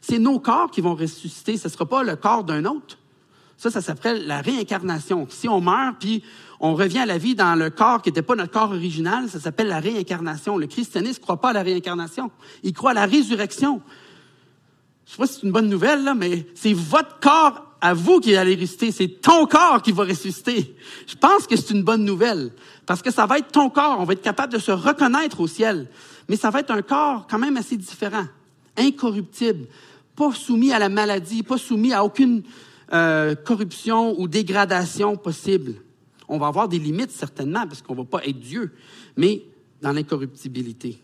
C'est 0.00 0.18
nos 0.18 0.38
corps 0.38 0.70
qui 0.70 0.82
vont 0.82 0.94
ressusciter, 0.94 1.56
ce 1.56 1.68
ne 1.68 1.72
sera 1.72 1.86
pas 1.86 2.02
le 2.02 2.16
corps 2.16 2.44
d'un 2.44 2.66
autre. 2.66 2.98
Ça, 3.56 3.70
ça 3.70 3.80
s'appelle 3.80 4.26
la 4.26 4.40
réincarnation. 4.40 5.26
Si 5.30 5.48
on 5.48 5.60
meurt, 5.60 5.96
puis 6.00 6.22
on 6.60 6.74
revient 6.74 7.00
à 7.00 7.06
la 7.06 7.18
vie 7.18 7.34
dans 7.34 7.54
le 7.54 7.70
corps 7.70 8.02
qui 8.02 8.10
n'était 8.10 8.22
pas 8.22 8.34
notre 8.34 8.52
corps 8.52 8.70
original, 8.70 9.28
ça 9.28 9.40
s'appelle 9.40 9.68
la 9.68 9.80
réincarnation. 9.80 10.56
Le 10.56 10.66
christianisme 10.66 11.20
ne 11.20 11.22
croit 11.22 11.40
pas 11.40 11.50
à 11.50 11.52
la 11.52 11.62
réincarnation. 11.62 12.30
Il 12.62 12.72
croit 12.72 12.90
à 12.90 12.94
la 12.94 13.06
résurrection. 13.06 13.80
Je 15.06 15.12
sais 15.12 15.18
pas 15.18 15.26
si 15.26 15.34
c'est 15.34 15.42
une 15.42 15.52
bonne 15.52 15.68
nouvelle, 15.68 16.02
là, 16.04 16.14
mais 16.14 16.46
c'est 16.54 16.72
votre 16.72 17.20
corps 17.20 17.62
à 17.80 17.94
vous 17.94 18.20
qui 18.20 18.34
allez 18.34 18.54
ressusciter. 18.54 18.92
C'est 18.92 19.20
ton 19.20 19.46
corps 19.46 19.82
qui 19.82 19.92
va 19.92 20.04
ressusciter. 20.04 20.74
Je 21.06 21.14
pense 21.14 21.46
que 21.46 21.56
c'est 21.56 21.70
une 21.70 21.82
bonne 21.82 22.04
nouvelle. 22.04 22.50
Parce 22.86 23.02
que 23.02 23.10
ça 23.10 23.26
va 23.26 23.38
être 23.38 23.52
ton 23.52 23.70
corps. 23.70 23.98
On 24.00 24.04
va 24.04 24.14
être 24.14 24.22
capable 24.22 24.52
de 24.52 24.58
se 24.58 24.72
reconnaître 24.72 25.40
au 25.40 25.46
ciel. 25.46 25.88
Mais 26.28 26.36
ça 26.36 26.50
va 26.50 26.60
être 26.60 26.70
un 26.70 26.82
corps 26.82 27.26
quand 27.28 27.38
même 27.38 27.56
assez 27.56 27.76
différent. 27.76 28.24
Incorruptible 28.76 29.66
pas 30.16 30.32
soumis 30.32 30.72
à 30.72 30.78
la 30.78 30.88
maladie, 30.88 31.42
pas 31.42 31.58
soumis 31.58 31.92
à 31.92 32.04
aucune 32.04 32.42
euh, 32.92 33.34
corruption 33.34 34.18
ou 34.20 34.28
dégradation 34.28 35.16
possible. 35.16 35.74
On 36.28 36.38
va 36.38 36.46
avoir 36.48 36.68
des 36.68 36.78
limites 36.78 37.10
certainement, 37.10 37.66
parce 37.66 37.82
qu'on 37.82 37.94
ne 37.94 38.00
va 38.00 38.04
pas 38.04 38.26
être 38.26 38.38
Dieu, 38.38 38.72
mais 39.16 39.44
dans 39.82 39.92
l'incorruptibilité. 39.92 40.98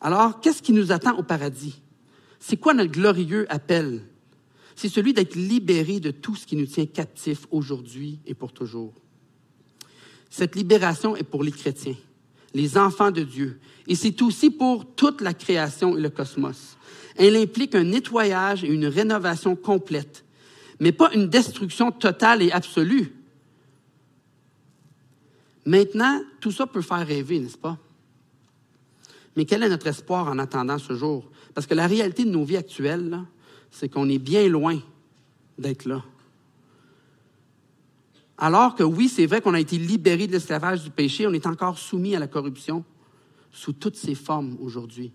Alors, 0.00 0.40
qu'est-ce 0.40 0.62
qui 0.62 0.72
nous 0.72 0.92
attend 0.92 1.16
au 1.18 1.22
paradis? 1.22 1.80
C'est 2.38 2.56
quoi 2.56 2.74
notre 2.74 2.92
glorieux 2.92 3.46
appel? 3.48 4.02
C'est 4.76 4.88
celui 4.88 5.14
d'être 5.14 5.34
libéré 5.34 6.00
de 6.00 6.10
tout 6.10 6.34
ce 6.36 6.46
qui 6.46 6.56
nous 6.56 6.66
tient 6.66 6.86
captifs 6.86 7.46
aujourd'hui 7.50 8.18
et 8.26 8.34
pour 8.34 8.52
toujours. 8.52 8.92
Cette 10.30 10.56
libération 10.56 11.16
est 11.16 11.22
pour 11.22 11.44
les 11.44 11.52
chrétiens 11.52 11.96
les 12.54 12.78
enfants 12.78 13.10
de 13.10 13.22
Dieu. 13.22 13.58
Et 13.86 13.96
c'est 13.96 14.22
aussi 14.22 14.48
pour 14.48 14.86
toute 14.94 15.20
la 15.20 15.34
création 15.34 15.98
et 15.98 16.00
le 16.00 16.08
cosmos. 16.08 16.76
Elle 17.16 17.36
implique 17.36 17.74
un 17.74 17.84
nettoyage 17.84 18.64
et 18.64 18.68
une 18.68 18.86
rénovation 18.86 19.54
complète, 19.56 20.24
mais 20.80 20.92
pas 20.92 21.12
une 21.12 21.28
destruction 21.28 21.92
totale 21.92 22.42
et 22.42 22.50
absolue. 22.50 23.12
Maintenant, 25.64 26.20
tout 26.40 26.50
ça 26.50 26.66
peut 26.66 26.82
faire 26.82 27.06
rêver, 27.06 27.38
n'est-ce 27.38 27.56
pas? 27.56 27.78
Mais 29.36 29.44
quel 29.44 29.62
est 29.62 29.68
notre 29.68 29.86
espoir 29.86 30.28
en 30.28 30.38
attendant 30.38 30.78
ce 30.78 30.94
jour? 30.94 31.24
Parce 31.54 31.66
que 31.66 31.74
la 31.74 31.86
réalité 31.86 32.24
de 32.24 32.30
nos 32.30 32.44
vies 32.44 32.56
actuelles, 32.56 33.20
c'est 33.70 33.88
qu'on 33.88 34.08
est 34.08 34.18
bien 34.18 34.48
loin 34.48 34.78
d'être 35.58 35.86
là. 35.86 36.04
Alors 38.36 38.74
que 38.74 38.82
oui, 38.82 39.08
c'est 39.08 39.26
vrai 39.26 39.40
qu'on 39.40 39.54
a 39.54 39.60
été 39.60 39.78
libéré 39.78 40.26
de 40.26 40.32
l'esclavage 40.32 40.82
du 40.82 40.90
péché, 40.90 41.26
on 41.26 41.32
est 41.32 41.46
encore 41.46 41.78
soumis 41.78 42.16
à 42.16 42.18
la 42.18 42.26
corruption 42.26 42.84
sous 43.52 43.72
toutes 43.72 43.96
ses 43.96 44.16
formes 44.16 44.56
aujourd'hui, 44.60 45.12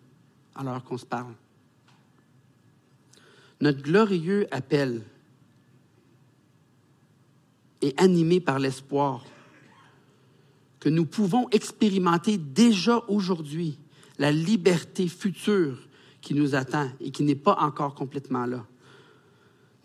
alors 0.55 0.83
qu'on 0.83 0.97
se 0.97 1.05
parle. 1.05 1.33
Notre 3.61 3.81
glorieux 3.81 4.47
appel 4.51 5.01
est 7.81 7.99
animé 7.99 8.39
par 8.39 8.59
l'espoir 8.59 9.25
que 10.79 10.89
nous 10.89 11.05
pouvons 11.05 11.49
expérimenter 11.49 12.37
déjà 12.37 13.03
aujourd'hui 13.07 13.77
la 14.17 14.31
liberté 14.31 15.07
future 15.07 15.77
qui 16.21 16.33
nous 16.33 16.55
attend 16.55 16.89
et 17.01 17.11
qui 17.11 17.23
n'est 17.23 17.35
pas 17.35 17.57
encore 17.59 17.95
complètement 17.95 18.45
là. 18.45 18.65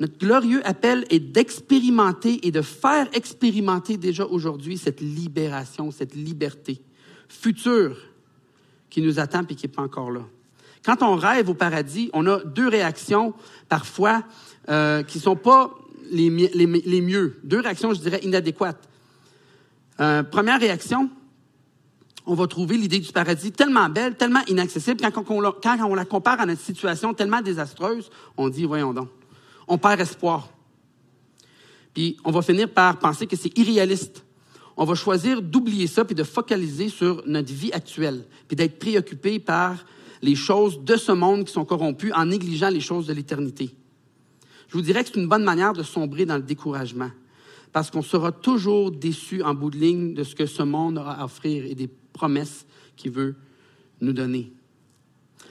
Notre 0.00 0.18
glorieux 0.18 0.66
appel 0.66 1.04
est 1.10 1.20
d'expérimenter 1.20 2.46
et 2.46 2.50
de 2.50 2.62
faire 2.62 3.08
expérimenter 3.12 3.96
déjà 3.96 4.26
aujourd'hui 4.26 4.76
cette 4.76 5.00
libération, 5.00 5.90
cette 5.90 6.14
liberté 6.14 6.80
future 7.28 7.96
qui 8.90 9.02
nous 9.02 9.18
attend 9.18 9.42
et 9.48 9.54
qui 9.54 9.66
n'est 9.66 9.72
pas 9.72 9.82
encore 9.82 10.10
là. 10.10 10.26
Quand 10.84 11.02
on 11.02 11.16
rêve 11.16 11.48
au 11.48 11.54
paradis, 11.54 12.10
on 12.12 12.26
a 12.26 12.38
deux 12.44 12.68
réactions 12.68 13.34
parfois 13.68 14.22
euh, 14.68 15.02
qui 15.02 15.18
ne 15.18 15.22
sont 15.22 15.36
pas 15.36 15.74
les, 16.10 16.28
les, 16.30 17.00
mieux. 17.00 17.40
Deux 17.42 17.60
réactions, 17.60 17.94
je 17.94 18.00
dirais, 18.00 18.20
inadéquates. 18.22 18.88
Euh, 20.00 20.22
première 20.22 20.60
réaction, 20.60 21.08
on 22.26 22.34
va 22.34 22.46
trouver 22.46 22.76
l'idée 22.76 22.98
du 22.98 23.12
paradis 23.12 23.52
tellement 23.52 23.88
belle, 23.88 24.16
tellement 24.16 24.44
inaccessible, 24.46 25.00
quand 25.00 25.30
on, 25.30 25.52
quand 25.62 25.78
on 25.84 25.94
la 25.94 26.04
compare 26.04 26.40
à 26.40 26.46
notre 26.46 26.60
situation 26.60 27.14
tellement 27.14 27.40
désastreuse, 27.40 28.10
on 28.36 28.48
dit, 28.48 28.64
voyons 28.64 28.92
donc 28.92 29.08
on 29.68 29.78
perd 29.78 30.00
espoir. 30.00 30.48
Puis 31.92 32.16
on 32.24 32.30
va 32.30 32.42
finir 32.42 32.68
par 32.68 32.98
penser 32.98 33.26
que 33.26 33.36
c'est 33.36 33.56
irréaliste. 33.56 34.24
On 34.76 34.84
va 34.84 34.94
choisir 34.94 35.40
d'oublier 35.40 35.86
ça 35.86 36.04
puis 36.04 36.14
de 36.14 36.24
focaliser 36.24 36.88
sur 36.88 37.22
notre 37.26 37.52
vie 37.52 37.72
actuelle, 37.72 38.24
puis 38.48 38.56
d'être 38.56 38.78
préoccupé 38.78 39.38
par 39.38 39.84
les 40.24 40.34
choses 40.34 40.80
de 40.82 40.96
ce 40.96 41.12
monde 41.12 41.44
qui 41.44 41.52
sont 41.52 41.66
corrompues 41.66 42.12
en 42.12 42.24
négligeant 42.24 42.70
les 42.70 42.80
choses 42.80 43.06
de 43.06 43.12
l'éternité. 43.12 43.70
Je 44.68 44.74
vous 44.74 44.80
dirais 44.80 45.04
que 45.04 45.10
c'est 45.12 45.20
une 45.20 45.28
bonne 45.28 45.44
manière 45.44 45.74
de 45.74 45.82
sombrer 45.82 46.24
dans 46.24 46.36
le 46.36 46.42
découragement, 46.42 47.10
parce 47.72 47.90
qu'on 47.90 48.02
sera 48.02 48.32
toujours 48.32 48.90
déçu 48.90 49.42
en 49.42 49.52
bout 49.52 49.68
de 49.68 49.76
ligne 49.76 50.14
de 50.14 50.24
ce 50.24 50.34
que 50.34 50.46
ce 50.46 50.62
monde 50.62 50.96
aura 50.96 51.20
à 51.20 51.24
offrir 51.26 51.66
et 51.66 51.74
des 51.74 51.90
promesses 52.14 52.64
qu'il 52.96 53.10
veut 53.10 53.36
nous 54.00 54.14
donner. 54.14 54.50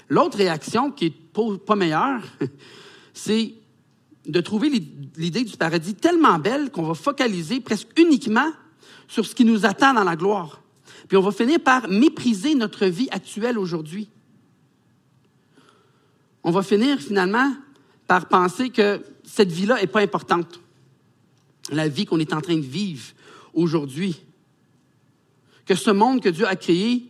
L'autre 0.10 0.38
réaction 0.38 0.90
qui 0.92 1.06
est 1.06 1.14
pas 1.66 1.76
meilleure, 1.76 2.24
c'est 3.14 3.54
de 4.26 4.42
trouver 4.42 4.72
l'idée 5.18 5.44
du 5.44 5.56
paradis 5.56 5.94
tellement 5.94 6.40
belle 6.40 6.72
qu'on 6.72 6.84
va 6.84 6.96
focaliser 6.96 7.60
presque 7.60 7.90
uniquement 8.00 8.52
sur 9.08 9.24
ce 9.24 9.36
qui 9.36 9.46
nous 9.46 9.68
attend 9.68 9.94
dans 9.94 10.04
la 10.04 10.16
gloire. 10.16 10.62
Puis 11.08 11.18
on 11.18 11.22
va 11.22 11.32
finir 11.32 11.60
par 11.60 11.88
mépriser 11.90 12.56
notre 12.56 12.88
vie 12.88 13.10
actuelle 13.12 13.60
aujourd'hui. 13.60 14.10
On 16.44 16.52
va 16.52 16.62
finir 16.62 17.00
finalement 17.00 17.54
par 18.08 18.28
penser 18.28 18.70
que 18.70 19.02
cette 19.24 19.52
vie-là 19.52 19.80
n'est 19.80 19.88
pas 19.88 20.02
importante. 20.02 20.60
La 21.72 21.88
vie 21.88 22.06
qu'on 22.06 22.20
est 22.20 22.34
en 22.34 22.42
train 22.42 22.58
de 22.58 22.62
vivre 22.62 23.14
aujourd'hui. 23.54 24.22
Que 25.66 25.76
ce 25.76 25.92
monde 25.92 26.22
que 26.22 26.30
Dieu 26.30 26.46
a 26.46 26.56
créé, 26.56 27.10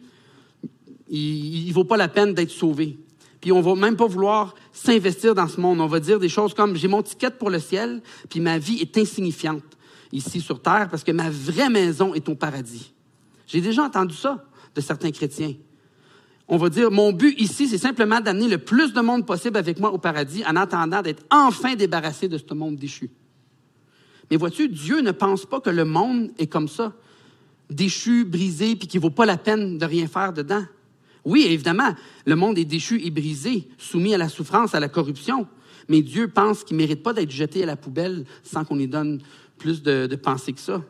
il 1.10 1.68
ne 1.68 1.74
vaut 1.74 1.84
pas 1.84 1.98
la 1.98 2.08
peine 2.08 2.34
d'être 2.34 2.52
sauvé 2.52 2.98
puis 3.44 3.52
on 3.52 3.60
va 3.60 3.76
même 3.76 3.98
pas 3.98 4.08
vouloir 4.08 4.56
s'investir 4.72 5.36
dans 5.36 5.50
ce 5.50 5.60
monde. 5.60 5.82
On 5.82 5.88
va 5.88 6.00
dire 6.00 6.18
des 6.18 6.30
choses 6.30 6.54
comme 6.54 6.78
j'ai 6.78 6.88
mon 6.88 7.04
ticket 7.04 7.30
pour 7.30 7.50
le 7.50 7.60
ciel, 7.60 8.02
puis 8.30 8.40
ma 8.40 8.58
vie 8.58 8.78
est 8.78 8.98
insignifiante 8.98 9.66
ici 10.14 10.40
sur 10.40 10.62
terre 10.62 10.88
parce 10.90 11.04
que 11.04 11.12
ma 11.12 11.30
vraie 11.30 11.68
maison 11.68 12.14
est 12.14 12.30
au 12.30 12.36
paradis. 12.36 12.94
J'ai 13.46 13.60
déjà 13.60 13.84
entendu 13.84 14.16
ça 14.16 14.46
de 14.74 14.80
certains 14.80 15.12
chrétiens. 15.12 15.56
On 16.48 16.58
va 16.58 16.70
dire 16.70 16.92
mon 16.92 17.14
but 17.14 17.40
ici, 17.40 17.68
c'est 17.68 17.78
simplement 17.78 18.20
d'amener 18.20 18.48
le 18.48 18.58
plus 18.58 18.94
de 18.94 19.02
monde 19.02 19.26
possible 19.26 19.58
avec 19.58 19.80
moi 19.80 19.92
au 19.92 19.98
paradis 19.98 20.44
en 20.46 20.56
attendant 20.56 21.02
d'être 21.02 21.24
enfin 21.32 21.76
débarrassé 21.76 22.28
de 22.28 22.38
ce 22.38 22.54
monde 22.54 22.76
déchu. 22.76 23.10
Mais 24.30 24.38
vois-tu, 24.38 24.68
Dieu 24.68 25.02
ne 25.02 25.12
pense 25.12 25.46
pas 25.46 25.60
que 25.60 25.70
le 25.70 25.86
monde 25.86 26.32
est 26.38 26.48
comme 26.48 26.68
ça, 26.68 26.94
déchu, 27.70 28.26
brisé, 28.26 28.76
puis 28.76 28.88
qu'il 28.88 29.00
vaut 29.00 29.10
pas 29.10 29.26
la 29.26 29.38
peine 29.38 29.78
de 29.78 29.86
rien 29.86 30.08
faire 30.08 30.34
dedans. 30.34 30.64
Oui, 31.26 31.46
évidemment, 31.50 31.96
le 32.26 32.36
monde 32.36 32.58
est 32.58 32.66
déchu 32.66 33.02
et 33.06 33.10
brisé, 33.10 33.68
soumis 33.78 34.14
à 34.14 34.18
la 34.18 34.30
souffrance, 34.30 34.76
à 34.76 34.80
la 34.80 34.90
corruption. 34.90 35.48
Mais 35.88 36.02
Dieu 36.02 36.28
pense 36.28 36.64
qu'il 36.64 36.78
ne 36.78 36.82
mérite 36.82 37.04
pas 37.04 37.14
d'être 37.14 37.32
jeté 37.32 37.64
à 37.64 37.66
la 37.66 37.76
poubelle 37.76 38.26
sans 38.44 38.66
qu'on 38.66 38.76
lui 38.76 38.88
donne 38.88 39.22
plus 39.58 39.82
de, 39.82 40.08
de 40.08 40.16
pensée 40.16 40.54
que 40.54 40.60
ça. 40.60 40.82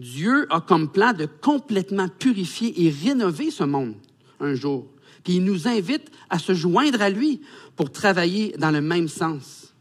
Dieu 0.00 0.46
a 0.48 0.62
comme 0.62 0.90
plan 0.90 1.12
de 1.12 1.26
complètement 1.26 2.08
purifier 2.08 2.86
et 2.86 2.90
rénover 2.90 3.50
ce 3.50 3.64
monde 3.64 3.94
un 4.40 4.54
jour. 4.54 4.86
Puis 5.22 5.34
il 5.34 5.44
nous 5.44 5.68
invite 5.68 6.10
à 6.30 6.38
se 6.38 6.54
joindre 6.54 7.02
à 7.02 7.10
lui 7.10 7.42
pour 7.76 7.92
travailler 7.92 8.54
dans 8.58 8.70
le 8.70 8.80
même 8.80 9.08
sens. 9.08 9.74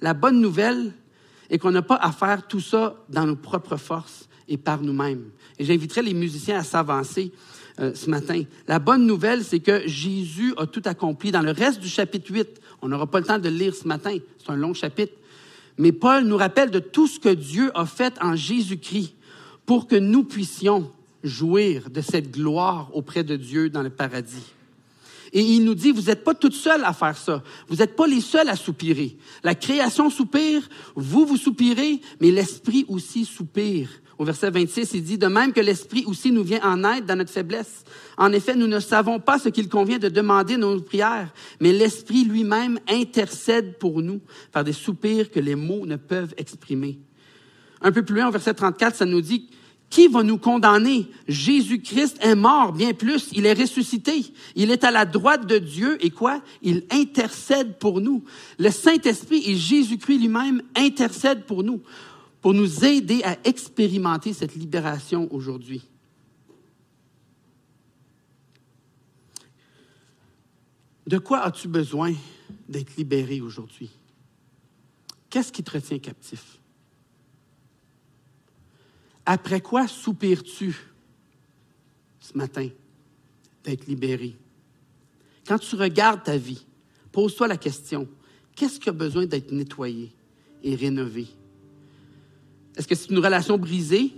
La 0.00 0.14
bonne 0.14 0.40
nouvelle 0.40 0.92
et 1.48 1.58
qu'on 1.58 1.70
n'a 1.70 1.82
pas 1.82 1.94
à 1.94 2.10
faire 2.10 2.48
tout 2.48 2.58
ça 2.58 2.96
dans 3.08 3.24
nos 3.24 3.36
propres 3.36 3.76
forces 3.76 4.28
et 4.48 4.56
par 4.56 4.82
nous-mêmes. 4.82 5.30
Et 5.60 5.64
j'inviterai 5.64 6.02
les 6.02 6.14
musiciens 6.14 6.58
à 6.58 6.64
s'avancer 6.64 7.30
euh, 7.78 7.94
ce 7.94 8.10
matin. 8.10 8.42
La 8.66 8.80
bonne 8.80 9.06
nouvelle, 9.06 9.44
c'est 9.44 9.60
que 9.60 9.86
Jésus 9.86 10.54
a 10.56 10.66
tout 10.66 10.82
accompli. 10.86 11.30
Dans 11.30 11.42
le 11.42 11.52
reste 11.52 11.78
du 11.78 11.88
chapitre 11.88 12.32
8, 12.32 12.60
on 12.82 12.88
n'aura 12.88 13.06
pas 13.06 13.20
le 13.20 13.26
temps 13.26 13.38
de 13.38 13.48
le 13.48 13.54
lire 13.54 13.76
ce 13.76 13.86
matin, 13.86 14.16
c'est 14.38 14.50
un 14.50 14.56
long 14.56 14.74
chapitre, 14.74 15.12
mais 15.78 15.92
Paul 15.92 16.24
nous 16.24 16.36
rappelle 16.36 16.70
de 16.70 16.80
tout 16.80 17.06
ce 17.06 17.20
que 17.20 17.28
Dieu 17.28 17.70
a 17.74 17.86
fait 17.86 18.14
en 18.20 18.34
Jésus-Christ 18.34 19.14
pour 19.70 19.86
que 19.86 19.94
nous 19.94 20.24
puissions 20.24 20.90
jouir 21.22 21.90
de 21.90 22.00
cette 22.00 22.32
gloire 22.32 22.90
auprès 22.92 23.22
de 23.22 23.36
Dieu 23.36 23.70
dans 23.70 23.84
le 23.84 23.90
paradis. 23.90 24.42
Et 25.32 25.42
il 25.42 25.64
nous 25.64 25.76
dit, 25.76 25.92
vous 25.92 26.08
n'êtes 26.08 26.24
pas 26.24 26.34
toutes 26.34 26.54
seules 26.54 26.82
à 26.82 26.92
faire 26.92 27.16
ça. 27.16 27.44
Vous 27.68 27.76
n'êtes 27.76 27.94
pas 27.94 28.08
les 28.08 28.20
seuls 28.20 28.48
à 28.48 28.56
soupirer. 28.56 29.16
La 29.44 29.54
création 29.54 30.10
soupire, 30.10 30.68
vous, 30.96 31.24
vous 31.24 31.36
soupirez, 31.36 32.00
mais 32.20 32.32
l'Esprit 32.32 32.84
aussi 32.88 33.24
soupire. 33.24 33.88
Au 34.18 34.24
verset 34.24 34.50
26, 34.50 34.90
il 34.94 35.04
dit, 35.04 35.18
de 35.18 35.28
même 35.28 35.52
que 35.52 35.60
l'Esprit 35.60 36.04
aussi 36.04 36.32
nous 36.32 36.42
vient 36.42 36.64
en 36.64 36.82
aide 36.92 37.06
dans 37.06 37.14
notre 37.14 37.30
faiblesse. 37.30 37.84
En 38.18 38.32
effet, 38.32 38.56
nous 38.56 38.66
ne 38.66 38.80
savons 38.80 39.20
pas 39.20 39.38
ce 39.38 39.50
qu'il 39.50 39.68
convient 39.68 39.98
de 40.00 40.08
demander 40.08 40.56
dans 40.56 40.74
nos 40.74 40.80
prières, 40.80 41.32
mais 41.60 41.72
l'Esprit 41.72 42.24
lui-même 42.24 42.80
intercède 42.88 43.78
pour 43.78 44.02
nous 44.02 44.20
par 44.50 44.64
des 44.64 44.72
soupirs 44.72 45.30
que 45.30 45.38
les 45.38 45.54
mots 45.54 45.86
ne 45.86 45.94
peuvent 45.94 46.34
exprimer. 46.38 46.98
Un 47.82 47.92
peu 47.92 48.02
plus 48.02 48.16
loin, 48.16 48.26
au 48.26 48.32
verset 48.32 48.54
34, 48.54 48.96
ça 48.96 49.06
nous 49.06 49.20
dit, 49.20 49.48
qui 49.90 50.06
va 50.06 50.22
nous 50.22 50.38
condamner? 50.38 51.10
Jésus-Christ 51.26 52.18
est 52.20 52.36
mort, 52.36 52.72
bien 52.72 52.94
plus, 52.94 53.28
il 53.32 53.44
est 53.44 53.52
ressuscité. 53.52 54.24
Il 54.54 54.70
est 54.70 54.84
à 54.84 54.92
la 54.92 55.04
droite 55.04 55.46
de 55.46 55.58
Dieu 55.58 56.02
et 56.04 56.10
quoi? 56.10 56.42
Il 56.62 56.84
intercède 56.90 57.76
pour 57.78 58.00
nous. 58.00 58.24
Le 58.58 58.70
Saint-Esprit 58.70 59.42
et 59.46 59.56
Jésus-Christ 59.56 60.18
lui-même 60.18 60.62
intercèdent 60.76 61.44
pour 61.44 61.64
nous, 61.64 61.82
pour 62.40 62.54
nous 62.54 62.84
aider 62.84 63.22
à 63.24 63.36
expérimenter 63.42 64.32
cette 64.32 64.54
libération 64.54 65.28
aujourd'hui. 65.32 65.82
De 71.04 71.18
quoi 71.18 71.40
as-tu 71.40 71.66
besoin 71.66 72.14
d'être 72.68 72.94
libéré 72.96 73.40
aujourd'hui? 73.40 73.90
Qu'est-ce 75.28 75.50
qui 75.50 75.64
te 75.64 75.72
retient 75.72 75.98
captif? 75.98 76.59
Après 79.32 79.60
quoi 79.60 79.86
soupires-tu 79.86 80.76
ce 82.18 82.36
matin 82.36 82.68
d'être 83.62 83.86
libéré? 83.86 84.36
Quand 85.46 85.56
tu 85.56 85.76
regardes 85.76 86.24
ta 86.24 86.36
vie, 86.36 86.66
pose-toi 87.12 87.46
la 87.46 87.56
question, 87.56 88.08
qu'est-ce 88.56 88.80
qui 88.80 88.88
a 88.88 88.92
besoin 88.92 89.26
d'être 89.26 89.52
nettoyé 89.52 90.12
et 90.64 90.74
rénové? 90.74 91.28
Est-ce 92.76 92.88
que 92.88 92.96
c'est 92.96 93.10
une 93.10 93.20
relation 93.20 93.56
brisée, 93.56 94.12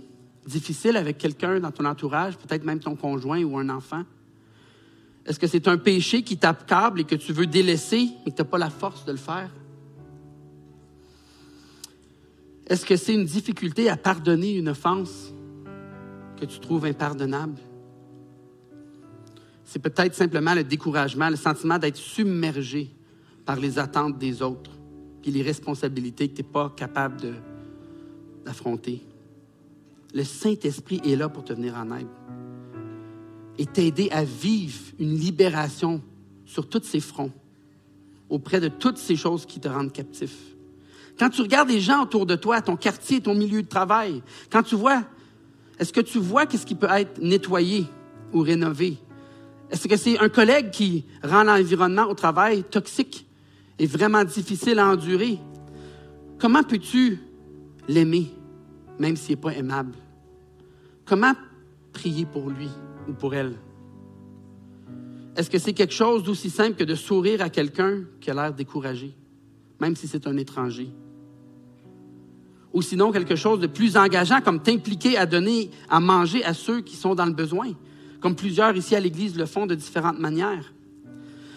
difficile 0.47 0.97
avec 0.97 1.19
quelqu'un 1.19 1.59
dans 1.59 1.71
ton 1.71 1.85
entourage, 1.85 2.35
peut-être 2.39 2.63
même 2.63 2.79
ton 2.79 2.95
conjoint 2.95 3.43
ou 3.43 3.59
un 3.59 3.69
enfant? 3.69 4.05
Est-ce 5.27 5.37
que 5.37 5.45
c'est 5.45 5.67
un 5.67 5.77
péché 5.77 6.23
qui 6.23 6.37
tape 6.37 6.65
câble 6.65 7.01
et 7.01 7.03
que 7.03 7.13
tu 7.13 7.33
veux 7.33 7.45
délaisser 7.45 8.09
et 8.25 8.31
que 8.31 8.35
tu 8.35 8.41
n'as 8.41 8.49
pas 8.49 8.57
la 8.57 8.71
force 8.71 9.05
de 9.05 9.11
le 9.11 9.19
faire? 9.19 9.51
Est-ce 12.67 12.85
que 12.85 12.95
c'est 12.95 13.13
une 13.13 13.25
difficulté 13.25 13.89
à 13.89 13.97
pardonner 13.97 14.55
une 14.55 14.69
offense 14.69 15.33
que 16.39 16.45
tu 16.45 16.59
trouves 16.59 16.85
impardonnable? 16.85 17.59
C'est 19.63 19.79
peut-être 19.79 20.13
simplement 20.13 20.53
le 20.53 20.63
découragement, 20.63 21.29
le 21.29 21.35
sentiment 21.35 21.79
d'être 21.79 21.97
submergé 21.97 22.89
par 23.45 23.59
les 23.59 23.79
attentes 23.79 24.17
des 24.17 24.41
autres, 24.41 24.71
puis 25.21 25.31
les 25.31 25.41
responsabilités 25.41 26.29
que 26.29 26.35
tu 26.35 26.41
n'es 26.41 26.47
pas 26.47 26.69
capable 26.75 27.33
d'affronter. 28.45 29.01
Le 30.13 30.23
Saint-Esprit 30.23 31.01
est 31.03 31.15
là 31.15 31.27
pour 31.27 31.43
te 31.43 31.53
venir 31.53 31.75
en 31.75 31.97
aide 31.97 32.07
et 33.57 33.65
t'aider 33.65 34.09
à 34.11 34.23
vivre 34.23 34.79
une 34.99 35.15
libération 35.15 36.01
sur 36.45 36.67
tous 36.67 36.83
ces 36.83 36.99
fronts, 36.99 37.31
auprès 38.29 38.59
de 38.59 38.67
toutes 38.67 38.97
ces 38.97 39.15
choses 39.15 39.45
qui 39.45 39.59
te 39.59 39.67
rendent 39.67 39.91
captif. 39.91 40.52
Quand 41.19 41.29
tu 41.29 41.41
regardes 41.41 41.69
les 41.69 41.79
gens 41.79 42.03
autour 42.03 42.25
de 42.25 42.35
toi, 42.35 42.61
ton 42.61 42.75
quartier, 42.75 43.21
ton 43.21 43.35
milieu 43.35 43.61
de 43.61 43.67
travail, 43.67 44.23
quand 44.51 44.63
tu 44.63 44.75
vois, 44.75 45.03
est-ce 45.79 45.93
que 45.93 46.01
tu 46.01 46.19
vois 46.19 46.45
qu'est-ce 46.45 46.65
qui 46.65 46.75
peut 46.75 46.87
être 46.89 47.21
nettoyé 47.21 47.85
ou 48.31 48.41
rénové? 48.41 48.97
Est-ce 49.69 49.87
que 49.87 49.97
c'est 49.97 50.19
un 50.19 50.29
collègue 50.29 50.71
qui 50.71 51.05
rend 51.23 51.43
l'environnement 51.43 52.05
au 52.05 52.13
travail 52.13 52.63
toxique 52.63 53.27
et 53.79 53.85
vraiment 53.85 54.23
difficile 54.23 54.79
à 54.79 54.87
endurer? 54.87 55.39
Comment 56.39 56.63
peux-tu 56.63 57.19
l'aimer, 57.87 58.31
même 58.99 59.15
s'il 59.15 59.35
n'est 59.35 59.41
pas 59.41 59.53
aimable? 59.53 59.93
Comment 61.05 61.33
prier 61.91 62.25
pour 62.25 62.49
lui 62.49 62.69
ou 63.07 63.13
pour 63.13 63.33
elle? 63.33 63.53
Est-ce 65.35 65.49
que 65.49 65.57
c'est 65.57 65.73
quelque 65.73 65.93
chose 65.93 66.23
d'aussi 66.23 66.49
simple 66.49 66.75
que 66.75 66.83
de 66.83 66.95
sourire 66.95 67.41
à 67.41 67.49
quelqu'un 67.49 68.03
qui 68.21 68.29
a 68.29 68.33
l'air 68.33 68.53
découragé, 68.53 69.15
même 69.79 69.95
si 69.95 70.07
c'est 70.07 70.27
un 70.27 70.37
étranger? 70.37 70.89
Ou 72.73 72.81
sinon 72.81 73.11
quelque 73.11 73.35
chose 73.35 73.59
de 73.59 73.67
plus 73.67 73.95
engageant, 73.95 74.41
comme 74.41 74.61
t'impliquer 74.61 75.17
à 75.17 75.25
donner 75.25 75.69
à 75.89 75.99
manger 75.99 76.43
à 76.43 76.53
ceux 76.53 76.81
qui 76.81 76.95
sont 76.95 77.15
dans 77.15 77.25
le 77.25 77.31
besoin, 77.31 77.71
comme 78.19 78.35
plusieurs 78.35 78.75
ici 78.75 78.95
à 78.95 78.99
l'Église 78.99 79.37
le 79.37 79.45
font 79.45 79.67
de 79.67 79.75
différentes 79.75 80.19
manières. 80.19 80.73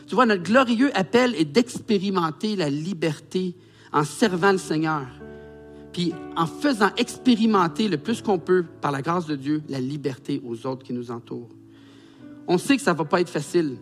Tu 0.06 0.14
vois, 0.14 0.26
notre 0.26 0.42
glorieux 0.42 0.96
appel 0.96 1.34
est 1.34 1.46
d'expérimenter 1.46 2.54
la 2.54 2.70
liberté 2.70 3.56
en 3.92 4.04
servant 4.04 4.52
le 4.52 4.58
Seigneur, 4.58 5.06
puis 5.92 6.12
en 6.36 6.46
faisant 6.46 6.90
expérimenter 6.98 7.88
le 7.88 7.96
plus 7.96 8.20
qu'on 8.20 8.38
peut, 8.38 8.64
par 8.82 8.92
la 8.92 9.00
grâce 9.00 9.26
de 9.26 9.36
Dieu, 9.36 9.62
la 9.68 9.80
liberté 9.80 10.42
aux 10.44 10.66
autres 10.66 10.84
qui 10.84 10.92
nous 10.92 11.10
entourent. 11.10 11.48
On 12.46 12.58
sait 12.58 12.76
que 12.76 12.82
ça 12.82 12.92
ne 12.92 12.98
va 12.98 13.04
pas 13.04 13.20
être 13.20 13.30
facile. 13.30 13.78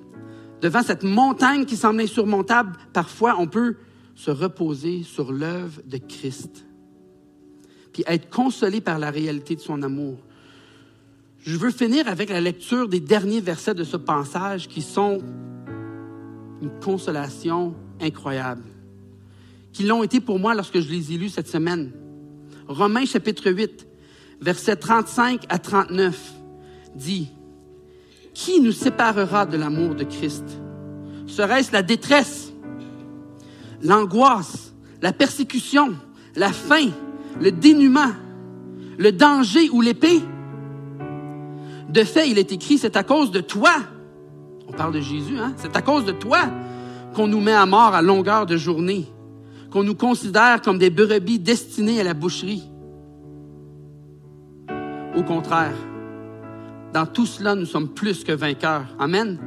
Devant 0.63 0.83
cette 0.83 1.03
montagne 1.03 1.67
qui 1.67 1.77
semble 1.77 2.01
insurmontable, 2.01 2.73
parfois 2.93 3.37
on 3.39 3.49
peut 3.49 3.77
se 4.15 4.31
reposer 4.31 5.03
sur 5.03 5.33
l'œuvre 5.33 5.83
de 5.85 5.99
Christ 5.99 6.65
puis 7.95 8.03
être 8.07 8.29
consolé 8.29 8.81
par 8.81 8.99
la 8.99 9.11
réalité 9.11 9.55
de 9.55 9.61
son 9.61 9.83
amour. 9.83 10.19
Je 11.45 11.57
veux 11.57 11.71
finir 11.71 12.09
avec 12.09 12.29
la 12.29 12.41
lecture 12.41 12.89
des 12.89 13.01
derniers 13.01 13.41
versets 13.41 13.75
de 13.75 13.85
ce 13.85 13.97
passage 13.97 14.67
qui 14.67 14.83
sont 14.83 15.23
une 16.61 16.71
consolation 16.81 17.75
incroyable, 18.01 18.65
qui 19.73 19.85
l'ont 19.85 20.03
été 20.03 20.21
pour 20.21 20.41
moi 20.41 20.55
lorsque 20.55 20.81
je 20.81 20.91
les 20.91 21.13
ai 21.13 21.19
lus 21.19 21.29
cette 21.29 21.47
semaine. 21.49 21.93
Romains 22.67 23.05
chapitre 23.05 23.51
8, 23.51 23.87
versets 24.41 24.77
35 24.77 25.45
à 25.49 25.59
39 25.59 26.35
dit, 26.97 27.31
Qui 28.33 28.61
nous 28.61 28.73
séparera 28.73 29.47
de 29.47 29.57
l'amour 29.57 29.95
de 29.95 30.03
Christ? 30.03 30.45
Serait-ce 31.29 31.73
la 31.73 31.83
détresse, 31.83 32.53
l'angoisse, 33.83 34.75
la 35.01 35.13
persécution, 35.13 35.95
la 36.35 36.53
faim, 36.53 36.91
le 37.41 37.51
dénuement, 37.51 38.13
le 38.99 39.13
danger 39.13 39.69
ou 39.71 39.81
l'épée. 39.81 40.21
De 41.89 42.05
fait, 42.05 42.29
il 42.29 42.39
est 42.39 42.53
écrit, 42.53 42.79
c'est 42.79 42.97
à 42.97 43.03
cause 43.03 43.31
de 43.31 43.41
toi, 43.41 43.73
on 44.69 44.73
parle 44.73 44.93
de 44.95 45.01
Jésus, 45.01 45.39
hein? 45.39 45.53
c'est 45.57 45.77
à 45.77 45.83
cause 45.83 46.05
de 46.05 46.13
toi 46.13 46.41
qu'on 47.15 47.29
nous 47.29 47.41
met 47.41 47.53
à 47.53 47.67
mort 47.67 47.95
à 47.95 48.03
longueur 48.03 48.47
de 48.47 48.57
journée, 48.57 49.07
qu'on 49.71 49.85
nous 49.85 49.95
considère 49.95 50.61
comme 50.63 50.79
des 50.79 50.91
brebis 50.91 51.39
destinées 51.39 52.01
à 52.01 52.05
la 52.05 52.15
boucherie. 52.15 52.65
Au 55.17 55.23
contraire, 55.23 55.77
dans 56.93 57.07
tout 57.07 57.27
cela, 57.27 57.55
nous 57.55 57.67
sommes 57.67 57.89
plus 57.89 58.25
que 58.25 58.33
vainqueurs. 58.33 58.87
Amen. 58.99 59.39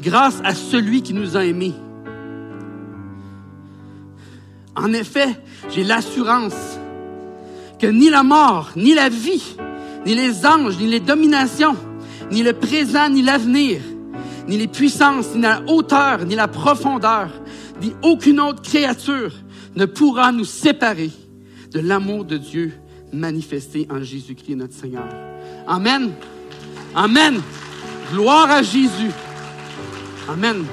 Grâce 0.00 0.40
à 0.44 0.54
celui 0.54 1.02
qui 1.02 1.14
nous 1.14 1.36
a 1.36 1.44
aimés. 1.44 1.74
En 4.74 4.92
effet, 4.92 5.42
j'ai 5.70 5.84
l'assurance 5.84 6.78
que 7.78 7.86
ni 7.86 8.10
la 8.10 8.22
mort, 8.22 8.70
ni 8.76 8.94
la 8.94 9.08
vie, 9.08 9.56
ni 10.04 10.14
les 10.14 10.46
anges, 10.46 10.78
ni 10.78 10.86
les 10.86 11.00
dominations, 11.00 11.76
ni 12.30 12.42
le 12.42 12.52
présent, 12.52 13.08
ni 13.08 13.22
l'avenir, 13.22 13.80
ni 14.48 14.56
les 14.56 14.68
puissances, 14.68 15.34
ni 15.34 15.42
la 15.42 15.62
hauteur, 15.66 16.24
ni 16.24 16.34
la 16.34 16.48
profondeur, 16.48 17.28
ni 17.82 17.92
aucune 18.02 18.40
autre 18.40 18.62
créature 18.62 19.32
ne 19.74 19.84
pourra 19.84 20.32
nous 20.32 20.44
séparer 20.44 21.10
de 21.72 21.80
l'amour 21.80 22.24
de 22.24 22.38
Dieu 22.38 22.72
manifesté 23.12 23.86
en 23.90 24.02
Jésus-Christ 24.02 24.56
notre 24.56 24.74
Seigneur. 24.74 25.08
Amen. 25.66 26.12
Amen. 26.94 27.40
Gloire 28.12 28.50
à 28.50 28.62
Jésus. 28.62 29.10
Amen. 30.28 30.64